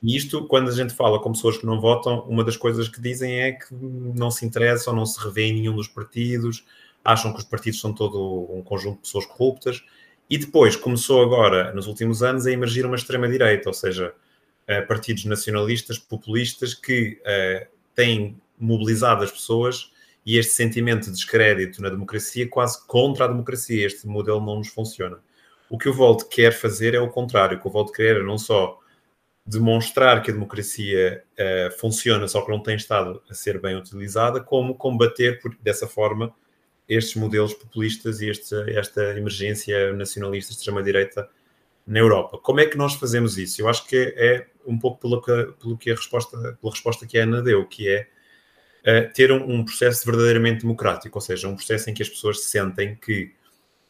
E 0.02 0.16
isto, 0.16 0.46
quando 0.46 0.68
a 0.68 0.72
gente 0.72 0.94
fala 0.94 1.20
com 1.20 1.32
pessoas 1.32 1.58
que 1.58 1.66
não 1.66 1.80
votam, 1.80 2.20
uma 2.28 2.44
das 2.44 2.56
coisas 2.56 2.88
que 2.88 3.00
dizem 3.00 3.40
é 3.40 3.52
que 3.52 3.74
não 3.74 4.30
se 4.30 4.46
interessam, 4.46 4.94
não 4.94 5.04
se 5.04 5.20
revê 5.20 5.46
em 5.46 5.54
nenhum 5.54 5.74
dos 5.74 5.88
partidos, 5.88 6.64
acham 7.04 7.32
que 7.32 7.40
os 7.40 7.44
partidos 7.44 7.80
são 7.80 7.92
todo 7.92 8.46
um 8.50 8.62
conjunto 8.62 8.96
de 8.96 9.02
pessoas 9.02 9.26
corruptas. 9.26 9.82
E 10.30 10.38
depois 10.38 10.76
começou 10.76 11.22
agora, 11.22 11.72
nos 11.72 11.86
últimos 11.86 12.22
anos, 12.22 12.46
a 12.46 12.52
emergir 12.52 12.86
uma 12.86 12.96
extrema-direita, 12.96 13.68
ou 13.68 13.74
seja, 13.74 14.14
uh, 14.68 14.86
partidos 14.86 15.24
nacionalistas, 15.24 15.98
populistas, 15.98 16.74
que 16.74 17.20
uh, 17.22 17.66
têm 17.94 18.36
mobilizado 18.58 19.24
as 19.24 19.32
pessoas 19.32 19.90
e 20.24 20.36
este 20.36 20.52
sentimento 20.52 21.06
de 21.06 21.12
descrédito 21.12 21.80
na 21.80 21.88
democracia 21.88 22.46
quase 22.46 22.86
contra 22.86 23.24
a 23.24 23.28
democracia. 23.28 23.86
Este 23.86 24.06
modelo 24.06 24.44
não 24.44 24.56
nos 24.56 24.68
funciona. 24.68 25.18
O 25.70 25.78
que 25.78 25.88
o 25.88 25.94
Volt 25.94 26.24
quer 26.28 26.52
fazer 26.52 26.94
é 26.94 27.00
o 27.00 27.08
contrário. 27.08 27.56
O 27.56 27.60
que 27.60 27.66
o 27.66 27.70
Volt 27.70 27.90
quer 27.92 28.16
é 28.16 28.22
não 28.22 28.36
só 28.36 28.78
demonstrar 29.48 30.22
que 30.22 30.30
a 30.30 30.34
democracia 30.34 31.24
uh, 31.32 31.78
funciona, 31.78 32.28
só 32.28 32.42
que 32.42 32.50
não 32.50 32.62
tem 32.62 32.76
estado 32.76 33.22
a 33.30 33.34
ser 33.34 33.58
bem 33.58 33.76
utilizada, 33.76 34.40
como 34.40 34.74
combater 34.74 35.40
por, 35.40 35.56
dessa 35.62 35.86
forma 35.86 36.34
estes 36.86 37.16
modelos 37.16 37.54
populistas 37.54 38.20
e 38.20 38.28
este, 38.28 38.54
esta 38.76 39.16
emergência 39.16 39.92
nacionalista 39.94 40.52
extrema-direita 40.52 41.28
na 41.86 41.98
Europa. 41.98 42.38
Como 42.38 42.60
é 42.60 42.66
que 42.66 42.76
nós 42.76 42.94
fazemos 42.94 43.38
isso? 43.38 43.62
Eu 43.62 43.68
acho 43.68 43.86
que 43.86 44.14
é 44.16 44.46
um 44.66 44.78
pouco 44.78 45.00
pelo 45.00 45.22
que, 45.22 45.52
pelo 45.58 45.78
que 45.78 45.90
a 45.90 45.94
resposta, 45.94 46.36
pela 46.60 46.72
resposta 46.72 47.06
que 47.06 47.18
a 47.18 47.22
Ana 47.22 47.40
deu, 47.40 47.66
que 47.66 47.88
é 47.88 48.06
uh, 48.82 49.12
ter 49.14 49.32
um, 49.32 49.50
um, 49.50 49.64
processo 49.64 50.04
verdadeiramente 50.04 50.60
democrático, 50.60 51.16
ou 51.16 51.22
seja, 51.22 51.48
um 51.48 51.56
processo 51.56 51.88
em 51.88 51.94
que 51.94 52.02
as 52.02 52.08
pessoas 52.10 52.44
sentem 52.44 52.96
que 52.96 53.32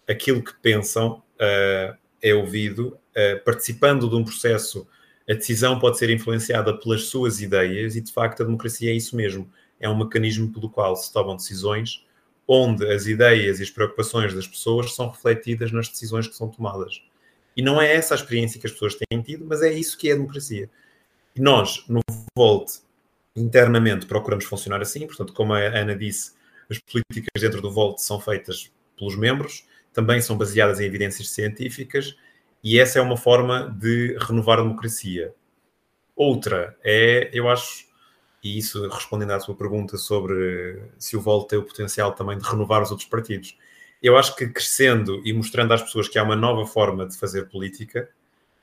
aquilo 0.08 0.42
que 0.42 0.54
pensam 0.62 1.20
uh, 1.34 1.98
é 2.22 2.32
ouvido, 2.32 2.96
participando 3.44 4.08
de 4.08 4.14
um 4.14 4.22
processo 4.22 4.86
a 5.28 5.34
decisão 5.34 5.78
pode 5.78 5.98
ser 5.98 6.08
influenciada 6.10 6.76
pelas 6.78 7.04
suas 7.04 7.40
ideias 7.40 7.96
e, 7.96 8.00
de 8.00 8.10
facto, 8.10 8.42
a 8.42 8.46
democracia 8.46 8.90
é 8.90 8.94
isso 8.94 9.14
mesmo. 9.14 9.50
É 9.78 9.88
um 9.88 9.96
mecanismo 9.96 10.52
pelo 10.52 10.70
qual 10.70 10.96
se 10.96 11.12
tomam 11.12 11.36
decisões 11.36 12.04
onde 12.48 12.90
as 12.90 13.06
ideias 13.06 13.60
e 13.60 13.62
as 13.62 13.70
preocupações 13.70 14.32
das 14.32 14.46
pessoas 14.46 14.94
são 14.94 15.10
refletidas 15.10 15.70
nas 15.70 15.88
decisões 15.88 16.26
que 16.26 16.34
são 16.34 16.48
tomadas. 16.48 17.02
E 17.54 17.60
não 17.60 17.80
é 17.80 17.94
essa 17.94 18.14
a 18.14 18.16
experiência 18.16 18.58
que 18.58 18.66
as 18.66 18.72
pessoas 18.72 18.94
têm 18.94 19.20
tido, 19.20 19.44
mas 19.44 19.60
é 19.60 19.70
isso 19.70 19.98
que 19.98 20.08
é 20.08 20.12
a 20.12 20.16
democracia. 20.16 20.70
E 21.36 21.40
nós, 21.40 21.84
no 21.86 22.00
Volt, 22.34 22.78
internamente 23.36 24.06
procuramos 24.06 24.46
funcionar 24.46 24.80
assim, 24.80 25.06
portanto, 25.06 25.34
como 25.34 25.52
a 25.52 25.58
Ana 25.58 25.94
disse, 25.94 26.32
as 26.70 26.78
políticas 26.78 27.40
dentro 27.40 27.60
do 27.60 27.70
Volt 27.70 27.98
são 27.98 28.18
feitas 28.18 28.70
pelos 28.96 29.14
membros, 29.14 29.66
também 29.92 30.22
são 30.22 30.38
baseadas 30.38 30.80
em 30.80 30.84
evidências 30.84 31.30
científicas 31.30 32.16
e 32.62 32.78
essa 32.78 32.98
é 32.98 33.02
uma 33.02 33.16
forma 33.16 33.74
de 33.78 34.16
renovar 34.20 34.58
a 34.58 34.62
democracia. 34.62 35.32
Outra 36.16 36.76
é, 36.82 37.30
eu 37.32 37.48
acho, 37.48 37.86
e 38.42 38.58
isso 38.58 38.88
respondendo 38.88 39.30
à 39.30 39.40
sua 39.40 39.54
pergunta 39.54 39.96
sobre 39.96 40.82
se 40.98 41.16
o 41.16 41.20
Volt 41.20 41.48
tem 41.48 41.58
o 41.58 41.62
potencial 41.62 42.12
também 42.12 42.36
de 42.36 42.44
renovar 42.44 42.82
os 42.82 42.90
outros 42.90 43.08
partidos, 43.08 43.56
eu 44.02 44.16
acho 44.16 44.34
que 44.36 44.48
crescendo 44.48 45.20
e 45.24 45.32
mostrando 45.32 45.72
às 45.72 45.82
pessoas 45.82 46.08
que 46.08 46.18
há 46.18 46.22
uma 46.22 46.36
nova 46.36 46.66
forma 46.66 47.06
de 47.06 47.16
fazer 47.16 47.48
política 47.48 48.08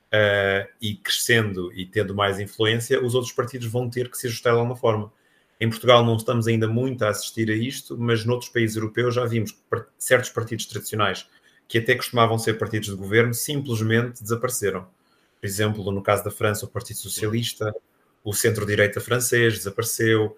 uh, 0.06 0.68
e 0.80 0.96
crescendo 0.96 1.72
e 1.72 1.86
tendo 1.86 2.14
mais 2.14 2.40
influência, 2.40 3.02
os 3.02 3.14
outros 3.14 3.32
partidos 3.32 3.66
vão 3.66 3.88
ter 3.88 4.10
que 4.10 4.16
se 4.16 4.26
ajustar 4.26 4.52
de 4.52 4.58
alguma 4.58 4.76
forma. 4.76 5.12
Em 5.58 5.68
Portugal 5.70 6.04
não 6.04 6.16
estamos 6.16 6.46
ainda 6.46 6.68
muito 6.68 7.02
a 7.04 7.08
assistir 7.08 7.50
a 7.50 7.54
isto, 7.54 7.96
mas 7.98 8.24
noutros 8.24 8.50
países 8.50 8.76
europeus 8.76 9.14
já 9.14 9.24
vimos 9.24 9.52
que 9.52 9.58
certos 9.98 10.30
partidos 10.30 10.66
tradicionais 10.66 11.26
que 11.68 11.78
até 11.78 11.94
costumavam 11.94 12.38
ser 12.38 12.54
partidos 12.58 12.88
de 12.88 12.94
governo, 12.94 13.34
simplesmente 13.34 14.22
desapareceram. 14.22 14.86
Por 15.40 15.46
exemplo, 15.46 15.90
no 15.90 16.02
caso 16.02 16.24
da 16.24 16.30
França, 16.30 16.64
o 16.64 16.68
Partido 16.68 16.98
Socialista, 16.98 17.74
o 18.24 18.32
centro-direita 18.32 19.00
francês 19.00 19.54
desapareceu. 19.54 20.36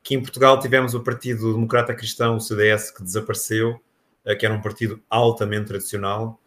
Aqui 0.00 0.14
em 0.14 0.22
Portugal 0.22 0.60
tivemos 0.60 0.94
o 0.94 1.02
Partido 1.02 1.52
Democrata 1.52 1.94
Cristão, 1.94 2.36
o 2.36 2.40
CDS, 2.40 2.90
que 2.90 3.02
desapareceu, 3.02 3.80
eh, 4.24 4.34
que 4.34 4.46
era 4.46 4.54
um 4.54 4.60
partido 4.60 5.02
altamente 5.10 5.66
tradicional 5.66 6.40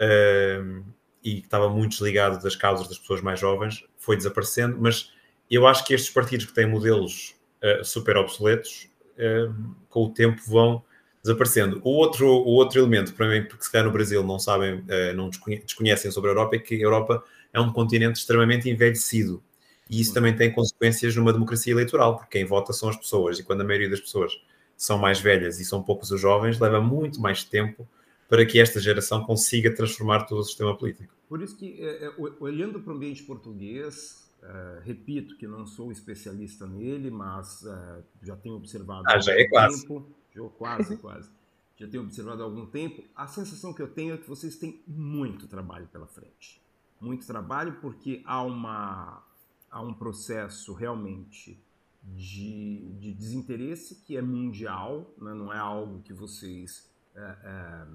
ehm, 0.00 0.82
e 1.22 1.40
que 1.40 1.46
estava 1.46 1.68
muito 1.68 1.92
desligado 1.92 2.42
das 2.42 2.56
causas 2.56 2.88
das 2.88 2.98
pessoas 2.98 3.20
mais 3.20 3.38
jovens, 3.38 3.84
foi 3.98 4.16
desaparecendo, 4.16 4.76
mas 4.80 5.12
eu 5.50 5.66
acho 5.66 5.84
que 5.84 5.94
estes 5.94 6.12
partidos 6.12 6.46
que 6.46 6.52
têm 6.52 6.66
modelos 6.66 7.36
eh, 7.62 7.82
super 7.84 8.16
obsoletos, 8.16 8.88
ehm, 9.16 9.74
com 9.88 10.04
o 10.04 10.10
tempo 10.10 10.40
vão 10.46 10.82
desaparecendo. 11.24 11.80
O 11.82 11.90
outro, 11.90 12.28
o 12.28 12.50
outro 12.50 12.78
elemento, 12.78 13.14
para 13.14 13.26
mim, 13.26 13.42
porque 13.48 13.64
se 13.64 13.72
calhar 13.72 13.86
no 13.86 13.92
Brasil 13.92 14.22
não 14.22 14.38
sabem, 14.38 14.84
eh, 14.86 15.14
não 15.14 15.30
desconhecem 15.30 16.10
sobre 16.10 16.28
a 16.28 16.32
Europa, 16.34 16.56
é 16.56 16.58
que 16.58 16.74
a 16.74 16.78
Europa 16.78 17.24
é 17.50 17.58
um 17.58 17.72
continente 17.72 18.18
extremamente 18.18 18.68
envelhecido. 18.68 19.42
E 19.88 20.00
isso 20.00 20.12
também 20.12 20.36
tem 20.36 20.52
consequências 20.52 21.16
numa 21.16 21.32
democracia 21.32 21.72
eleitoral, 21.72 22.16
porque 22.16 22.38
quem 22.38 22.44
vota 22.44 22.74
são 22.74 22.90
as 22.90 22.96
pessoas. 22.96 23.38
E 23.38 23.42
quando 23.42 23.62
a 23.62 23.64
maioria 23.64 23.88
das 23.88 24.00
pessoas 24.00 24.32
são 24.76 24.98
mais 24.98 25.18
velhas 25.18 25.58
e 25.58 25.64
são 25.64 25.82
poucos 25.82 26.10
os 26.10 26.20
jovens, 26.20 26.60
leva 26.60 26.80
muito 26.80 27.18
mais 27.20 27.42
tempo 27.42 27.88
para 28.28 28.44
que 28.44 28.60
esta 28.60 28.78
geração 28.78 29.24
consiga 29.24 29.74
transformar 29.74 30.24
todo 30.24 30.40
o 30.40 30.44
sistema 30.44 30.76
político. 30.76 31.14
Por 31.26 31.40
isso 31.40 31.56
que, 31.56 31.80
é, 31.80 32.06
é, 32.06 32.12
olhando 32.38 32.80
para 32.80 32.92
o 32.92 32.96
ambiente 32.96 33.22
português, 33.22 34.30
é, 34.42 34.80
repito 34.84 35.38
que 35.38 35.46
não 35.46 35.66
sou 35.66 35.90
especialista 35.90 36.66
nele, 36.66 37.10
mas 37.10 37.64
é, 37.64 38.02
já 38.22 38.36
tenho 38.36 38.56
observado 38.56 39.04
ah, 39.06 39.18
já 39.18 39.32
é 39.32 39.46
tempo, 39.46 40.06
já, 40.34 40.48
quase, 40.50 40.96
quase, 40.96 41.30
já 41.76 41.88
tenho 41.88 42.02
observado 42.02 42.42
há 42.42 42.44
algum 42.44 42.66
tempo, 42.66 43.02
a 43.14 43.26
sensação 43.26 43.72
que 43.72 43.82
eu 43.82 43.88
tenho 43.88 44.14
é 44.14 44.18
que 44.18 44.28
vocês 44.28 44.56
têm 44.56 44.82
muito 44.86 45.46
trabalho 45.48 45.86
pela 45.88 46.06
frente. 46.06 46.62
Muito 47.00 47.26
trabalho 47.26 47.78
porque 47.80 48.22
há, 48.24 48.42
uma, 48.42 49.22
há 49.70 49.80
um 49.82 49.92
processo 49.92 50.72
realmente 50.72 51.60
de, 52.02 52.92
de 52.98 53.12
desinteresse 53.12 53.96
que 53.96 54.16
é 54.16 54.22
mundial, 54.22 55.12
né? 55.18 55.34
não 55.34 55.52
é 55.52 55.58
algo 55.58 56.02
que 56.02 56.12
vocês 56.12 56.90
é, 57.14 57.86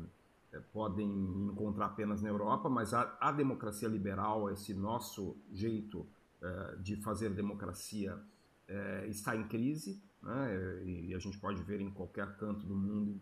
é, 0.54 0.60
podem 0.74 1.08
encontrar 1.08 1.88
apenas 1.88 2.22
na 2.22 2.30
Europa, 2.30 2.70
mas 2.70 2.94
a, 2.94 3.18
a 3.20 3.32
democracia 3.32 3.88
liberal, 3.88 4.50
esse 4.50 4.74
nosso 4.74 5.38
jeito 5.52 6.06
é, 6.42 6.76
de 6.78 6.96
fazer 6.98 7.30
democracia, 7.30 8.18
é, 8.68 9.08
está 9.08 9.36
em 9.36 9.48
crise, 9.48 10.02
né? 10.22 10.84
e 10.86 11.16
a 11.16 11.20
gente 11.20 11.38
pode 11.38 11.62
ver 11.64 11.82
em 11.82 11.90
qualquer 11.90 12.36
canto 12.38 12.66
do 12.66 12.76
mundo 12.76 13.22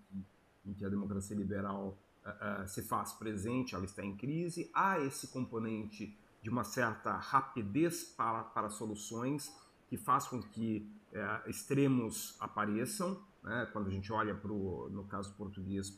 em 0.65 0.73
que 0.73 0.85
a 0.85 0.89
democracia 0.89 1.35
liberal 1.35 1.97
é, 2.27 2.61
é, 2.61 2.67
se 2.67 2.81
faz 2.81 3.13
presente, 3.13 3.73
ela 3.73 3.85
está 3.85 4.03
em 4.03 4.15
crise. 4.15 4.69
Há 4.73 4.99
esse 4.99 5.27
componente 5.27 6.17
de 6.41 6.49
uma 6.49 6.63
certa 6.63 7.13
rapidez 7.13 8.03
para, 8.03 8.43
para 8.43 8.69
soluções 8.69 9.55
que 9.87 9.97
faz 9.97 10.27
com 10.27 10.41
que 10.41 10.91
é, 11.13 11.49
extremos 11.49 12.35
apareçam. 12.39 13.21
Né? 13.41 13.67
Quando 13.71 13.87
a 13.87 13.91
gente 13.91 14.11
olha, 14.11 14.35
pro, 14.35 14.89
no 14.91 15.05
caso 15.05 15.33
português, 15.35 15.89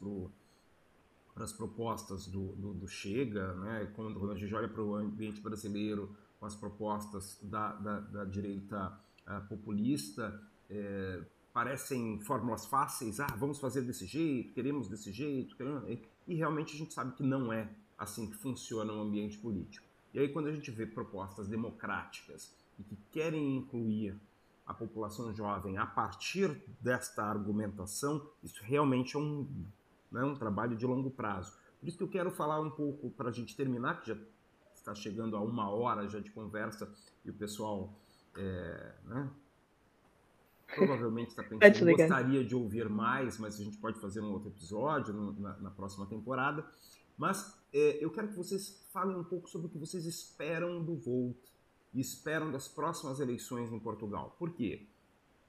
para 1.33 1.43
as 1.43 1.51
propostas 1.51 2.27
do, 2.27 2.53
do, 2.55 2.73
do 2.73 2.87
Chega, 2.87 3.55
né? 3.55 3.91
quando, 3.95 4.19
quando, 4.19 4.33
a 4.33 4.37
gente 4.37 4.53
olha 4.53 4.67
para 4.67 4.83
o 4.83 4.95
ambiente 4.95 5.41
brasileiro 5.41 6.15
com 6.39 6.45
as 6.45 6.55
propostas 6.55 7.39
da, 7.41 7.73
da, 7.73 7.99
da 7.99 8.25
direita 8.25 8.97
uh, 9.27 9.47
populista, 9.47 10.41
é, 10.69 11.21
parecem 11.53 12.19
fórmulas 12.19 12.65
fáceis, 12.65 13.19
ah, 13.19 13.27
vamos 13.37 13.59
fazer 13.59 13.81
desse 13.81 14.05
jeito, 14.05 14.53
queremos 14.53 14.87
desse 14.87 15.11
jeito, 15.11 15.55
queremos... 15.55 15.83
e 16.27 16.35
realmente 16.35 16.75
a 16.75 16.77
gente 16.77 16.93
sabe 16.93 17.15
que 17.15 17.23
não 17.23 17.51
é 17.51 17.69
assim 17.97 18.29
que 18.29 18.35
funciona 18.35 18.93
o 18.93 19.01
ambiente 19.01 19.37
político. 19.37 19.85
E 20.13 20.19
aí 20.19 20.29
quando 20.29 20.47
a 20.47 20.51
gente 20.51 20.71
vê 20.71 20.85
propostas 20.85 21.47
democráticas 21.47 22.53
e 22.77 22.83
que 22.83 22.97
querem 23.11 23.57
incluir 23.57 24.15
a 24.65 24.73
população 24.73 25.33
jovem 25.33 25.77
a 25.77 25.85
partir 25.85 26.61
desta 26.79 27.23
argumentação, 27.23 28.25
isso 28.43 28.63
realmente 28.63 29.15
é 29.15 29.19
um, 29.19 29.47
né, 30.11 30.23
um 30.23 30.35
trabalho 30.35 30.77
de 30.77 30.85
longo 30.85 31.09
prazo. 31.09 31.57
Por 31.79 31.87
isso 31.87 31.97
que 31.97 32.03
eu 32.03 32.09
quero 32.09 32.29
falar 32.29 32.59
um 32.61 32.69
pouco, 32.69 33.09
para 33.09 33.29
a 33.29 33.31
gente 33.31 33.55
terminar, 33.55 33.99
que 33.99 34.09
já 34.09 34.17
está 34.75 34.93
chegando 34.93 35.35
a 35.35 35.41
uma 35.41 35.69
hora 35.69 36.07
já 36.07 36.19
de 36.19 36.29
conversa 36.29 36.87
e 37.25 37.29
o 37.29 37.33
pessoal 37.33 37.93
é, 38.35 38.93
né, 39.05 39.29
provavelmente 40.75 41.29
está 41.29 41.43
pensando, 41.43 41.91
gostaria 41.91 42.43
de 42.43 42.55
ouvir 42.55 42.89
mais, 42.89 43.37
mas 43.37 43.59
a 43.59 43.63
gente 43.63 43.77
pode 43.77 43.99
fazer 43.99 44.21
um 44.21 44.31
outro 44.31 44.49
episódio 44.49 45.13
na, 45.13 45.57
na, 45.57 45.71
próxima 45.71 46.05
temporada. 46.05 46.65
Mas 47.17 47.59
é, 47.73 48.03
eu 48.03 48.09
quero 48.11 48.29
que 48.29 48.35
vocês 48.35 48.85
falem 48.91 49.15
um 49.15 49.23
pouco 49.23 49.49
sobre 49.49 49.67
o 49.67 49.69
que 49.69 49.77
vocês 49.77 50.05
esperam 50.05 50.83
do 50.83 50.95
Volt 50.95 51.37
e 51.93 51.99
esperam 51.99 52.51
das 52.51 52.67
próximas 52.67 53.19
eleições 53.19 53.71
em 53.71 53.79
Portugal. 53.79 54.35
Por 54.37 54.51
quê? 54.51 54.87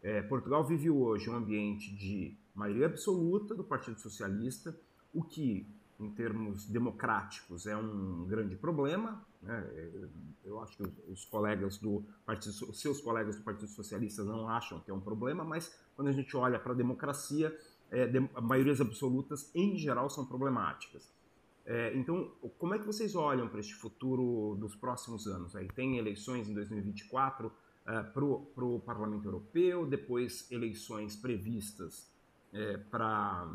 É, 0.03 0.23
Portugal 0.23 0.67
vive 0.67 0.91
hoje 0.91 1.29
um 1.29 1.35
ambiente 1.35 1.95
de 1.95 2.37
maioria 2.55 2.87
absoluta 2.87 3.55
do 3.55 3.63
Partido 3.63 4.01
Socialista, 4.01 4.79
o 5.13 5.23
que, 5.23 5.67
em 6.01 6.11
termos 6.11 6.67
democráticos, 6.67 7.67
é 7.67 7.77
um 7.77 8.25
grande 8.27 8.57
problema. 8.57 9.25
Né? 9.43 10.01
Eu 10.45 10.61
acho 10.61 10.77
que 10.77 10.83
os 11.09 11.25
colegas 11.27 11.79
do 11.79 12.03
Partido, 12.25 12.75
seus 12.75 13.01
colegas 13.01 13.37
do 13.37 13.43
Partido 13.43 13.69
Socialista 13.69 14.25
não 14.25 14.49
acham 14.49 14.81
que 14.81 14.91
é 14.91 14.95
um 14.95 15.01
problema, 15.01 15.45
mas 15.45 15.79
quando 15.95 16.09
a 16.09 16.13
gente 16.13 16.35
olha 16.37 16.59
para 16.59 16.73
a 16.73 16.75
democracia, 16.75 17.57
é, 17.91 18.07
de, 18.07 18.21
maiorias 18.41 18.81
absolutas, 18.81 19.51
em 19.55 19.77
geral, 19.77 20.09
são 20.09 20.25
problemáticas. 20.25 21.13
É, 21.67 21.95
então, 21.95 22.33
como 22.59 22.75
é 22.75 22.79
que 22.79 22.87
vocês 22.87 23.15
olham 23.15 23.49
para 23.49 23.61
este 23.61 23.75
futuro 23.75 24.57
dos 24.59 24.75
próximos 24.75 25.27
anos? 25.27 25.55
Aí 25.55 25.69
tem 25.69 25.99
eleições 25.99 26.49
em 26.49 26.55
2024 26.55 27.49
uh, 27.49 27.53
para 28.13 28.65
o 28.65 28.81
Parlamento 28.81 29.27
Europeu, 29.27 29.87
depois 29.87 30.51
eleições 30.51 31.15
previstas 31.15 32.11
é, 32.53 32.77
para 32.77 33.49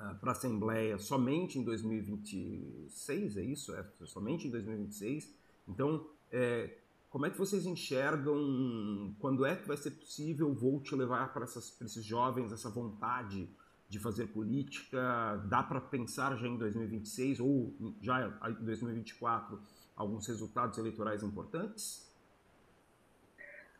uh, 0.00 0.28
a 0.28 0.30
Assembleia 0.30 0.98
somente 0.98 1.58
em 1.58 1.64
2026, 1.64 3.36
é 3.36 3.42
isso? 3.42 3.74
É 3.74 3.84
somente 4.04 4.48
em 4.48 4.50
2026. 4.50 5.34
Então, 5.68 6.06
é, 6.30 6.78
como 7.10 7.26
é 7.26 7.30
que 7.30 7.38
vocês 7.38 7.64
enxergam 7.64 9.14
quando 9.20 9.46
é 9.46 9.54
que 9.54 9.68
vai 9.68 9.76
ser 9.76 9.92
possível 9.92 10.52
vou 10.52 10.80
te 10.80 10.96
levar 10.96 11.32
para, 11.32 11.46
para 11.46 11.86
esses 11.86 12.04
jovens 12.04 12.52
essa 12.52 12.68
vontade 12.68 13.48
de 13.88 13.98
fazer 13.98 14.26
política? 14.26 15.36
Dá 15.48 15.62
para 15.62 15.80
pensar 15.80 16.36
já 16.36 16.48
em 16.48 16.56
2026 16.56 17.38
ou 17.40 17.72
já 18.00 18.28
em 18.48 18.64
2024 18.64 19.60
alguns 19.94 20.26
resultados 20.26 20.76
eleitorais 20.76 21.22
importantes? 21.22 22.12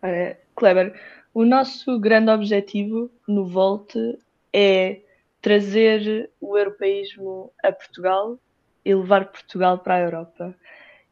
Olha, 0.01 0.39
Kleber, 0.55 0.95
o 1.33 1.45
nosso 1.45 1.99
grande 1.99 2.31
objetivo 2.31 3.11
no 3.27 3.47
Volte 3.47 4.19
é 4.53 5.01
trazer 5.45 6.31
o 6.41 6.57
europeísmo 6.57 7.53
a 7.63 7.71
Portugal 7.71 8.39
e 8.83 8.95
levar 8.95 9.31
Portugal 9.31 9.79
para 9.79 9.97
a 9.97 10.01
Europa. 10.01 10.55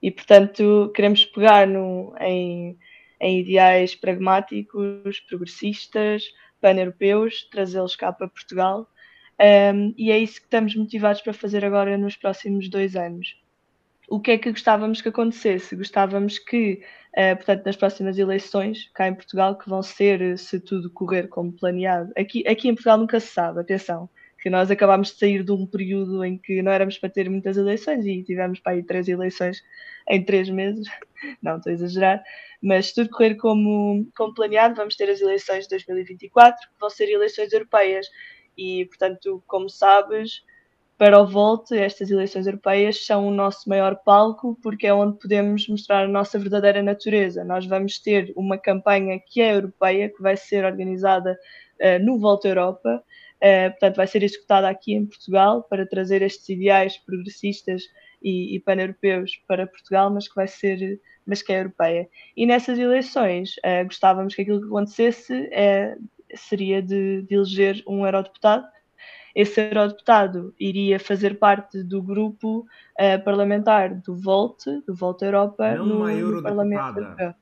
E, 0.01 0.11
portanto, 0.11 0.91
queremos 0.97 1.23
pegar 1.27 1.67
no, 1.67 2.15
em, 2.19 2.79
em 3.21 3.41
ideais 3.41 3.95
pragmáticos, 3.95 5.21
progressistas, 5.29 6.25
pan-europeus, 6.63 7.47
trazê-los 7.51 7.95
cá 7.95 8.11
para 8.11 8.27
Portugal 8.27 8.89
um, 9.39 9.93
e 9.99 10.11
é 10.11 10.19
isso 10.19 10.41
que 10.41 10.47
estamos 10.47 10.75
motivados 10.75 11.21
para 11.21 11.35
fazer 11.35 11.63
agora 11.63 11.99
nos 11.99 12.17
próximos 12.17 12.71
dois 12.71 12.97
anos. 12.97 13.37
O 14.09 14.19
que 14.19 14.31
é 14.31 14.39
que 14.39 14.51
gostávamos 14.51 15.03
que 15.03 15.11
acontecesse? 15.11 15.77
Gostávamos 15.77 16.39
que, 16.39 16.83
uh, 17.17 17.37
portanto, 17.37 17.67
nas 17.67 17.77
próximas 17.77 18.19
eleições, 18.19 18.91
cá 18.95 19.09
em 19.09 19.15
Portugal, 19.15 19.59
que 19.59 19.69
vão 19.69 19.83
ser, 19.83 20.39
se 20.39 20.59
tudo 20.59 20.91
correr 20.91 21.29
como 21.29 21.53
planeado, 21.53 22.11
aqui, 22.17 22.47
aqui 22.47 22.69
em 22.69 22.75
Portugal 22.75 22.99
nunca 22.99 23.21
se 23.21 23.29
sabe, 23.29 23.61
atenção, 23.61 24.09
que 24.43 24.51
nós 24.51 24.73
acabámos 24.73 25.13
de 25.13 25.19
sair 25.19 25.45
de 25.45 25.53
um 25.53 25.65
período 25.65 26.25
em 26.25 26.37
que 26.37 26.61
não 26.63 26.73
éramos 26.73 26.99
para 26.99 27.09
ter 27.09 27.31
muitas 27.31 27.57
eleições 27.57 28.05
e 28.05 28.25
tivemos 28.25 28.59
para 28.59 28.73
aí 28.73 28.83
três 28.83 29.07
eleições 29.07 29.63
em 30.09 30.25
três 30.25 30.51
meses, 30.51 30.85
não 31.41 31.59
estou 31.59 31.71
a 31.71 31.75
exagerar, 31.75 32.23
mas 32.61 32.87
se 32.87 32.95
tudo 32.97 33.11
correr 33.11 33.37
como, 33.37 34.05
como 34.17 34.35
planeado, 34.35 34.75
vamos 34.75 34.97
ter 34.97 35.09
as 35.09 35.21
eleições 35.21 35.65
de 35.65 35.71
2024, 35.71 36.69
que 36.69 36.81
vão 36.81 36.91
ser 36.91 37.09
eleições 37.09 37.53
europeias. 37.53 38.09
E, 38.59 38.85
portanto, 38.87 39.43
como 39.47 39.71
sabes, 39.71 40.43
para 40.99 41.21
o 41.21 41.27
Volte, 41.27 41.79
estas 41.79 42.11
eleições 42.11 42.47
europeias 42.47 43.07
são 43.07 43.29
o 43.29 43.31
nosso 43.31 43.69
maior 43.69 43.97
palco 44.05 44.59
porque 44.61 44.89
é 44.89 44.95
onde 44.95 45.19
podemos 45.19 45.69
mostrar 45.69 46.05
a 46.05 46.09
nossa 46.09 46.37
verdadeira 46.37 46.83
natureza. 46.83 47.45
Nós 47.45 47.65
vamos 47.65 47.99
ter 48.01 48.33
uma 48.37 48.59
campanha 48.59 49.21
que 49.25 49.41
é 49.41 49.55
europeia, 49.55 50.09
que 50.09 50.21
vai 50.21 50.37
ser 50.37 50.65
organizada 50.65 51.39
uh, 51.81 52.05
no 52.05 52.19
Volta 52.19 52.49
Europa, 52.49 53.03
uh, 53.43 53.71
portanto, 53.71 53.97
vai 53.97 54.07
ser 54.07 54.23
executada 54.23 54.69
aqui 54.69 54.95
em 54.95 55.05
Portugal 55.05 55.63
para 55.65 55.87
trazer 55.87 56.23
estes 56.23 56.49
ideais 56.49 56.97
progressistas 56.97 57.83
e, 58.23 58.55
e 58.57 58.61
pan-europeus 58.61 59.43
para 59.49 59.67
Portugal, 59.67 60.11
mas 60.11 60.29
que 60.29 60.35
vai 60.35 60.47
ser 60.47 61.01
mas 61.25 61.41
que 61.41 61.53
é 61.53 61.61
europeia. 61.61 62.09
E 62.37 62.47
nessas 62.47 62.79
eleições 62.79 63.57
uh, 63.59 63.85
gostávamos 63.85 64.35
que 64.35 64.43
aquilo 64.43 64.61
que 64.61 64.67
acontecesse 64.67 65.49
é 65.53 65.97
seria 66.35 66.83
de, 66.83 67.23
de 67.23 67.35
eleger 67.35 67.83
um 67.87 68.05
eurodeputado. 68.05 68.67
Esse 69.35 69.61
eurodeputado 69.61 70.55
iria 70.59 70.99
fazer 70.99 71.39
parte 71.39 71.83
do 71.83 72.03
grupo 72.03 72.67
uh, 72.99 73.25
parlamentar 73.25 73.95
do 73.95 74.15
Volte, 74.17 74.81
do 74.87 74.95
Volte 74.95 75.25
Europa, 75.25 75.75
Não 75.77 75.87
no, 75.87 76.09
no 76.09 76.43
Parlamento 76.43 76.99
Europeu. 76.99 77.35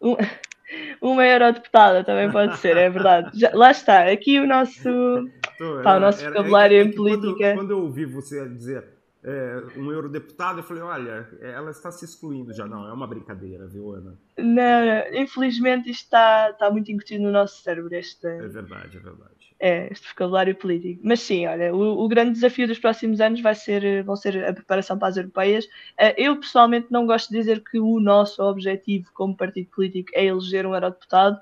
Um, 0.00 0.16
uma 1.00 1.24
eurodeputada 1.24 2.02
também 2.04 2.30
pode 2.30 2.58
ser, 2.58 2.76
é 2.76 2.90
verdade. 2.90 3.38
Já, 3.38 3.50
lá 3.54 3.70
está, 3.70 4.10
aqui 4.10 4.38
o 4.40 4.46
nosso, 4.46 5.28
Tô, 5.58 5.82
pá, 5.82 5.96
o 5.96 6.00
nosso 6.00 6.24
vocabulário 6.24 6.80
em 6.80 6.92
política. 6.92 7.54
Quando, 7.54 7.56
quando 7.56 7.70
eu 7.70 7.82
ouvi 7.82 8.04
você 8.04 8.48
dizer 8.48 8.95
é, 9.26 9.60
um 9.76 9.90
eurodeputado, 9.90 10.60
eu 10.60 10.62
falei, 10.62 10.84
olha, 10.84 11.28
ela 11.40 11.72
está 11.72 11.90
se 11.90 12.04
excluindo 12.04 12.52
já. 12.52 12.64
Não, 12.64 12.86
é 12.86 12.92
uma 12.92 13.08
brincadeira, 13.08 13.66
viu, 13.66 13.92
Ana? 13.92 14.16
Não, 14.38 15.20
infelizmente 15.20 15.90
isto 15.90 16.04
está, 16.04 16.50
está 16.50 16.70
muito 16.70 16.92
incutido 16.92 17.24
no 17.24 17.32
nosso 17.32 17.60
cérebro. 17.60 17.92
Este, 17.92 18.24
é 18.24 18.46
verdade, 18.46 18.96
é 18.96 19.00
verdade. 19.00 19.30
É, 19.58 19.88
este 19.90 20.06
vocabulário 20.08 20.54
político. 20.54 21.00
Mas 21.02 21.20
sim, 21.20 21.44
olha, 21.44 21.74
o, 21.74 22.04
o, 22.04 22.08
grande 22.08 22.32
desafio 22.32 22.68
dos 22.68 22.78
próximos 22.78 23.20
anos 23.20 23.40
vai 23.40 23.54
ser, 23.54 24.04
vão 24.04 24.14
ser 24.14 24.44
a 24.44 24.52
preparação 24.52 24.96
para 24.96 25.08
as 25.08 25.16
europeias. 25.16 25.66
É, 25.96 26.14
eu, 26.22 26.38
pessoalmente, 26.38 26.86
não 26.90 27.04
gosto 27.04 27.30
de 27.30 27.38
dizer 27.38 27.64
que 27.64 27.80
o 27.80 27.98
nosso 27.98 28.40
objetivo 28.44 29.10
como 29.12 29.36
partido 29.36 29.70
político 29.70 30.10
é 30.14 30.24
eleger 30.26 30.66
um 30.66 30.74
eurodeputado, 30.74 31.40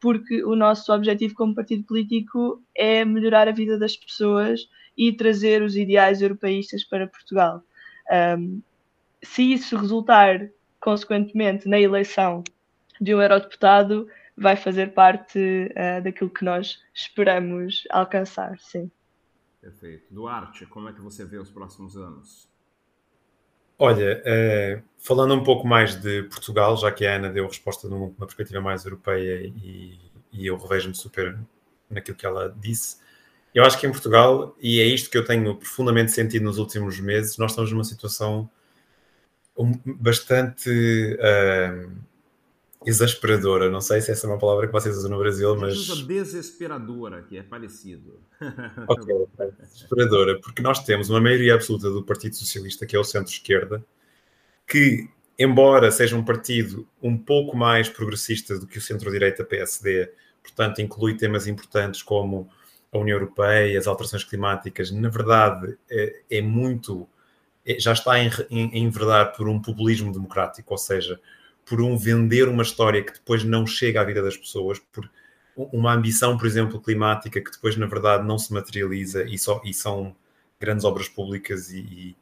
porque 0.00 0.44
o 0.44 0.54
nosso 0.54 0.92
objetivo 0.92 1.34
como 1.34 1.54
partido 1.54 1.84
político 1.84 2.62
é 2.74 3.04
melhorar 3.04 3.48
a 3.48 3.52
vida 3.52 3.78
das 3.78 3.96
pessoas 3.96 4.68
e 4.96 5.12
trazer 5.12 5.62
os 5.62 5.76
ideais 5.76 6.20
europeístas 6.22 6.84
para 6.84 7.06
Portugal. 7.06 7.62
Um, 8.38 8.60
se 9.22 9.52
isso 9.52 9.76
resultar, 9.76 10.50
consequentemente, 10.80 11.68
na 11.68 11.78
eleição 11.78 12.42
de 13.00 13.14
um 13.14 13.22
eurodeputado, 13.22 14.08
vai 14.36 14.56
fazer 14.56 14.92
parte 14.92 15.38
uh, 15.38 16.02
daquilo 16.02 16.30
que 16.30 16.44
nós 16.44 16.80
esperamos 16.94 17.84
alcançar, 17.90 18.58
sim. 18.58 18.90
Perfeito. 19.60 20.12
Duarte, 20.12 20.66
como 20.66 20.88
é 20.88 20.92
que 20.92 21.00
você 21.00 21.24
vê 21.24 21.38
os 21.38 21.50
próximos 21.50 21.96
anos? 21.96 22.48
Olha, 23.78 24.20
uh, 24.26 24.82
falando 24.98 25.34
um 25.34 25.44
pouco 25.44 25.66
mais 25.66 25.94
de 25.94 26.24
Portugal, 26.24 26.76
já 26.76 26.90
que 26.90 27.06
a 27.06 27.14
Ana 27.14 27.30
deu 27.30 27.46
resposta 27.46 27.88
numa 27.88 28.10
perspectiva 28.10 28.60
mais 28.60 28.84
europeia 28.84 29.40
e, 29.62 29.98
e 30.32 30.46
eu 30.46 30.56
revejo-me 30.56 30.96
super 30.96 31.38
naquilo 31.88 32.16
que 32.16 32.26
ela 32.26 32.54
disse, 32.60 32.96
eu 33.54 33.64
acho 33.64 33.78
que 33.78 33.86
em 33.86 33.90
Portugal, 33.92 34.54
e 34.60 34.80
é 34.80 34.84
isto 34.84 35.08
que 35.08 35.16
eu 35.16 35.24
tenho 35.24 35.54
profundamente 35.56 36.12
sentido 36.12 36.44
nos 36.44 36.58
últimos 36.58 36.98
meses, 37.00 37.38
nós 37.38 37.52
estamos 37.52 37.70
numa 37.72 37.84
situação 37.84 38.50
bastante 39.84 40.70
uh, 41.14 41.90
exasperadora. 42.88 43.70
Não 43.70 43.80
sei 43.80 44.00
se 44.00 44.10
essa 44.10 44.26
é 44.26 44.30
uma 44.30 44.38
palavra 44.38 44.66
que 44.66 44.72
vocês 44.72 44.96
usam 44.96 45.10
no 45.10 45.18
Brasil, 45.18 45.54
mas. 45.56 45.76
Usa 45.76 46.04
desesperadora, 46.04 47.22
que 47.22 47.36
é 47.36 47.42
parecido. 47.42 48.20
ok, 48.88 49.26
desesperadora, 49.60 50.40
porque 50.40 50.62
nós 50.62 50.84
temos 50.84 51.10
uma 51.10 51.20
maioria 51.20 51.54
absoluta 51.54 51.90
do 51.90 52.02
Partido 52.02 52.36
Socialista, 52.36 52.86
que 52.86 52.96
é 52.96 52.98
o 52.98 53.04
centro-esquerda, 53.04 53.84
que, 54.66 55.08
embora 55.38 55.90
seja 55.90 56.16
um 56.16 56.24
partido 56.24 56.88
um 57.02 57.16
pouco 57.16 57.56
mais 57.56 57.88
progressista 57.88 58.58
do 58.58 58.66
que 58.66 58.78
o 58.78 58.82
centro-direita 58.82 59.44
PSD, 59.44 60.10
portanto, 60.42 60.80
inclui 60.80 61.16
temas 61.16 61.46
importantes 61.46 62.02
como 62.02 62.48
a 62.90 62.98
União 62.98 63.16
Europeia, 63.16 63.78
as 63.78 63.86
alterações 63.86 64.24
climáticas, 64.24 64.90
na 64.90 65.10
verdade, 65.10 65.76
é, 65.90 66.22
é 66.30 66.40
muito. 66.40 67.06
É, 67.66 67.78
já 67.78 67.92
está 67.92 68.18
em, 68.18 68.30
em, 68.50 68.70
em 68.78 68.84
enverdar 68.84 69.36
por 69.36 69.46
um 69.46 69.60
populismo 69.60 70.10
democrático, 70.10 70.72
ou 70.72 70.78
seja, 70.78 71.20
por 71.68 71.80
um 71.82 71.96
vender 71.96 72.48
uma 72.48 72.62
história 72.62 73.02
que 73.02 73.12
depois 73.12 73.44
não 73.44 73.66
chega 73.66 74.00
à 74.00 74.04
vida 74.04 74.22
das 74.22 74.36
pessoas, 74.36 74.78
por 74.78 75.08
uma 75.56 75.92
ambição, 75.92 76.38
por 76.38 76.46
exemplo, 76.46 76.80
climática 76.80 77.40
que 77.40 77.50
depois, 77.50 77.76
na 77.76 77.86
verdade, 77.86 78.26
não 78.26 78.38
se 78.38 78.52
materializa 78.52 79.24
e, 79.24 79.36
só, 79.36 79.60
e 79.64 79.74
são 79.74 80.14
grandes 80.60 80.84
obras 80.84 81.08
públicas 81.08 81.70
e, 81.70 82.16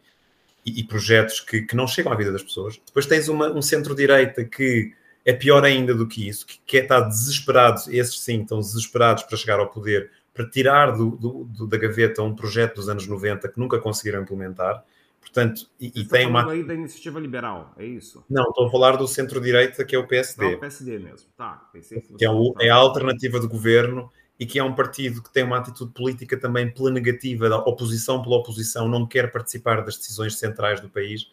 e, 0.65 0.81
e 0.81 0.85
projetos 0.85 1.41
que, 1.41 1.63
que, 1.63 1.77
não 1.77 1.87
chegam 1.87 2.13
à 2.13 2.17
vida 2.17 2.33
das 2.33 2.43
pessoas. 2.43 2.81
Depois 2.87 3.07
tens 3.07 3.29
uma, 3.29 3.51
um 3.53 3.63
centro-direita 3.63 4.45
que 4.45 4.93
é 5.25 5.33
pior 5.33 5.65
ainda 5.65 5.95
do 5.95 6.09
que 6.09 6.27
isso, 6.27 6.47
que, 6.47 6.59
que 6.65 6.79
é, 6.79 6.83
está 6.83 7.01
desesperado, 7.01 7.83
esses 7.89 8.19
sim 8.21 8.43
estão 8.43 8.59
desesperados 8.59 9.23
para 9.25 9.37
chegar 9.37 9.59
ao 9.61 9.69
poder, 9.69 10.11
para 10.33 10.49
tirar 10.49 10.93
do, 10.93 11.11
do, 11.11 11.45
do, 11.45 11.67
da 11.67 11.77
gaveta 11.77 12.23
um 12.23 12.35
projeto 12.35 12.77
dos 12.77 12.89
anos 12.89 13.07
90 13.07 13.49
que 13.49 13.61
nunca 13.61 13.79
conseguiram 13.79 14.23
implementar 14.23 14.83
Portanto, 15.27 15.69
e, 15.81 15.93
e 15.95 16.05
tem 16.05 16.25
uma. 16.27 16.51
aí 16.51 16.63
da 16.63 16.73
iniciativa 16.73 17.19
liberal, 17.19 17.75
é 17.77 17.85
isso? 17.85 18.25
Não, 18.31 18.45
estou 18.45 18.69
a 18.69 18.71
falar 18.71 18.97
do 18.97 19.09
centro-direita, 19.09 19.85
que 19.85 19.97
é 19.97 19.99
o 19.99 20.07
PSD. 20.07 20.45
Não, 20.45 20.53
o 20.55 20.61
PSD 20.61 20.99
mesmo, 21.01 21.29
tá. 21.37 21.69
Que, 21.73 21.81
que 21.81 22.25
é, 22.25 22.31
o, 22.31 22.55
é, 22.61 22.71
a 22.71 22.77
alternativa 22.77 23.41
do 23.41 23.49
governo 23.49 24.11
e 24.39 24.47
que 24.47 24.59
é 24.59 24.63
um 24.63 24.73
partido 24.73 25.21
que 25.21 25.33
tem 25.33 25.43
uma 25.43 25.59
atitude 25.59 25.93
política 25.93 26.39
também 26.39 26.71
pela 26.71 26.91
negativa, 26.91 27.49
da 27.49 27.57
oposição 27.57 28.23
pela 28.23 28.37
oposição, 28.37 28.89
não 28.89 29.05
quer 29.05 29.33
participar 29.33 29.83
das 29.83 29.97
decisões 29.97 30.39
centrais 30.39 30.81
do 30.81 30.89
país. 30.89 31.29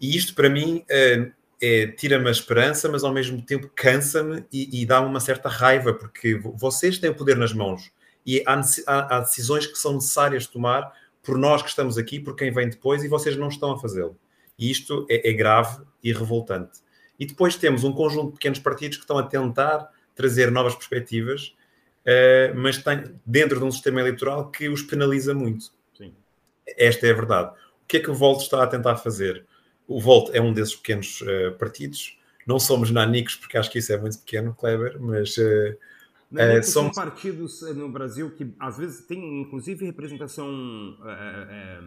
E 0.00 0.16
isto, 0.16 0.34
para 0.34 0.48
mim, 0.48 0.82
é, 0.88 1.30
é, 1.60 1.88
tira-me 1.88 2.26
a 2.26 2.32
esperança, 2.32 2.88
mas 2.88 3.04
ao 3.04 3.12
mesmo 3.12 3.42
tempo 3.42 3.70
cansa-me 3.74 4.44
e, 4.50 4.80
e 4.80 4.86
dá-me 4.86 5.08
uma 5.08 5.20
certa 5.20 5.48
raiva, 5.48 5.92
porque 5.92 6.40
vocês 6.54 6.98
têm 6.98 7.10
o 7.10 7.14
poder 7.14 7.36
nas 7.36 7.52
mãos 7.52 7.92
e 8.24 8.42
há, 8.46 8.60
há, 8.86 9.16
há 9.16 9.20
decisões 9.20 9.66
que 9.66 9.76
são 9.76 9.94
necessárias 9.94 10.46
tomar 10.46 10.90
por 11.22 11.36
nós 11.36 11.62
que 11.62 11.68
estamos 11.68 11.98
aqui, 11.98 12.18
por 12.18 12.34
quem 12.34 12.50
vem 12.50 12.68
depois, 12.68 13.04
e 13.04 13.08
vocês 13.08 13.36
não 13.36 13.48
estão 13.48 13.72
a 13.72 13.78
fazê-lo. 13.78 14.16
E 14.58 14.70
isto 14.70 15.06
é, 15.08 15.30
é, 15.30 15.32
grave 15.32 15.82
e 16.02 16.12
revoltante. 16.12 16.80
E 17.18 17.26
depois 17.26 17.56
temos 17.56 17.84
um 17.84 17.92
conjunto 17.92 18.28
de 18.28 18.32
pequenos 18.34 18.58
partidos 18.58 18.96
que 18.98 19.04
estão 19.04 19.18
a 19.18 19.22
tentar 19.22 19.90
trazer 20.14 20.50
novas 20.50 20.74
perspectivas, 20.74 21.54
uh, 22.04 22.54
mas 22.54 22.78
tem, 22.78 23.04
dentro 23.24 23.58
de 23.58 23.64
um 23.64 23.70
sistema 23.70 24.00
eleitoral 24.00 24.50
que 24.50 24.68
os 24.68 24.82
penaliza 24.82 25.34
muito. 25.34 25.72
Sim. 25.96 26.14
Esta 26.78 27.06
é 27.06 27.10
a 27.10 27.14
verdade. 27.14 27.50
O 27.82 27.86
que 27.86 27.98
é 27.98 28.00
que 28.00 28.10
o 28.10 28.14
Volt 28.14 28.42
está 28.42 28.62
a 28.62 28.66
tentar 28.66 28.96
fazer? 28.96 29.46
O 29.86 30.00
Volt 30.00 30.30
é 30.34 30.40
um 30.40 30.52
desses 30.52 30.74
pequenos 30.74 31.20
uh, 31.22 31.52
partidos. 31.58 32.18
Não 32.46 32.58
somos 32.58 32.90
nanicos, 32.90 33.34
porque 33.36 33.58
acho 33.58 33.70
que 33.70 33.78
isso 33.78 33.92
é 33.92 33.98
muito 33.98 34.18
pequeno, 34.18 34.54
Kleber, 34.54 35.00
mas 35.00 35.36
uh, 35.36 35.76
é, 36.36 36.62
são 36.62 36.90
partidos 36.90 37.62
eh, 37.62 37.72
no 37.72 37.90
Brasil 37.90 38.30
que 38.30 38.54
às 38.58 38.78
vezes 38.78 39.04
têm 39.06 39.42
inclusive 39.42 39.84
representação 39.84 40.48
é, 41.04 41.46
é, 41.48 41.80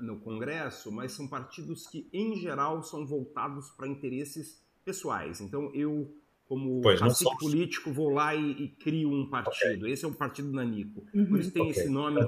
no 0.00 0.18
Congresso, 0.18 0.90
mas 0.90 1.12
são 1.12 1.28
partidos 1.28 1.86
que 1.86 2.08
em 2.12 2.36
geral 2.36 2.82
são 2.82 3.06
voltados 3.06 3.70
para 3.70 3.86
interesses 3.86 4.60
pessoais. 4.84 5.40
Então 5.40 5.70
eu, 5.72 6.12
como 6.48 6.80
cacique 6.98 7.38
político, 7.38 7.92
vou 7.92 8.10
lá 8.10 8.34
e, 8.34 8.50
e, 8.52 8.68
crio 8.68 9.10
um 9.10 9.28
partido. 9.28 9.82
Okay. 9.82 9.92
Esse 9.92 10.04
é 10.04 10.08
o 10.08 10.12
partido 10.14 10.52
Nanico. 10.52 11.04
Uhum. 11.14 11.26
Por 11.26 11.38
isso 11.38 11.50
tem 11.52 11.62
okay. 11.62 11.82
esse 11.82 11.88
nome 11.88 12.20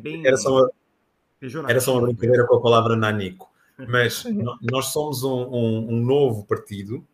bem 0.00 0.26
era 0.26 0.36
só, 0.36 0.50
uma, 0.50 1.70
era 1.70 1.80
só 1.80 1.96
uma 1.96 2.08
brincadeira 2.08 2.46
com 2.46 2.56
a 2.56 2.60
palavra 2.60 2.96
Nanico. 2.96 3.50
Mas 3.88 4.24
nós 4.60 4.86
somos 4.86 5.22
um, 5.22 5.44
um, 5.44 5.94
um 5.94 6.04
novo 6.04 6.44
partido 6.44 7.06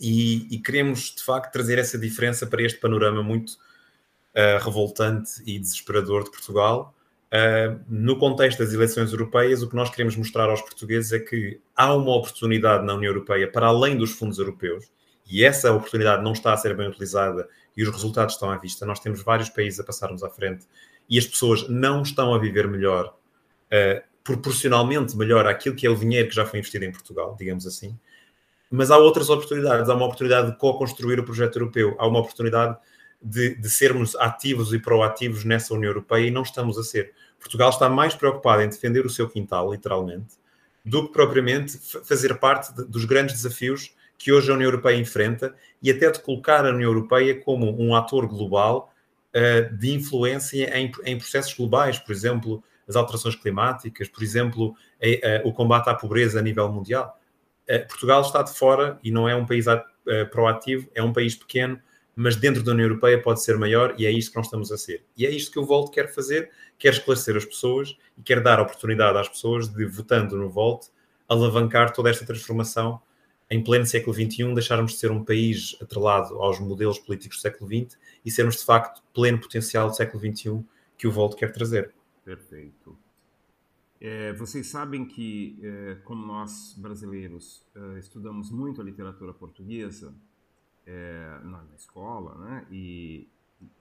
e, 0.00 0.54
e, 0.54 0.58
queremos 0.58 1.14
de 1.14 1.22
facto 1.22 1.52
trazer 1.52 1.78
essa 1.78 1.98
diferença 1.98 2.46
para 2.46 2.62
este 2.62 2.78
panorama 2.78 3.22
muito 3.22 3.50
uh, 3.50 4.62
revoltante 4.62 5.42
e 5.46 5.58
desesperador 5.58 6.24
de 6.24 6.30
Portugal. 6.30 6.94
Uh, 7.26 7.80
no 7.88 8.18
contexto 8.18 8.58
das 8.58 8.72
eleições 8.72 9.12
europeias, 9.12 9.62
o 9.62 9.68
que 9.68 9.76
nós 9.76 9.90
queremos 9.90 10.16
mostrar 10.16 10.48
aos 10.48 10.60
portugueses 10.60 11.12
é 11.12 11.18
que 11.18 11.60
há 11.74 11.94
uma 11.94 12.14
oportunidade 12.14 12.84
na 12.84 12.94
União 12.94 13.10
Europeia 13.10 13.50
para 13.50 13.66
além 13.66 13.96
dos 13.96 14.12
fundos 14.12 14.38
europeus 14.38 14.92
e 15.26 15.44
essa 15.44 15.72
oportunidade 15.72 16.22
não 16.22 16.32
está 16.32 16.52
a 16.52 16.56
ser 16.56 16.76
bem 16.76 16.88
utilizada 16.88 17.48
e 17.76 17.82
os 17.82 17.88
resultados 17.88 18.34
estão 18.34 18.50
à 18.50 18.56
vista. 18.56 18.84
Nós 18.86 19.00
temos 19.00 19.22
vários 19.22 19.48
países 19.48 19.80
a 19.80 19.84
passarmos 19.84 20.22
à 20.22 20.30
frente 20.30 20.66
e 21.08 21.18
as 21.18 21.26
pessoas 21.26 21.68
não 21.68 22.02
estão 22.02 22.34
a 22.34 22.38
viver 22.38 22.68
melhor, 22.68 23.06
uh, 23.06 24.02
proporcionalmente 24.22 25.16
melhor 25.16 25.46
àquilo 25.46 25.74
que 25.74 25.86
é 25.86 25.90
o 25.90 25.96
dinheiro 25.96 26.28
que 26.28 26.34
já 26.34 26.46
foi 26.46 26.58
investido 26.58 26.84
em 26.84 26.92
Portugal, 26.92 27.34
digamos 27.38 27.66
assim. 27.66 27.98
Mas 28.74 28.90
há 28.90 28.98
outras 28.98 29.30
oportunidades. 29.30 29.88
Há 29.88 29.94
uma 29.94 30.06
oportunidade 30.06 30.50
de 30.50 30.58
co-construir 30.58 31.20
o 31.20 31.24
projeto 31.24 31.56
europeu. 31.56 31.94
Há 31.98 32.06
uma 32.08 32.18
oportunidade 32.18 32.76
de, 33.22 33.54
de, 33.54 33.70
sermos 33.70 34.16
ativos 34.16 34.74
e 34.74 34.78
proativos 34.78 35.44
nessa 35.44 35.72
União 35.72 35.90
Europeia 35.90 36.26
e 36.26 36.30
não 36.30 36.42
estamos 36.42 36.76
a 36.76 36.82
ser. 36.82 37.12
Portugal 37.38 37.70
está 37.70 37.88
mais 37.88 38.14
preocupado 38.14 38.62
em 38.62 38.68
defender 38.68 39.06
o 39.06 39.10
seu 39.10 39.28
quintal, 39.28 39.72
literalmente, 39.72 40.34
do 40.84 41.06
que 41.06 41.12
propriamente 41.12 41.78
fazer 42.04 42.34
parte 42.38 42.74
de, 42.74 42.84
dos 42.84 43.04
grandes 43.04 43.36
desafios 43.36 43.94
que 44.18 44.32
hoje 44.32 44.50
a 44.50 44.54
União 44.54 44.68
Europeia 44.68 44.96
enfrenta 44.96 45.54
e 45.80 45.90
até 45.90 46.10
de 46.10 46.20
colocar 46.20 46.66
a 46.66 46.70
União 46.70 46.90
Europeia 46.90 47.40
como 47.40 47.80
um 47.80 47.94
ator 47.94 48.26
global 48.26 48.92
uh, 49.34 49.76
de 49.76 49.94
influência 49.94 50.76
em, 50.76 50.90
em, 51.04 51.16
processos 51.16 51.54
globais, 51.54 51.98
por 51.98 52.12
exemplo, 52.12 52.62
as 52.88 52.96
alterações 52.96 53.36
climáticas, 53.36 54.08
por 54.08 54.22
exemplo, 54.22 54.74
a, 55.00 55.46
a, 55.46 55.48
o 55.48 55.52
combate 55.52 55.88
à 55.88 55.94
pobreza 55.94 56.38
a 56.40 56.42
nível 56.42 56.70
mundial. 56.70 57.18
Eh, 57.66 57.80
Portugal 57.80 58.20
está 58.22 58.42
de 58.42 58.52
fora 58.54 58.98
e 59.02 59.10
não 59.10 59.28
é 59.28 59.34
um 59.34 59.46
país 59.46 59.66
uh, 59.66 59.82
proativo, 60.30 60.88
é 60.94 61.02
um 61.02 61.12
país 61.12 61.34
pequeno, 61.34 61.80
mas 62.14 62.36
dentro 62.36 62.62
da 62.62 62.72
União 62.72 62.86
Europeia 62.86 63.20
pode 63.20 63.42
ser 63.42 63.58
maior 63.58 63.94
e 63.98 64.06
é 64.06 64.10
isto 64.10 64.30
que 64.30 64.36
nós 64.36 64.46
estamos 64.46 64.70
a 64.70 64.76
ser. 64.76 65.04
E 65.16 65.26
é 65.26 65.30
isto 65.30 65.50
que 65.50 65.58
o 65.58 65.64
Volt 65.64 65.92
quer 65.92 66.12
fazer, 66.12 66.50
quer 66.78 66.92
esclarecer 66.92 67.36
as 67.36 67.44
pessoas 67.44 67.96
e 68.16 68.22
quer 68.22 68.42
dar 68.42 68.60
oportunidade 68.60 69.18
às 69.18 69.28
pessoas 69.28 69.68
de, 69.68 69.84
votando 69.86 70.36
no 70.36 70.48
Volt, 70.48 70.86
alavancar 71.28 71.92
toda 71.92 72.10
esta 72.10 72.24
transformação 72.24 73.00
em 73.50 73.62
pleno 73.62 73.86
século 73.86 74.14
XXI, 74.14 74.54
deixarmos 74.54 74.92
de 74.92 74.98
ser 74.98 75.10
um 75.10 75.24
país 75.24 75.76
atrelado 75.80 76.40
aos 76.40 76.58
modelos 76.60 76.98
políticos 76.98 77.38
do 77.38 77.40
século 77.42 77.68
XX 77.68 77.98
e 78.24 78.30
sermos, 78.30 78.56
de 78.56 78.64
facto, 78.64 79.02
pleno 79.12 79.40
potencial 79.40 79.88
do 79.88 79.96
século 79.96 80.20
XXI 80.20 80.64
que 80.96 81.06
o 81.06 81.12
Volt 81.12 81.36
quer 81.36 81.52
trazer. 81.52 81.92
Perfeito. 82.24 83.03
É, 84.06 84.34
vocês 84.34 84.66
sabem 84.66 85.06
que, 85.06 85.58
é, 85.62 85.94
como 86.04 86.26
nós 86.26 86.74
brasileiros 86.76 87.66
é, 87.74 87.98
estudamos 87.98 88.50
muito 88.50 88.82
a 88.82 88.84
literatura 88.84 89.32
portuguesa 89.32 90.14
é, 90.84 91.40
na, 91.42 91.62
na, 91.62 91.74
escola, 91.74 92.36
né? 92.36 92.66
E, 92.70 93.26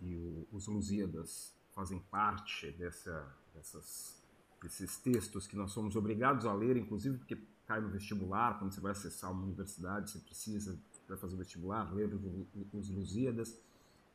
e 0.02 0.16
o, 0.16 0.48
os 0.54 0.66
Lusíadas 0.68 1.54
fazem 1.76 2.00
parte 2.10 2.72
dessa, 2.72 3.36
dessas, 3.54 4.24
desses 4.62 4.98
textos 4.98 5.46
que 5.46 5.58
nós 5.58 5.74
somos 5.74 5.94
obrigados 5.98 6.46
a 6.46 6.54
ler, 6.54 6.78
inclusive 6.78 7.18
porque 7.18 7.38
cai 7.68 7.82
no 7.82 7.90
vestibular, 7.90 8.58
quando 8.58 8.74
você 8.74 8.80
vai 8.80 8.94
acessar 8.94 9.30
uma 9.30 9.44
universidade, 9.44 10.10
você 10.10 10.20
precisa, 10.20 10.80
para 11.06 11.18
fazer 11.18 11.36
o 11.36 11.40
vestibular, 11.40 11.94
ler 11.94 12.10
os, 12.72 12.90
Lusíadas. 12.90 13.60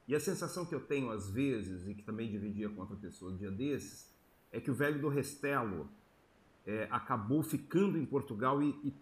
E 0.07 0.15
a 0.15 0.21
sensação 0.21 0.65
que 0.65 0.75
eu 0.75 0.81
tenho 0.81 1.11
às 1.11 1.29
vezes, 1.29 1.87
e 1.87 1.95
que 1.95 2.03
também 2.03 2.31
dividia 2.31 2.71
com 2.71 2.81
outra 2.81 2.97
pessoa 2.97 3.31
um 3.31 3.37
dia 3.37 3.51
desses, 3.51 4.11
é 4.51 4.59
que 4.59 4.71
o 4.71 4.75
velho 4.75 4.99
do 5.03 5.11
Restelo 5.11 5.98
é, 6.69 6.87
acabou 6.91 7.43
ficando 7.43 7.97
em 7.97 8.05
Portugal 8.05 8.63
e, 8.63 8.69
e 8.85 8.95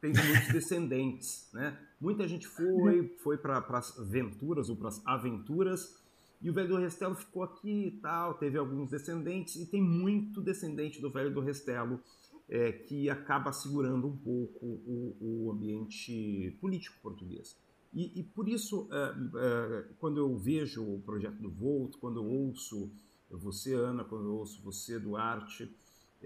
teve 0.00 0.22
muitos 0.22 0.48
descendentes, 0.52 1.50
né? 1.52 1.78
Muita 2.00 2.26
gente 2.26 2.48
foi, 2.48 3.00
uhum. 3.00 3.10
foi 3.22 3.36
para 3.36 3.58
as 3.58 3.98
aventuras 3.98 4.70
ou 4.70 4.76
para 4.76 4.88
as 4.88 5.06
aventuras 5.06 6.02
e 6.40 6.50
o 6.50 6.52
velho 6.52 6.68
do 6.68 6.76
Restelo 6.76 7.14
ficou 7.14 7.42
aqui 7.42 7.86
e 7.86 7.90
tal, 8.00 8.34
teve 8.34 8.58
alguns 8.58 8.90
descendentes 8.90 9.56
e 9.56 9.66
tem 9.66 9.82
muito 9.82 10.40
descendente 10.40 11.00
do 11.00 11.10
velho 11.10 11.32
do 11.32 11.40
Restelo 11.40 12.00
é, 12.48 12.72
que 12.72 13.08
acaba 13.08 13.52
segurando 13.52 14.06
um 14.06 14.16
pouco 14.16 14.66
o, 14.66 15.16
o 15.46 15.52
ambiente 15.52 16.56
político 16.60 16.98
português. 17.02 17.56
E, 17.94 18.20
e 18.20 18.22
por 18.22 18.48
isso, 18.48 18.88
é, 18.90 19.14
é, 19.38 19.84
quando 19.98 20.18
eu 20.18 20.36
vejo 20.36 20.82
o 20.82 21.00
projeto 21.00 21.36
do 21.36 21.50
Volt, 21.50 21.96
quando 21.96 22.20
eu 22.20 22.26
ouço 22.26 22.90
você, 23.30 23.72
Ana, 23.74 24.04
quando 24.04 24.26
eu 24.26 24.34
ouço 24.34 24.62
você, 24.62 24.98
Duarte, 24.98 25.74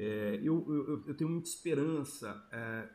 é, 0.00 0.38
eu, 0.40 0.64
eu, 0.68 1.04
eu, 1.08 1.14
tenho 1.14 1.28
muita 1.28 1.48
esperança, 1.48 2.46
é, 2.52 2.88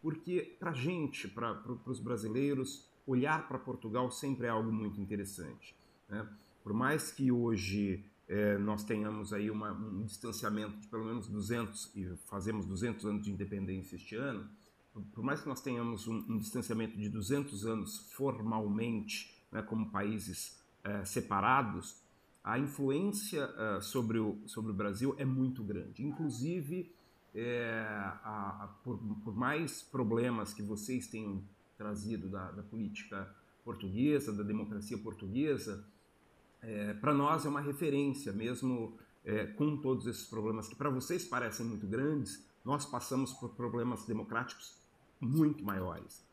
porque 0.00 0.56
para 0.58 0.70
a 0.70 0.74
gente, 0.74 1.28
para 1.28 1.62
os 1.86 2.00
brasileiros, 2.00 2.88
olhar 3.06 3.46
para 3.46 3.58
Portugal 3.58 4.10
sempre 4.10 4.46
é 4.46 4.50
algo 4.50 4.72
muito 4.72 4.98
interessante. 4.98 5.76
Né? 6.08 6.26
Por 6.62 6.72
mais 6.72 7.12
que 7.12 7.30
hoje 7.30 8.02
é, 8.26 8.56
nós 8.56 8.82
tenhamos 8.82 9.34
aí 9.34 9.50
uma, 9.50 9.72
um 9.72 10.04
distanciamento 10.06 10.78
de 10.80 10.86
pelo 10.88 11.04
menos 11.04 11.28
200, 11.28 11.94
e 11.94 12.16
fazemos 12.26 12.64
200 12.64 13.04
anos 13.04 13.22
de 13.22 13.30
independência 13.30 13.96
este 13.96 14.16
ano, 14.16 14.48
por, 14.90 15.02
por 15.02 15.22
mais 15.22 15.42
que 15.42 15.48
nós 15.48 15.60
tenhamos 15.60 16.08
um, 16.08 16.16
um, 16.28 16.38
distanciamento 16.38 16.96
de 16.96 17.10
200 17.10 17.66
anos 17.66 18.10
formalmente, 18.12 19.38
né, 19.52 19.60
como 19.60 19.90
países 19.90 20.58
é, 20.82 21.04
separados, 21.04 22.02
a 22.48 22.58
influência 22.58 23.42
é, 23.42 23.80
sobre, 23.82 24.18
o, 24.18 24.38
sobre 24.46 24.70
o 24.70 24.74
Brasil 24.74 25.14
é 25.18 25.24
muito 25.24 25.62
grande. 25.62 26.02
Inclusive, 26.02 26.90
é, 27.34 27.84
a, 28.24 28.64
a, 28.64 28.66
por, 28.82 28.98
por, 29.22 29.36
mais 29.36 29.82
problemas 29.82 30.54
que 30.54 30.62
vocês 30.62 31.06
tenham 31.08 31.44
trazido 31.76 32.26
da, 32.26 32.50
da 32.52 32.62
política 32.62 33.30
portuguesa, 33.62 34.32
da 34.32 34.42
democracia 34.42 34.96
portuguesa, 34.96 35.84
é, 36.62 36.94
para 36.94 37.12
nós 37.12 37.44
é 37.44 37.50
uma 37.50 37.60
referência, 37.60 38.32
mesmo 38.32 38.96
é, 39.26 39.44
com 39.44 39.76
todos 39.76 40.06
esses 40.06 40.26
problemas 40.26 40.68
que 40.68 40.74
para 40.74 40.88
vocês 40.88 41.26
parecem 41.26 41.66
muito 41.66 41.86
grandes, 41.86 42.42
nós 42.64 42.86
passamos 42.86 43.30
por 43.34 43.50
problemas 43.50 44.06
democráticos 44.06 44.80
muito 45.20 45.62
maiores. 45.62 46.26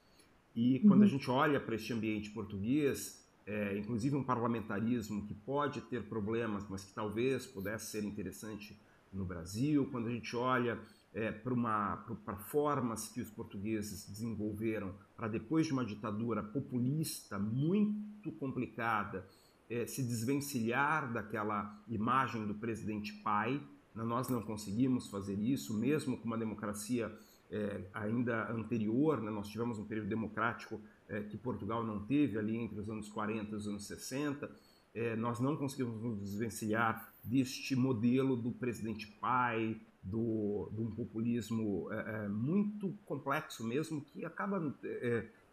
E 0.55 0.80
quando 0.80 1.01
uhum. 1.01 1.07
a 1.07 1.09
gente 1.09 1.30
olha 1.30 1.59
para 1.59 1.76
este 1.76 1.91
ambiente 1.91 2.30
português, 2.30 3.24
é, 3.46 3.78
inclusive 3.78 4.16
um 4.16 4.24
parlamentarismo 4.24 5.26
que 5.28 5.34
pode 5.34 5.82
ter 5.82 6.04
problemas, 6.04 6.66
mas 6.70 6.84
que 6.84 6.93
talvez 6.93 7.46
pudesse 7.46 7.91
ser 7.91 8.04
interessante 8.04 8.80
no 9.14 9.24
Brasil, 9.24 9.88
quando 9.91 10.08
a 10.08 10.12
gente 10.12 10.36
olha 10.36 10.80
é, 11.14 11.32
para 11.32 12.36
formas 12.38 13.08
que 13.08 13.22
os 13.22 13.30
portugueses 13.30 14.10
desenvolveram 14.10 14.93
para 15.16 15.30
depois 15.30 15.66
de 15.66 15.72
uma 15.72 15.86
ditadura 15.86 16.43
populista 16.43 17.39
muito 17.39 18.32
complicada, 18.34 19.26
é, 19.70 19.86
se 19.86 20.04
desvencilhar 20.04 21.12
daquela 21.12 21.82
imagem 21.88 22.46
do 22.46 22.54
presidente 22.54 23.14
pai. 23.14 23.62
Nós 23.96 24.28
não 24.28 24.41
conseguimos 24.41 25.10
fazer 25.10 25.39
isso, 25.39 25.74
mesmo 25.74 26.18
com 26.18 26.26
uma 26.26 26.38
democracia 26.38 27.10
é, 27.50 27.86
ainda 27.93 28.52
anterior. 28.52 29.22
Né? 29.22 29.32
Nós 29.32 29.48
tivemos 29.48 29.80
um 29.80 29.86
período 29.86 30.10
democrático 30.10 30.82
é, 31.10 31.22
que 31.22 31.38
Portugal 31.38 31.84
não 31.84 32.06
teve 32.06 32.38
ali 32.38 32.58
entre 32.58 32.80
os 32.80 32.89
anos 32.89 33.10
40 33.10 33.51
e 33.51 33.56
os 33.56 33.68
anos 33.68 33.86
60. 33.86 34.49
É, 34.93 35.16
nós 35.16 35.39
não 35.39 35.58
conseguimos 35.58 36.01
nos 36.01 36.20
desvencilhar 36.20 37.14
deste 37.24 37.76
modelo 37.76 38.36
do 38.36 38.51
presidente 38.51 39.08
pai, 39.20 39.80
do, 40.01 40.70
de 40.72 40.82
um 40.82 40.91
populismo 40.91 41.91
é, 41.91 42.28
muito 42.28 42.97
complexo 43.06 43.64
mesmo, 43.66 44.01
que 44.01 44.24
acaba 44.24 44.74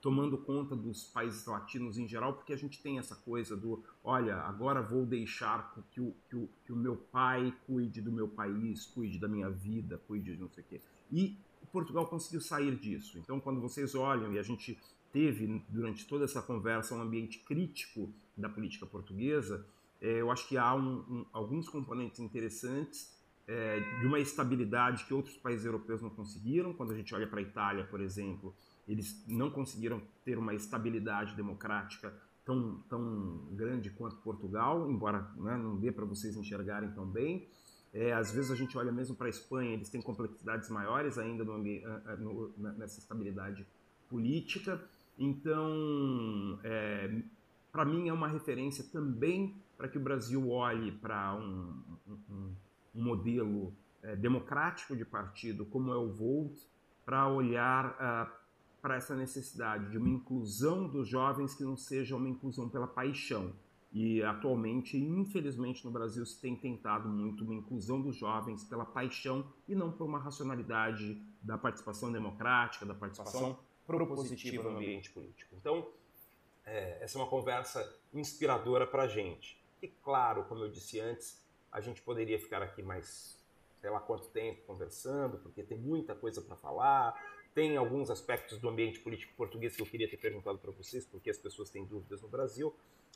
tomando 0.01 0.37
conta 0.37 0.77
dos 0.77 1.05
países 1.05 1.47
latinos 1.47 1.97
em 1.97 2.07
geral, 2.07 2.35
porque 2.35 2.53
a 2.53 2.57
gente 2.57 2.83
tem 2.83 2.99
essa 2.99 3.15
coisa 3.15 3.57
do, 3.57 3.83
olha, 4.03 4.37
agora 4.37 4.83
vou 4.83 5.07
deixar 5.07 5.73
que 5.91 6.01
o, 6.01 6.15
que 6.29 6.37
o, 6.37 6.49
que 6.65 6.73
o 6.73 6.77
meu 6.77 6.97
pai 6.97 7.55
cuide 7.67 8.03
do 8.03 8.13
meu 8.13 8.29
país, 8.29 8.85
cuide 8.85 9.19
da 9.19 9.29
minha 9.29 9.49
vida, 9.49 10.03
cuide 10.07 10.35
de 10.35 10.41
não 10.41 10.51
sei 10.51 10.65
o 10.65 10.67
quê. 10.67 10.81
E 11.11 11.39
Portugal 11.73 12.07
conseguiu 12.07 12.41
sair 12.41 12.77
disso. 12.77 13.19
Então, 13.19 13.41
quando 13.41 13.61
vocês 13.61 13.95
olham, 13.95 14.33
e 14.33 14.39
a 14.39 14.43
gente 14.43 14.79
teve 15.13 15.65
durante 15.69 16.07
toda 16.07 16.25
essa 16.25 16.41
conversa 16.41 16.95
um 16.95 17.03
ambiente 17.03 17.39
crítico 17.41 18.13
da 18.37 18.49
política 18.49 18.87
portuguesa, 18.87 19.67
é, 20.01 20.21
eu 20.21 20.31
acho 20.31 20.49
que 20.49 20.57
há 20.57 20.75
um, 20.75 20.99
um, 21.09 21.27
alguns 21.33 21.69
componentes 21.69 22.19
interessantes 22.19 23.17
é, 23.47 23.81
de 24.01 24.07
uma 24.07 24.19
estabilidade 24.19 25.05
que 25.05 25.15
outros 25.15 25.37
países 25.37 25.65
europeus 25.65 26.01
não 26.03 26.11
conseguiram. 26.11 26.73
Quando 26.73 26.93
a 26.93 26.97
gente 26.97 27.15
olha 27.15 27.27
para 27.27 27.39
a 27.39 27.43
Itália, 27.43 27.85
por 27.85 28.01
exemplo, 28.01 28.55
eles 28.89 29.25
não 29.29 29.51
conseguiram 29.51 30.03
ter 30.25 30.39
uma 30.39 30.55
estabilidade 30.55 31.37
democrática 31.37 32.13
tão, 32.45 32.83
tão 32.89 33.47
grande 33.53 33.91
quanto 33.91 34.17
Portugal, 34.17 34.91
embora 34.91 35.21
né, 35.37 35.57
não 35.57 35.77
dê 35.77 35.93
para 35.93 36.05
vocês 36.05 36.37
enxergarem 36.37 36.91
tão 36.93 37.07
bem. 37.07 37.49
É, 37.95 38.13
às 38.13 38.33
vezes 38.33 38.51
a 38.51 38.57
gente 38.57 38.77
olha 38.77 38.91
mesmo 38.91 39.15
para 39.15 39.27
a 39.27 39.31
Espanha, 39.31 39.75
eles 39.75 39.91
têm 39.91 40.01
complexidades 40.01 40.69
maiores 40.71 41.19
ainda 41.19 41.45
no, 41.45 41.59
no, 41.59 42.73
nessa 42.73 42.99
estabilidade 42.99 43.67
política. 44.09 44.83
Então, 45.23 46.59
é, 46.65 47.23
para 47.71 47.85
mim 47.85 48.09
é 48.09 48.13
uma 48.13 48.27
referência 48.27 48.85
também 48.91 49.55
para 49.79 49.87
que 49.87 49.97
o 49.97 50.01
Brasil 50.01 50.51
olhe 50.51 50.91
para 50.91 51.37
um, 51.37 51.81
um, 52.09 52.55
um, 52.93 53.03
modelo 53.05 53.73
é, 54.03 54.17
democrático 54.17 54.97
de 54.97 55.05
partido 55.05 55.65
como 55.65 55.93
é 55.93 55.97
o 55.97 56.13
Volt, 56.13 56.59
para 57.05 57.29
olhar 57.29 57.91
uh, 57.91 58.33
para 58.81 58.97
essa 58.97 59.15
necessidade 59.15 59.91
de 59.91 59.99
uma 59.99 60.09
inclusão 60.09 60.89
dos 60.89 61.07
jovens 61.07 61.55
que 61.55 61.63
não 61.63 61.77
seja 61.77 62.17
uma 62.17 62.29
inclusão 62.29 62.69
pela 62.69 62.89
paixão. 62.89 63.53
E 63.93 64.23
atualmente, 64.25 64.97
infelizmente, 64.97 65.85
no 65.85 65.93
Brasil 65.93 66.27
se 66.27 66.41
tem 66.41 66.57
tentado 66.57 67.09
muito 67.09 67.45
uma 67.45 67.55
inclusão 67.55 68.01
dos 68.01 68.17
jovens 68.17 68.65
pela 68.65 68.85
paixão 68.85 69.47
e 69.69 69.75
não 69.75 69.93
por 69.93 70.05
uma 70.05 70.19
racionalidade 70.19 71.21
da 71.41 71.57
participação 71.57 72.11
democrática, 72.11 72.85
da 72.85 72.95
participação 72.95 73.57
propositiva 73.97 74.63
no 74.63 74.77
ambiente 74.77 75.11
político. 75.11 75.55
Então, 75.55 75.89
é, 76.65 76.99
essa 77.01 77.19
é 77.19 77.21
uma 77.21 77.29
conversa 77.29 77.99
inspiradora 78.13 78.87
para 78.87 79.05
a 79.05 79.09
gente. 79.09 79.61
E 79.81 79.89
claro, 79.89 80.45
como 80.45 80.65
eu 80.65 80.71
disse 80.71 81.01
antes, 81.01 81.45
a 81.71 81.81
gente 81.81 82.03
poderia 82.03 82.39
ficar 82.39 82.63
aqui 82.63 82.83
mais 82.83 83.41
sei 83.83 83.91
lá 83.91 83.99
quanto 83.99 84.29
tempo 84.29 84.63
conversando, 84.65 85.39
porque 85.39 85.61
tem 85.61 85.77
muita 85.77 86.15
coisa 86.15 86.41
para 86.41 86.55
falar, 86.55 87.21
tem 87.53 87.77
alguns 87.77 88.11
aspectos 88.11 88.59
do 88.59 88.69
ambiente 88.69 89.01
político 89.01 89.35
português 89.37 89.75
que 89.75 89.83
eu 89.83 89.87
queria 89.87 90.09
ter 90.09 90.17
perguntado 90.19 90.57
para 90.59 90.71
vocês, 90.71 91.05
porque 91.05 91.29
as 91.29 91.37
pessoas 91.37 91.69
têm 91.69 91.85
dúvidas 91.85 92.23
no 92.23 92.29
Brasil, 92.29 92.73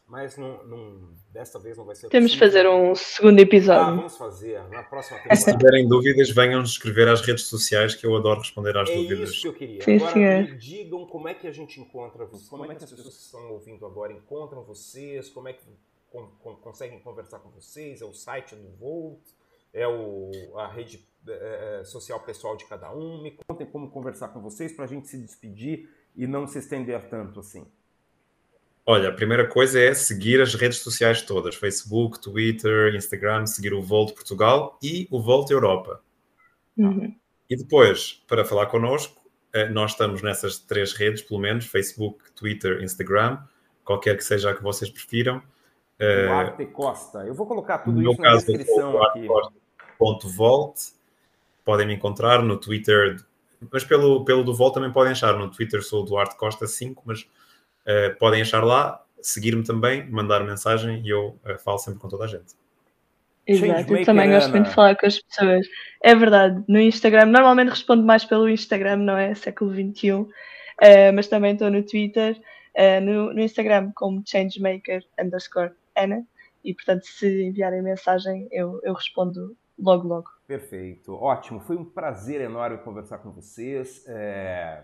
mas 0.09 0.37
não, 0.37 0.65
não, 0.65 1.15
desta 1.33 1.59
vez 1.59 1.77
não 1.77 1.85
vai 1.85 1.97
ser 1.97 2.09
Temos 2.09 2.31
de 2.31 2.39
fazer 2.39 2.69
um 2.69 2.95
segundo 2.95 3.41
episódio. 3.41 3.83
Ah, 3.83 3.97
vamos 3.97 4.17
fazer. 4.17 4.63
Na 4.69 4.83
próxima 4.83 5.19
temporada. 5.19 5.41
Se 5.41 5.57
tiverem 5.57 5.89
dúvidas, 5.89 6.31
venham 6.31 6.63
escrever 6.63 7.09
às 7.09 7.21
redes 7.21 7.45
sociais, 7.45 7.95
que 7.95 8.07
eu 8.07 8.15
adoro 8.17 8.39
responder 8.41 8.77
às 8.77 8.89
é 8.89 8.95
dúvidas. 8.95 9.29
É 9.29 9.33
isso 9.33 9.41
que 9.43 9.49
eu 9.49 9.55
queria. 9.55 9.83
Sim, 9.83 9.97
agora, 9.97 10.43
me 10.43 10.57
digam 10.57 11.07
como 11.07 11.29
é 11.29 11.35
que 11.35 11.49
a 11.49 11.53
gente 11.53 11.81
encontra 11.81 12.25
vocês, 12.25 12.49
como 12.49 12.71
é 12.71 12.75
que 12.75 12.85
as 12.85 12.91
pessoas 12.91 13.17
que 13.17 13.23
estão 13.23 13.51
ouvindo 13.51 13.85
agora 13.85 14.13
encontram 14.13 14.63
vocês, 14.63 15.29
como 15.29 15.49
é 15.49 15.53
que 15.53 15.65
com, 16.09 16.29
com, 16.39 16.57
conseguem 16.57 17.01
conversar 17.01 17.41
com 17.41 17.51
vocês, 17.51 18.01
é 18.01 18.05
o 18.05 18.15
site 18.15 18.55
do 18.55 18.69
Volt, 18.79 19.21
é 19.73 19.87
o, 19.89 20.31
a 20.57 20.69
rede 20.69 21.07
é, 21.27 21.81
é, 21.81 21.85
social 21.85 22.21
pessoal 22.21 22.57
de 22.57 22.65
cada 22.65 22.95
um. 22.95 23.23
Me 23.23 23.33
contem 23.33 23.67
como 23.67 23.91
conversar 23.91 24.29
com 24.29 24.41
vocês 24.41 24.73
para 24.73 24.85
a 24.85 24.89
gente 24.89 25.09
se 25.09 25.19
despedir 25.19 25.91
e 26.15 26.27
não 26.27 26.47
se 26.47 26.59
estender 26.59 27.09
tanto 27.09 27.41
assim. 27.41 27.67
Olha, 28.89 29.09
a 29.09 29.13
primeira 29.13 29.49
coisa 29.49 29.81
é 29.81 29.93
seguir 29.95 30.41
as 30.41 30.55
redes 30.55 30.79
sociais 30.79 31.21
todas: 31.21 31.57
Facebook, 31.57 32.21
Twitter, 32.21 32.95
Instagram, 32.95 33.45
seguir 33.45 33.75
o 33.75 33.83
Volt 33.83 34.15
Portugal 34.15 34.79
e 34.81 35.09
o 35.11 35.21
Volt 35.21 35.51
Europa. 35.51 36.01
Uhum. 36.79 37.13
E 37.51 37.57
depois, 37.57 38.23
para 38.29 38.45
falar 38.45 38.67
connosco, 38.67 39.21
eh, 39.53 39.69
nós 39.69 39.91
estamos 39.91 40.23
nessas 40.23 40.59
três 40.59 40.93
redes, 40.93 41.21
pelo 41.23 41.41
menos: 41.41 41.67
Facebook, 41.67 42.33
Twitter, 42.33 42.81
Instagram, 42.81 43.39
qualquer 43.85 44.17
que 44.17 44.23
seja 44.23 44.51
a 44.53 44.55
que 44.55 44.63
vocês 44.63 44.89
prefiram. 44.89 45.43
Duarte 45.99 46.67
Costa. 46.67 47.27
Eu 47.27 47.35
vou 47.35 47.47
colocar 47.47 47.79
tudo 47.79 48.01
isso 48.01 48.21
na 48.21 48.37
descrição 48.37 49.03
aqui. 49.03 49.27
Costa.volt 49.99 50.79
podem 51.65 51.89
me 51.89 51.95
encontrar 51.95 52.41
no 52.43 52.57
Twitter, 52.57 53.17
mas 53.73 53.83
pelo, 53.83 54.25
pelo 54.25 54.45
do 54.45 54.55
Vol 54.55 54.71
também 54.71 54.93
podem 54.93 55.11
achar. 55.13 55.37
No 55.37 55.51
Twitter 55.51 55.83
sou 55.83 56.03
o 56.03 56.05
Duarte 56.05 56.37
Costa 56.37 56.69
5, 56.69 57.03
mas 57.05 57.27
uh, 57.87 58.17
podem 58.19 58.43
achar 58.43 58.65
lá, 58.65 59.03
seguir-me 59.21 59.65
também, 59.65 60.09
mandar 60.11 60.45
mensagem 60.45 61.03
e 61.05 61.09
eu 61.09 61.39
uh, 61.45 61.59
falo 61.59 61.79
sempre 61.79 62.01
com 62.01 62.09
toda 62.09 62.25
a 62.25 62.29
gente. 62.29 62.55
Exato, 63.47 63.97
eu 63.97 64.05
também 64.05 64.31
gosto 64.31 64.51
muito 64.51 64.69
de 64.69 64.75
falar 64.75 64.97
com 64.97 65.07
as 65.07 65.21
pessoas. 65.21 65.67
É 66.03 66.15
verdade, 66.15 66.65
no 66.67 66.81
Instagram, 66.81 67.27
normalmente 67.27 67.69
respondo 67.69 68.03
mais 68.03 68.25
pelo 68.25 68.49
Instagram, 68.49 68.97
não 68.97 69.17
é? 69.17 69.35
Século 69.35 69.73
XXI, 69.73 70.13
uh, 70.13 70.29
eh, 70.81 71.13
mas 71.13 71.29
também 71.29 71.53
estou 71.53 71.71
no 71.71 71.83
Twitter, 71.85 72.37
uh, 72.77 73.01
no, 73.01 73.33
no, 73.33 73.41
Instagram 73.41 73.93
como 73.95 74.23
changemaker 74.27 75.05
underscore 75.21 75.71
Ana, 75.97 76.27
e 76.65 76.75
portanto 76.75 77.07
se 77.07 77.45
enviarem 77.45 77.83
mensagem 77.83 78.49
eu, 78.51 78.81
eu 78.83 78.95
respondo 78.95 79.57
logo, 79.79 80.09
logo. 80.09 80.31
Perfeito, 80.49 81.15
ótimo. 81.15 81.61
Foi 81.61 81.77
um 81.77 81.85
prazer 81.85 82.41
enorme 82.41 82.79
conversar 82.79 83.19
com 83.19 83.31
vocês. 83.31 84.05
É... 84.09 84.83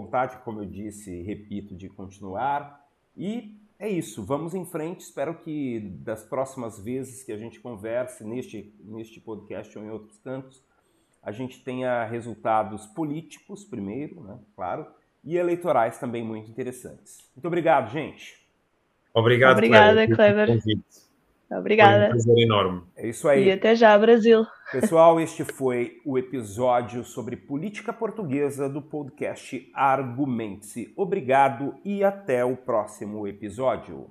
vontade, 0.00 0.36
como 0.44 0.60
eu 0.60 0.66
disse, 0.66 1.22
repito, 1.22 1.74
de 1.74 1.88
continuar. 1.88 2.84
E 3.16 3.56
é 3.78 3.88
isso, 3.88 4.22
vamos 4.24 4.54
em 4.54 4.64
frente. 4.64 5.00
Espero 5.00 5.34
que 5.34 5.80
das 6.00 6.22
próximas 6.22 6.78
vezes 6.78 7.22
que 7.22 7.32
a 7.32 7.38
gente 7.38 7.60
converse 7.60 8.24
neste, 8.24 8.74
neste 8.80 9.20
podcast 9.20 9.76
ou 9.78 9.84
em 9.84 9.90
outros 9.90 10.18
cantos, 10.18 10.62
a 11.22 11.32
gente 11.32 11.62
tenha 11.64 12.04
resultados 12.04 12.86
políticos, 12.86 13.64
primeiro, 13.64 14.20
né? 14.20 14.38
claro, 14.54 14.86
e 15.24 15.36
eleitorais 15.36 15.98
também 15.98 16.22
muito 16.22 16.50
interessantes. 16.50 17.18
Muito 17.34 17.46
obrigado, 17.46 17.90
gente. 17.90 18.36
Obrigado, 19.12 19.56
Obrigada, 19.56 20.06
Clever. 20.06 20.46
Clever. 20.46 21.05
Obrigada. 21.50 21.98
Foi 21.98 22.06
um 22.06 22.10
prazer 22.10 22.38
enorme. 22.38 22.82
É 22.96 23.08
isso 23.08 23.28
aí. 23.28 23.46
E 23.46 23.52
até 23.52 23.74
já, 23.74 23.96
Brasil. 23.96 24.44
Pessoal, 24.72 25.20
este 25.20 25.44
foi 25.44 26.00
o 26.04 26.18
episódio 26.18 27.04
sobre 27.04 27.36
política 27.36 27.92
portuguesa 27.92 28.68
do 28.68 28.82
podcast 28.82 29.70
Argumente-se. 29.72 30.92
Obrigado 30.96 31.74
e 31.84 32.02
até 32.02 32.44
o 32.44 32.56
próximo 32.56 33.28
episódio. 33.28 34.10